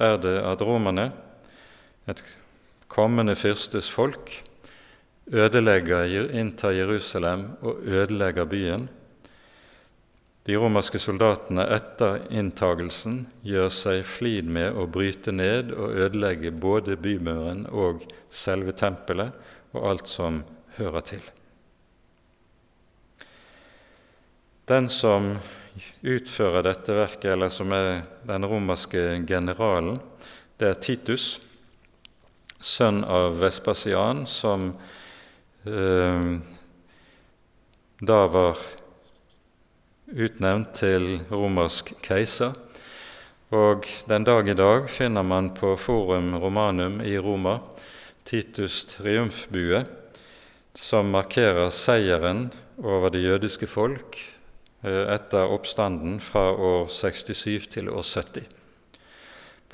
er 0.02 0.18
det 0.22 0.36
at 0.46 0.62
romerne, 0.66 1.10
et 2.12 2.22
kommende 2.92 3.36
fyrstes 3.36 3.90
folk, 3.92 4.32
ødelegger, 5.34 6.30
inntar 6.38 6.76
Jerusalem 6.76 7.48
og 7.66 7.82
ødelegger 7.86 8.46
byen. 8.46 8.88
De 10.46 10.58
romerske 10.62 11.00
soldatene 11.02 11.64
etter 11.74 12.20
inntagelsen 12.30 13.24
gjør 13.42 13.72
seg 13.74 14.04
flid 14.06 14.52
med 14.54 14.78
å 14.78 14.86
bryte 14.86 15.34
ned 15.34 15.72
og 15.74 15.98
ødelegge 16.06 16.52
både 16.54 17.00
bymuren 17.02 17.64
og 17.74 18.06
selve 18.30 18.76
tempelet 18.78 19.34
og 19.74 19.88
alt 19.90 20.12
som 20.12 20.44
hører 20.78 21.08
til. 21.10 21.26
Den 24.70 24.88
som 24.90 25.34
utfører 26.06 26.64
dette 26.66 26.94
verket, 26.96 27.32
eller 27.34 27.50
som 27.54 27.74
er 27.76 28.06
den 28.26 28.46
romerske 28.46 29.02
generalen, 29.28 30.00
det 30.62 30.70
er 30.70 30.80
Titus, 30.82 31.26
sønn 32.60 33.04
av 33.04 33.40
Vespasian, 33.42 34.26
som 34.28 34.72
eh, 35.66 36.36
da 38.00 38.20
var 38.28 38.60
utnevnt 40.12 40.76
til 40.78 41.20
romersk 41.32 41.94
keiser. 42.06 42.54
Og 43.56 43.88
den 44.10 44.26
dag 44.26 44.50
i 44.50 44.58
dag 44.58 44.90
finner 44.90 45.24
man 45.24 45.52
på 45.56 45.76
Forum 45.78 46.34
Romanum 46.42 47.00
i 47.02 47.18
Roma 47.18 47.60
Titus' 48.26 48.86
triumfbue, 48.90 49.84
som 50.76 51.14
markerer 51.14 51.70
seieren 51.72 52.50
over 52.82 53.14
det 53.14 53.22
jødiske 53.24 53.70
folk 53.70 54.18
eh, 54.84 55.06
etter 55.14 55.52
oppstanden 55.54 56.20
fra 56.20 56.50
år 56.52 56.90
67 56.92 57.70
til 57.78 57.90
år 57.90 58.04
70. 58.04 58.50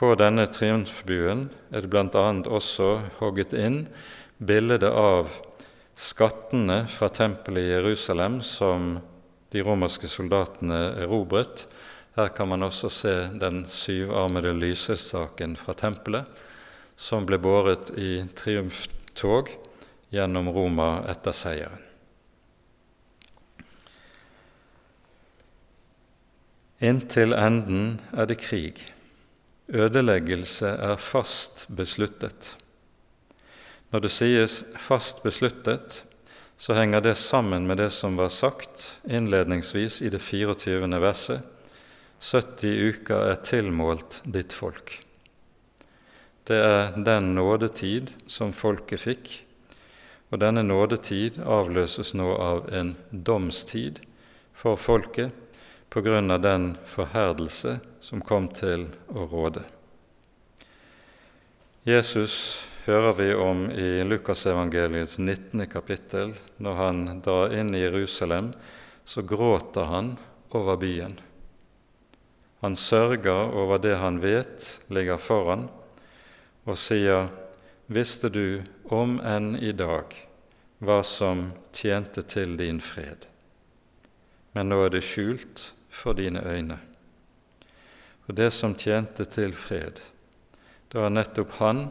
På 0.01 0.15
denne 0.17 0.47
triumfbuen 0.49 1.43
er 1.69 1.83
det 1.83 1.89
bl.a. 1.93 2.21
også 2.49 2.85
hogget 3.19 3.51
inn 3.53 3.83
bildet 4.41 4.81
av 4.89 5.27
skattene 5.93 6.87
fra 6.89 7.05
tempelet 7.13 7.67
i 7.67 7.69
Jerusalem 7.75 8.39
som 8.41 8.95
de 9.53 9.61
romerske 9.61 10.09
soldatene 10.09 10.79
erobret. 11.03 11.67
Her 12.17 12.31
kan 12.33 12.49
man 12.49 12.65
også 12.65 12.89
se 12.89 13.13
den 13.43 13.67
syvarmede 13.69 14.55
lysestaken 14.57 15.53
fra 15.59 15.75
tempelet, 15.77 16.25
som 16.97 17.27
ble 17.29 17.37
båret 17.37 17.91
i 17.93 18.23
triumftog 18.39 19.51
gjennom 20.09 20.49
Roma 20.55 20.87
etter 21.13 21.37
seieren. 21.37 21.85
Inntil 26.81 27.37
enden 27.37 27.99
er 28.17 28.25
det 28.33 28.39
krig. 28.41 28.81
Ødeleggelse 29.71 30.67
er 30.67 30.97
fast 30.99 31.67
besluttet. 31.75 32.57
Når 33.91 33.99
det 33.99 34.11
sies 34.11 34.63
'fast 34.75 35.23
besluttet', 35.23 36.03
så 36.57 36.73
henger 36.73 36.99
det 36.99 37.17
sammen 37.17 37.67
med 37.67 37.77
det 37.77 37.89
som 37.91 38.17
var 38.17 38.29
sagt 38.29 38.99
innledningsvis 39.09 40.01
i 40.01 40.09
det 40.09 40.21
24. 40.21 41.01
verset. 41.01 41.41
70 42.19 42.89
uker 42.89 43.31
er 43.31 43.35
tilmålt 43.35 44.21
ditt 44.25 44.53
folk. 44.53 45.03
Det 46.47 46.59
er 46.59 46.91
den 47.05 47.35
nådetid 47.35 48.11
som 48.27 48.53
folket 48.53 48.99
fikk, 48.99 49.45
og 50.31 50.39
denne 50.39 50.63
nådetid 50.63 51.39
avløses 51.39 52.13
nå 52.13 52.35
av 52.35 52.69
en 52.73 52.95
domstid 53.11 53.99
for 54.53 54.75
folket 54.75 55.31
på 55.91 56.01
grunn 56.01 56.31
av 56.31 56.39
den 56.41 56.77
forherdelse 56.87 57.79
som 57.99 58.21
kom 58.23 58.47
til 58.55 58.85
å 59.11 59.25
råde. 59.27 59.65
Jesus 61.83 62.35
hører 62.85 63.17
vi 63.17 63.33
om 63.35 63.65
i 63.71 64.03
Lukasevangeliets 64.07 65.17
19. 65.19 65.65
kapittel. 65.67 66.31
Når 66.63 66.79
han 66.79 67.01
drar 67.25 67.51
inn 67.57 67.75
i 67.75 67.81
Jerusalem, 67.83 68.53
så 69.03 69.21
gråter 69.21 69.89
han 69.91 70.13
over 70.55 70.79
byen. 70.79 71.17
Han 72.63 72.75
sørger 72.79 73.51
over 73.51 73.81
det 73.81 73.97
han 73.99 74.21
vet 74.23 74.71
ligger 74.87 75.19
foran, 75.19 75.67
og 76.63 76.79
sier, 76.79 77.27
Visste 77.91 78.29
du, 78.31 78.61
om 78.87 79.17
enn 79.19 79.57
i 79.59 79.73
dag, 79.75 80.13
hva 80.79 81.01
som 81.03 81.49
tjente 81.75 82.23
til 82.23 82.55
din 82.55 82.79
fred? 82.79 83.25
Men 84.55 84.71
nå 84.71 84.77
er 84.85 84.93
det 84.95 85.03
skjult 85.03 85.65
for 85.91 86.17
dine 86.17 86.41
øyne. 86.47 86.79
Og 88.27 88.37
det 88.37 88.51
som 88.53 88.75
tjente 88.75 89.25
til 89.25 89.53
fred, 89.53 89.99
det 90.91 90.99
var 90.99 91.11
nettopp 91.11 91.51
Han 91.59 91.89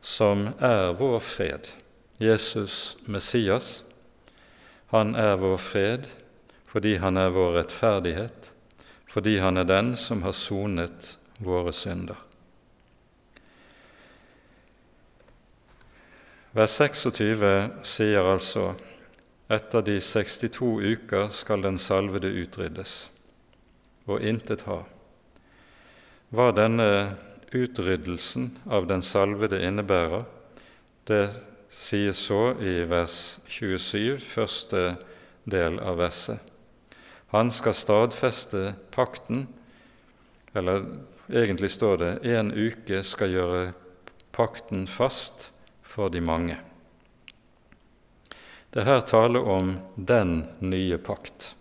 som 0.00 0.46
er 0.60 0.92
vår 0.96 1.18
fred, 1.20 1.72
Jesus 2.20 2.96
Messias. 3.06 3.82
Han 4.92 5.14
er 5.14 5.36
vår 5.36 5.56
fred 5.56 6.06
fordi 6.66 6.96
han 7.00 7.16
er 7.16 7.32
vår 7.32 7.54
rettferdighet, 7.56 8.50
fordi 9.08 9.38
han 9.40 9.56
er 9.56 9.64
den 9.64 9.94
som 9.96 10.20
har 10.22 10.34
sonet 10.36 11.14
våre 11.40 11.72
synder. 11.72 12.18
Vers 16.56 16.76
26 16.76 17.48
sier 17.84 18.28
altså 18.28 18.74
etter 19.48 19.82
de 19.86 20.00
62 20.02 20.80
uker 20.82 21.28
skal 21.30 21.62
den 21.62 21.78
salvede 21.78 22.32
utryddes, 22.42 23.10
og 24.06 24.22
intet 24.22 24.66
ha. 24.66 24.80
Hva 26.34 26.50
denne 26.54 26.88
utryddelsen 27.54 28.50
av 28.66 28.88
den 28.90 29.04
salvede 29.06 29.60
innebærer, 29.62 30.26
det 31.06 31.28
sies 31.70 32.18
så 32.26 32.56
i 32.58 32.80
vers 32.90 33.38
27, 33.46 34.18
første 34.18 34.96
del 35.46 35.78
av 35.78 36.00
verset. 36.02 36.40
Han 37.34 37.50
skal 37.54 37.74
stadfeste 37.74 38.72
pakten, 38.94 39.46
eller 40.54 40.86
egentlig 41.30 41.70
står 41.74 41.98
det 42.02 42.12
en 42.34 42.50
uke 42.54 43.02
skal 43.06 43.34
gjøre 43.34 43.62
pakten 44.34 44.86
fast 44.90 45.50
for 45.86 46.10
de 46.10 46.22
mange. 46.22 46.58
Det 48.70 48.82
er 48.82 48.90
her 48.90 49.04
tale 49.08 49.40
om 49.40 49.76
den 49.96 50.44
nye 50.60 50.98
pakt, 50.98 51.54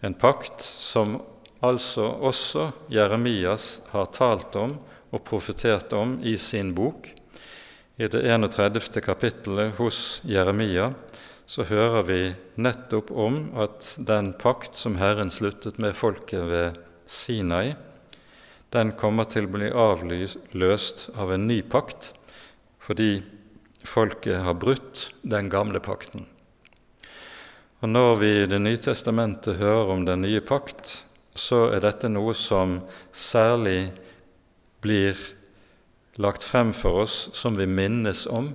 en 0.00 0.14
pakt 0.14 0.62
som 0.64 1.18
altså 1.60 2.06
også 2.24 2.70
Jeremias 2.92 3.80
har 3.92 4.08
talt 4.14 4.56
om 4.56 4.78
og 5.10 5.24
profetert 5.26 5.92
om 5.96 6.18
i 6.22 6.36
sin 6.40 6.72
bok. 6.74 7.10
I 8.00 8.08
det 8.08 8.22
31. 8.24 9.00
kapittelet 9.04 9.74
hos 9.76 10.20
Jeremia 10.24 10.92
så 11.50 11.66
hører 11.68 12.04
vi 12.06 12.20
nettopp 12.62 13.10
om 13.10 13.42
at 13.58 13.92
den 13.98 14.32
pakt 14.38 14.78
som 14.78 14.96
Herren 15.00 15.32
sluttet 15.34 15.80
med 15.82 15.96
folket 15.98 16.46
ved 16.48 16.78
Sinai, 17.10 17.74
den 18.70 18.92
kommer 18.94 19.26
til 19.26 19.48
å 19.48 19.52
bli 19.56 19.68
avløst 19.74 21.08
av 21.18 21.32
en 21.34 21.48
ny 21.50 21.58
pakt, 21.66 22.12
fordi 22.78 23.18
folket 23.84 24.42
har 24.44 24.54
brutt 24.54 25.10
den 25.22 25.48
gamle 25.50 25.80
pakten. 25.80 26.26
Og 27.80 27.88
Når 27.88 28.16
vi 28.20 28.30
i 28.42 28.46
Det 28.46 28.60
nye 28.60 28.76
testamentet 28.76 29.56
hører 29.56 29.90
om 29.90 30.04
den 30.04 30.22
nye 30.22 30.40
pakt, 30.40 31.04
så 31.34 31.70
er 31.72 31.80
dette 31.80 32.08
noe 32.08 32.34
som 32.34 32.80
særlig 33.12 33.92
blir 34.82 35.16
lagt 36.20 36.44
frem 36.44 36.72
for 36.76 37.06
oss, 37.06 37.30
som 37.32 37.56
vi 37.56 37.66
minnes 37.66 38.26
om 38.26 38.52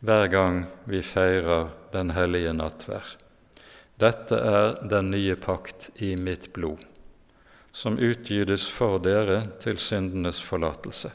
hver 0.00 0.26
gang 0.32 0.64
vi 0.84 1.02
feirer 1.02 1.70
Den 1.92 2.10
hellige 2.10 2.52
nattverd. 2.54 3.18
Dette 3.98 4.36
er 4.38 4.76
den 4.88 5.10
nye 5.10 5.34
pakt 5.36 5.90
i 6.00 6.14
mitt 6.16 6.52
blod, 6.52 6.78
som 7.72 7.98
utgytes 7.98 8.64
for 8.70 9.02
dere 9.02 9.42
til 9.60 9.76
syndenes 9.82 10.38
forlatelse. 10.40 11.10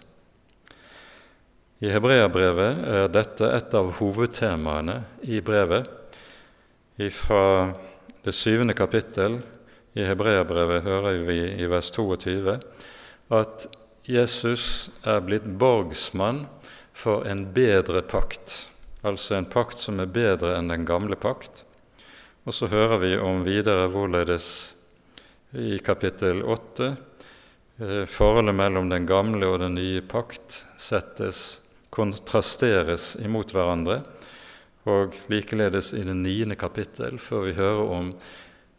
I 1.83 1.89
Hebreabrevet 1.91 2.85
er 2.87 3.09
dette 3.11 3.47
et 3.51 3.73
av 3.75 3.89
hovedtemaene 3.97 5.01
i 5.27 5.41
brevet. 5.43 5.89
Fra 7.11 7.73
det 8.23 8.31
syvende 8.31 8.71
kapittel 8.77 9.41
i 9.99 10.05
Hebreabrevet 10.07 10.85
hører 10.85 11.25
vi 11.27 11.41
i 11.59 11.67
vers 11.67 11.89
22 11.91 12.53
at 13.35 13.65
Jesus 14.07 14.87
er 15.03 15.19
blitt 15.25 15.49
borgsmann 15.59 16.45
for 16.95 17.27
en 17.27 17.43
bedre 17.51 18.05
pakt, 18.07 18.69
altså 19.03 19.35
en 19.35 19.49
pakt 19.51 19.83
som 19.83 19.99
er 19.99 20.07
bedre 20.07 20.53
enn 20.55 20.71
den 20.71 20.87
gamle 20.87 21.19
pakt. 21.19 21.65
Og 22.47 22.55
så 22.55 22.71
hører 22.71 23.03
vi 23.03 23.11
om 23.19 23.43
videre 23.43 23.89
hvorledes 23.91 24.47
i 25.59 25.75
kapittel 25.83 26.39
8 26.39 26.87
eh, 26.87 28.07
forholdet 28.07 28.55
mellom 28.55 28.87
den 28.87 29.09
gamle 29.09 29.51
og 29.51 29.59
den 29.65 29.75
nye 29.75 29.99
pakt 30.07 30.61
settes 30.79 31.64
kontrasteres 31.95 33.13
imot 33.23 33.53
hverandre. 33.55 34.01
Og 34.85 35.15
likeledes 35.31 35.93
i 35.97 36.03
det 36.05 36.17
niende 36.19 36.57
kapittel 36.59 37.17
før 37.21 37.47
vi 37.47 37.55
hører 37.57 37.93
om 37.95 38.11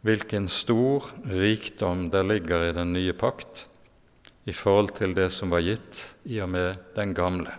hvilken 0.07 0.47
stor 0.47 1.09
rikdom 1.27 2.07
der 2.13 2.23
ligger 2.23 2.69
i 2.69 2.75
den 2.77 2.93
nye 2.95 3.15
pakt 3.17 3.65
i 4.47 4.53
forhold 4.55 4.93
til 4.95 5.15
det 5.17 5.27
som 5.35 5.51
var 5.51 5.65
gitt 5.65 5.99
i 6.29 6.39
og 6.39 6.53
med 6.53 6.77
den 6.95 7.11
gamle. 7.17 7.51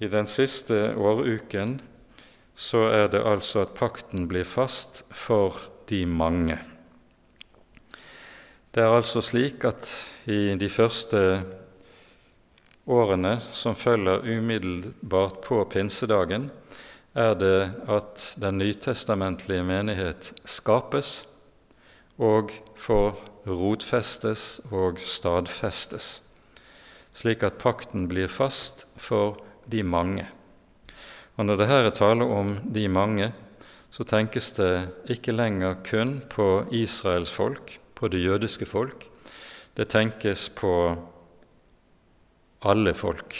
I 0.00 0.08
den 0.08 0.24
siste 0.30 0.94
åruken 0.96 1.76
så 2.56 2.86
er 2.88 3.10
det 3.12 3.20
altså 3.20 3.66
at 3.66 3.76
pakten 3.76 4.24
blir 4.30 4.48
fast 4.48 5.02
for 5.12 5.58
de 5.90 6.06
mange. 6.08 6.56
Det 8.72 8.80
er 8.80 8.96
altså 8.96 9.20
slik 9.20 9.64
at 9.68 9.90
i 10.30 10.54
de 10.56 10.68
første 10.72 11.20
årene 12.90 13.36
som 13.54 13.76
følger 13.78 14.24
umiddelbart 14.26 15.40
på 15.46 15.62
pinsedagen, 15.70 16.50
er 17.14 17.34
det 17.34 17.70
at 17.90 18.24
den 18.38 18.58
nytestamentlige 18.60 19.64
menighet 19.66 20.32
skapes 20.46 21.24
og 22.20 22.52
får 22.78 23.16
rotfestes 23.46 24.60
og 24.70 25.00
stadfestes, 25.02 26.20
slik 27.16 27.42
at 27.46 27.58
pakten 27.62 28.06
blir 28.10 28.30
fast 28.30 28.86
for 29.00 29.40
de 29.70 29.82
mange. 29.82 30.26
Og 31.36 31.46
Når 31.46 31.56
det 31.56 31.66
her 31.70 31.86
er 31.88 31.94
tale 31.96 32.24
om 32.24 32.58
de 32.74 32.88
mange, 32.88 33.32
så 33.90 34.04
tenkes 34.04 34.52
det 34.52 34.90
ikke 35.10 35.32
lenger 35.32 35.78
kun 35.84 36.20
på 36.30 36.66
Israels 36.70 37.30
folk, 37.32 37.78
på 37.94 38.08
det 38.08 38.22
jødiske 38.22 38.66
folk. 38.66 39.08
Det 39.76 39.88
tenkes 39.88 40.48
på 40.48 40.96
alle 42.60 42.94
folk, 42.94 43.36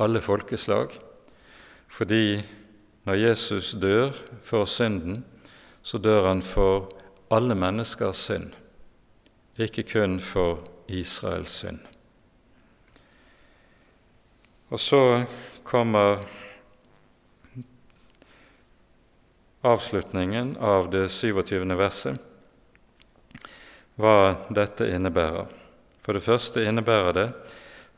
alle 0.00 0.20
folkeslag, 0.24 0.94
fordi 1.88 2.40
når 3.04 3.14
Jesus 3.14 3.74
dør 3.80 4.12
for 4.42 4.64
synden, 4.64 5.24
så 5.82 5.98
dør 5.98 6.28
han 6.28 6.42
for 6.42 6.88
alle 7.30 7.54
menneskers 7.54 8.16
synd, 8.28 8.50
ikke 9.58 9.82
kun 9.92 10.18
for 10.20 10.64
Israels 10.88 11.50
synd. 11.62 11.78
Og 14.70 14.80
så 14.80 15.24
kommer 15.62 16.24
avslutningen 19.66 20.56
av 20.62 20.90
det 20.90 21.06
27. 21.10 21.62
verset, 21.78 22.18
hva 23.96 24.36
dette 24.50 24.88
innebærer. 24.90 25.46
For 26.02 26.14
det 26.14 26.22
første 26.26 26.66
innebærer 26.66 27.14
det 27.16 27.28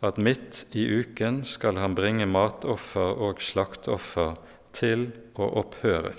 at 0.01 0.19
midt 0.23 0.67
i 0.79 0.85
uken 1.01 1.43
skal 1.45 1.79
han 1.81 1.97
bringe 1.99 2.27
matoffer 2.31 3.19
og 3.19 3.43
slaktoffer 3.43 4.37
til 4.77 5.09
å 5.35 5.49
opphøre. 5.63 6.15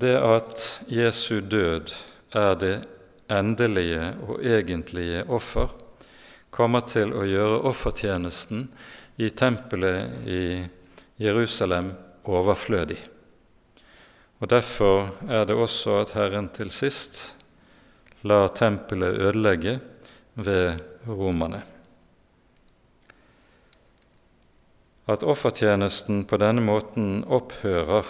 Det 0.00 0.14
at 0.16 0.64
Jesu 0.88 1.40
død 1.42 1.90
er 2.38 2.54
det 2.60 2.74
endelige 3.30 4.12
og 4.26 4.44
egentlige 4.46 5.24
offer, 5.28 5.68
kommer 6.50 6.86
til 6.86 7.12
å 7.14 7.26
gjøre 7.26 7.62
offertjenesten 7.70 8.68
i 9.22 9.30
tempelet 9.30 10.26
i 10.26 10.42
Jerusalem 11.20 11.92
overflødig. 12.24 12.98
Og 14.40 14.48
Derfor 14.48 15.10
er 15.28 15.44
det 15.44 15.58
også 15.58 16.00
at 16.00 16.14
Herren 16.16 16.48
til 16.54 16.72
sist 16.72 17.34
lar 18.24 18.48
tempelet 18.56 19.18
ødelegge 19.20 19.78
ved 20.34 20.80
romerne. 21.06 21.62
At 25.10 25.24
offertjenesten 25.26 26.22
på 26.28 26.38
denne 26.38 26.62
måten 26.62 27.22
opphører, 27.26 28.06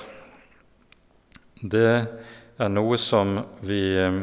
det 1.60 1.92
er 2.60 2.72
noe 2.72 2.98
som 3.00 3.38
vi 3.64 3.80
eh, 3.96 4.22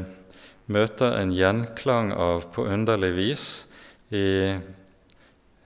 møter 0.70 1.16
en 1.18 1.32
gjenklang 1.34 2.12
av 2.14 2.50
på 2.54 2.68
underlig 2.70 3.14
vis 3.18 3.46
i 4.14 4.28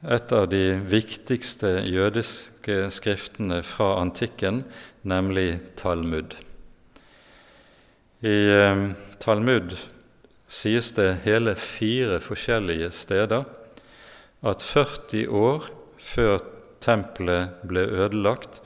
et 0.02 0.34
av 0.34 0.48
de 0.50 0.64
viktigste 0.90 1.74
jødiske 1.86 2.78
skriftene 2.94 3.62
fra 3.66 3.96
antikken, 4.02 4.64
nemlig 5.04 5.60
Talmud. 5.80 6.38
I 8.24 8.38
eh, 8.56 8.86
Talmud 9.20 9.76
sies 10.52 10.92
det 10.98 11.22
hele 11.24 11.56
fire 11.56 12.20
forskjellige 12.24 12.92
steder 12.92 13.46
at 14.44 14.64
40 14.66 15.30
år 15.32 15.70
før 16.02 16.42
tempelet 16.82 17.62
ble 17.68 17.86
ødelagt, 17.88 18.60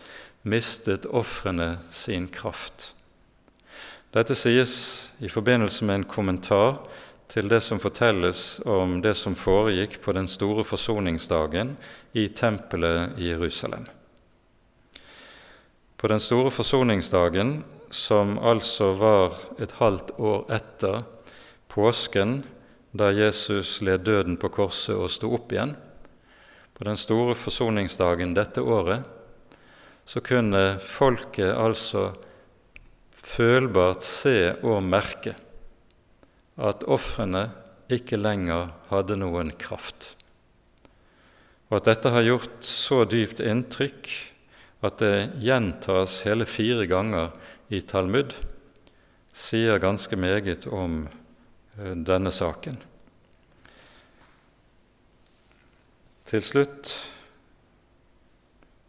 mistet 0.48 1.06
ofrene 1.06 1.76
sin 1.94 2.28
kraft. 2.32 2.94
Dette 4.16 4.38
sies 4.38 4.76
i 5.20 5.30
forbindelse 5.30 5.86
med 5.86 6.00
en 6.00 6.08
kommentar 6.10 6.80
til 7.30 7.50
det 7.52 7.60
som 7.66 7.82
fortelles 7.82 8.62
om 8.70 9.00
det 9.04 9.16
som 9.20 9.36
foregikk 9.36 10.00
på 10.02 10.14
den 10.16 10.30
store 10.32 10.64
forsoningsdagen 10.64 11.76
i 12.14 12.30
tempelet 12.30 13.18
i 13.20 13.34
Jerusalem. 13.34 13.86
På 15.98 16.08
den 16.08 16.22
store 16.22 16.52
forsoningsdagen, 16.52 17.58
som 17.92 18.38
altså 18.40 18.94
var 19.00 19.36
et 19.60 19.76
halvt 19.80 20.16
år 20.20 20.46
etter 20.54 21.04
påsken, 21.76 22.40
da 22.96 23.12
Jesus 23.12 23.82
led 23.84 24.06
døden 24.08 24.38
på 24.40 24.50
korset 24.54 24.96
og 24.96 25.12
sto 25.12 25.34
opp 25.36 25.52
igjen, 25.52 25.76
på 26.76 26.88
den 26.88 27.00
store 27.00 27.36
forsoningsdagen 27.36 28.34
dette 28.36 28.64
året, 28.64 29.04
så 30.06 30.22
kunne 30.24 30.78
folket 30.80 31.52
altså 31.52 32.12
følbart 33.26 34.06
se 34.06 34.54
og 34.62 34.84
merke 34.86 35.34
at 36.56 36.86
ofrene 36.88 37.48
ikke 37.92 38.20
lenger 38.20 38.72
hadde 38.92 39.18
noen 39.20 39.52
kraft. 39.60 40.14
Og 41.68 41.80
at 41.80 41.90
dette 41.90 42.12
har 42.14 42.26
gjort 42.28 42.64
så 42.64 43.04
dypt 43.10 43.42
inntrykk 43.44 44.12
at 44.86 45.02
det 45.02 45.16
gjentas 45.42 46.22
hele 46.28 46.46
fire 46.48 46.86
ganger 46.88 47.34
i 47.74 47.82
Talmud, 47.82 48.36
sier 49.36 49.82
ganske 49.84 50.16
meget 50.16 50.68
om 50.70 51.06
denne 51.78 52.32
saken. 52.32 52.78
Til 56.26 56.42
slutt 56.42 56.94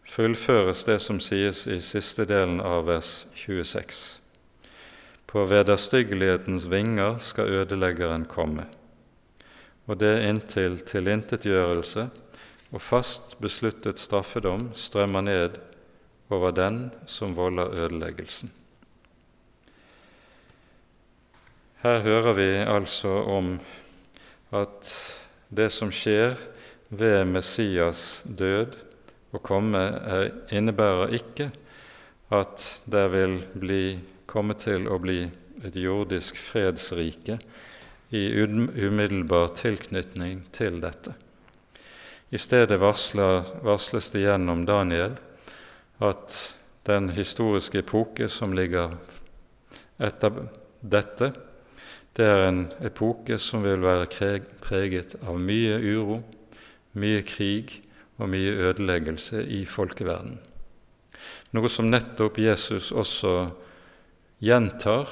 fullføres 0.09 0.87
det 0.89 1.01
som 1.05 1.19
sies 1.21 1.67
i 1.69 1.77
siste 1.85 2.25
delen 2.29 2.63
av 2.65 2.87
vers 2.89 3.27
26. 3.37 4.21
På 5.27 5.45
vederstyggelighetens 5.51 6.69
vinger 6.73 7.19
skal 7.21 7.51
ødeleggeren 7.61 8.25
komme, 8.31 8.65
og 9.87 10.01
det 10.01 10.15
inntil 10.25 10.79
tilintetgjørelse 10.81 12.07
og 12.73 12.83
fast 12.83 13.37
besluttet 13.43 14.01
straffedom 14.01 14.71
strømmer 14.75 15.27
ned 15.27 15.59
over 16.31 16.55
den 16.57 16.87
som 17.07 17.37
volder 17.37 17.75
ødeleggelsen. 17.85 18.51
Her 21.87 22.01
hører 22.03 22.33
vi 22.35 22.47
altså 22.67 23.11
om 23.31 23.53
at 24.59 24.89
det 25.55 25.69
som 25.71 25.93
skjer 25.95 26.33
ved 26.91 27.29
Messias 27.31 28.25
død 28.27 28.75
og 29.31 29.43
komme 29.47 29.85
er, 29.95 30.33
innebærer 30.51 31.15
ikke 31.21 31.47
at 32.35 32.67
det 32.91 33.05
vil 33.15 33.37
bli, 33.55 33.79
komme 34.27 34.59
til 34.59 34.91
å 34.91 34.99
bli 34.99 35.21
et 35.63 35.79
jordisk 35.79 36.43
fredsrike 36.49 37.39
i 38.11 38.25
umiddelbar 38.43 39.55
tilknytning 39.55 40.43
til 40.51 40.83
dette. 40.83 41.15
I 42.35 42.43
stedet 42.43 42.83
varsler, 42.83 43.47
varsles 43.63 44.11
det 44.11 44.27
gjennom 44.27 44.67
Daniel 44.67 45.21
at 46.03 46.43
den 46.91 47.13
historiske 47.15 47.87
epoke 47.87 48.27
som 48.27 48.59
ligger 48.59 48.99
etter 50.03 50.49
dette, 50.83 51.37
det 52.17 52.25
er 52.25 52.47
en 52.49 52.63
epoke 52.81 53.37
som 53.39 53.65
vil 53.67 53.83
være 53.85 54.09
preget 54.65 55.19
av 55.21 55.37
mye 55.37 55.77
uro, 55.85 56.23
mye 56.97 57.21
krig 57.29 57.75
og 58.17 58.31
mye 58.33 58.55
ødeleggelse 58.71 59.43
i 59.53 59.65
folkeverden. 59.69 60.39
Noe 61.53 61.69
som 61.73 61.91
nettopp 61.91 62.39
Jesus 62.41 62.89
også 62.93 63.35
gjentar 64.41 65.11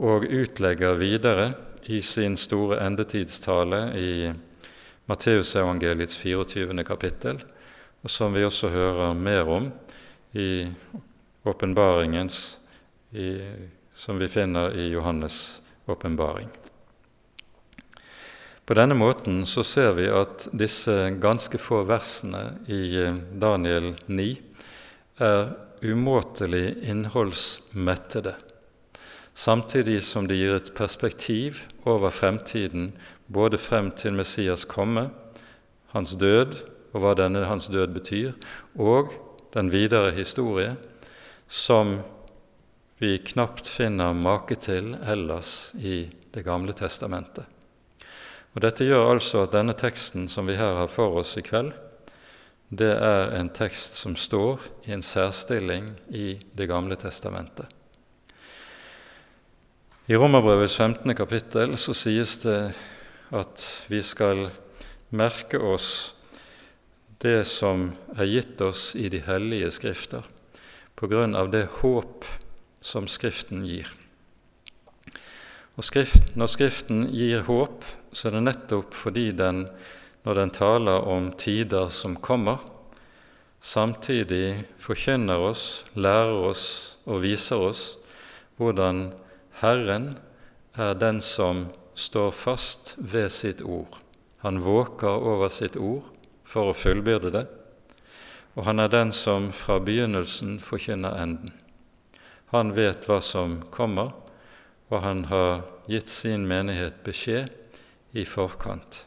og 0.00 0.24
utlegger 0.24 0.98
videre 1.00 1.50
i 1.90 2.00
sin 2.02 2.36
store 2.38 2.78
endetidstale 2.86 3.80
i 3.98 4.12
Matteusevangeliets 5.10 6.14
24. 6.16 6.84
kapittel, 6.86 7.40
og 8.02 8.10
som 8.10 8.34
vi 8.34 8.44
også 8.46 8.70
hører 8.70 9.18
mer 9.18 9.50
om 9.50 9.66
i 10.38 10.68
åpenbaringens 11.44 12.38
som 13.94 14.18
vi 14.20 14.28
finner 14.30 14.76
i 14.78 14.86
Johannes' 14.94 15.60
åpenbaring. 15.90 16.48
På 18.70 18.74
denne 18.78 18.94
måten 18.94 19.42
så 19.50 19.64
ser 19.66 19.96
vi 19.96 20.04
at 20.14 20.46
disse 20.54 20.92
ganske 21.18 21.58
få 21.58 21.82
versene 21.88 22.44
i 22.70 22.84
eh, 23.02 23.16
Daniel 23.34 23.96
9 24.06 24.26
er 25.26 25.48
umåtelig 25.82 26.76
innholdsmettede, 26.86 28.36
samtidig 29.34 29.98
som 30.06 30.28
de 30.30 30.38
gir 30.38 30.54
et 30.54 30.70
perspektiv 30.76 31.64
over 31.82 32.14
fremtiden, 32.14 32.92
både 33.26 33.58
frem 33.58 33.90
til 33.90 34.14
Messias 34.14 34.64
komme, 34.70 35.08
hans 35.90 36.14
død 36.20 36.54
og 36.92 37.02
hva 37.02 37.16
denne 37.18 37.42
hans 37.50 37.66
død 37.74 37.90
betyr, 37.98 38.32
og 38.78 39.16
den 39.54 39.72
videre 39.72 40.14
historie, 40.14 40.76
som 41.48 41.98
vi 43.00 43.18
knapt 43.18 43.68
finner 43.68 44.12
make 44.12 44.58
til 44.60 44.92
ellers 45.08 45.72
i 45.80 46.10
Det 46.30 46.42
gamle 46.44 46.74
testamentet. 46.76 47.46
Og 48.52 48.60
Dette 48.60 48.84
gjør 48.84 49.14
altså 49.14 49.46
at 49.46 49.54
denne 49.54 49.72
teksten 49.72 50.28
som 50.28 50.44
vi 50.46 50.58
her 50.58 50.76
har 50.76 50.90
for 50.92 51.16
oss 51.22 51.32
i 51.40 51.42
kveld, 51.42 51.72
det 52.68 52.90
er 52.92 53.32
en 53.38 53.48
tekst 53.56 53.96
som 53.98 54.18
står 54.20 54.60
i 54.84 54.92
en 54.92 55.02
særstilling 55.02 55.88
i 56.12 56.34
Det 56.52 56.68
gamle 56.68 56.98
testamentet. 57.00 57.64
I 60.06 60.20
Romerbrevets 60.20 60.76
15. 60.76 61.14
kapittel 61.16 61.78
så 61.80 61.96
sies 61.96 62.36
det 62.44 62.74
at 63.32 63.64
vi 63.88 64.02
skal 64.04 64.50
merke 65.08 65.56
oss 65.56 66.12
det 67.24 67.46
som 67.48 67.94
er 68.18 68.28
gitt 68.28 68.60
oss 68.60 68.92
i 68.94 69.08
de 69.08 69.24
hellige 69.24 69.72
skrifter, 69.72 70.22
på 70.94 71.08
grunn 71.08 71.32
av 71.34 71.48
det 71.50 71.64
håp 71.80 72.28
som 72.80 73.08
Skriften 73.08 73.64
gir. 73.66 73.88
Og 75.76 75.84
skrift, 75.84 76.36
Når 76.36 76.46
Skriften 76.46 77.06
gir 77.08 77.44
håp, 77.46 77.84
så 78.12 78.28
er 78.28 78.36
det 78.36 78.44
nettopp 78.44 78.94
fordi 78.96 79.30
den, 79.32 79.68
når 80.24 80.34
den 80.34 80.50
taler 80.52 81.06
om 81.08 81.30
tider 81.32 81.88
som 81.88 82.16
kommer, 82.16 82.58
samtidig 83.60 84.66
forkynner 84.80 85.40
oss, 85.40 85.84
lærer 85.94 86.36
oss 86.50 86.66
og 87.06 87.22
viser 87.24 87.60
oss 87.70 87.84
hvordan 88.60 89.12
Herren 89.60 90.18
er 90.76 90.94
den 91.00 91.20
som 91.24 91.70
står 91.94 92.30
fast 92.32 92.94
ved 92.98 93.30
sitt 93.32 93.62
ord. 93.62 94.00
Han 94.44 94.60
våker 94.64 95.20
over 95.32 95.48
sitt 95.48 95.76
ord 95.76 96.04
for 96.44 96.70
å 96.70 96.76
fullbyrde 96.76 97.32
det, 97.32 97.46
og 98.56 98.64
han 98.68 98.80
er 98.80 98.92
den 98.92 99.12
som 99.16 99.48
fra 99.52 99.78
begynnelsen 99.80 100.58
forkynner 100.60 101.16
enden. 101.20 101.52
Han 102.50 102.74
vet 102.74 103.06
hva 103.06 103.20
som 103.22 103.60
kommer, 103.70 104.12
og 104.90 105.04
han 105.04 105.26
har 105.30 105.62
gitt 105.90 106.10
sin 106.10 106.48
menighet 106.50 107.04
beskjed 107.06 107.48
i 108.10 108.26
forkant 108.26 109.04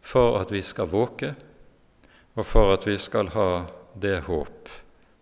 for 0.00 0.40
at 0.40 0.50
vi 0.52 0.62
skal 0.62 0.90
våke, 0.90 1.34
og 2.34 2.46
for 2.46 2.74
at 2.74 2.86
vi 2.88 2.96
skal 2.98 3.32
ha 3.34 3.66
det 3.94 4.22
håp 4.26 4.68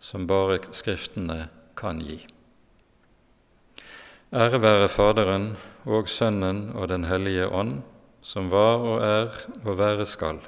som 0.01 0.27
bare 0.29 0.61
Skriftene 0.73 1.49
kan 1.77 2.01
gi. 2.01 2.21
Ære 4.33 4.61
være 4.61 4.89
Faderen 4.93 5.51
og 5.85 6.09
Sønnen 6.09 6.69
og 6.77 6.89
Den 6.89 7.05
hellige 7.09 7.49
ånd, 7.49 7.81
som 8.23 8.51
var 8.53 8.85
og 8.85 9.03
er 9.03 9.33
og 9.65 9.79
være 9.79 10.07
skal, 10.07 10.41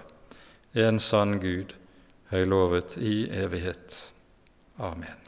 en 0.75 1.01
sann 1.01 1.41
Gud, 1.41 1.75
høylovet 2.31 2.99
i 2.99 3.25
evighet. 3.33 4.13
Amen. 4.79 5.20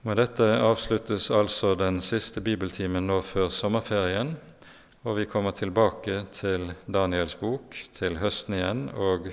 Med 0.00 0.16
dette 0.16 0.46
avsluttes 0.64 1.26
altså 1.28 1.74
den 1.76 1.98
siste 2.00 2.40
bibeltimen 2.40 3.04
nå 3.04 3.18
før 3.20 3.50
sommerferien, 3.52 4.30
og 5.04 5.18
vi 5.18 5.26
kommer 5.28 5.52
tilbake 5.52 6.22
til 6.32 6.70
Daniels 6.88 7.34
bok 7.36 7.76
til 7.98 8.16
høsten 8.22 8.56
igjen 8.56 8.80
og 8.96 9.30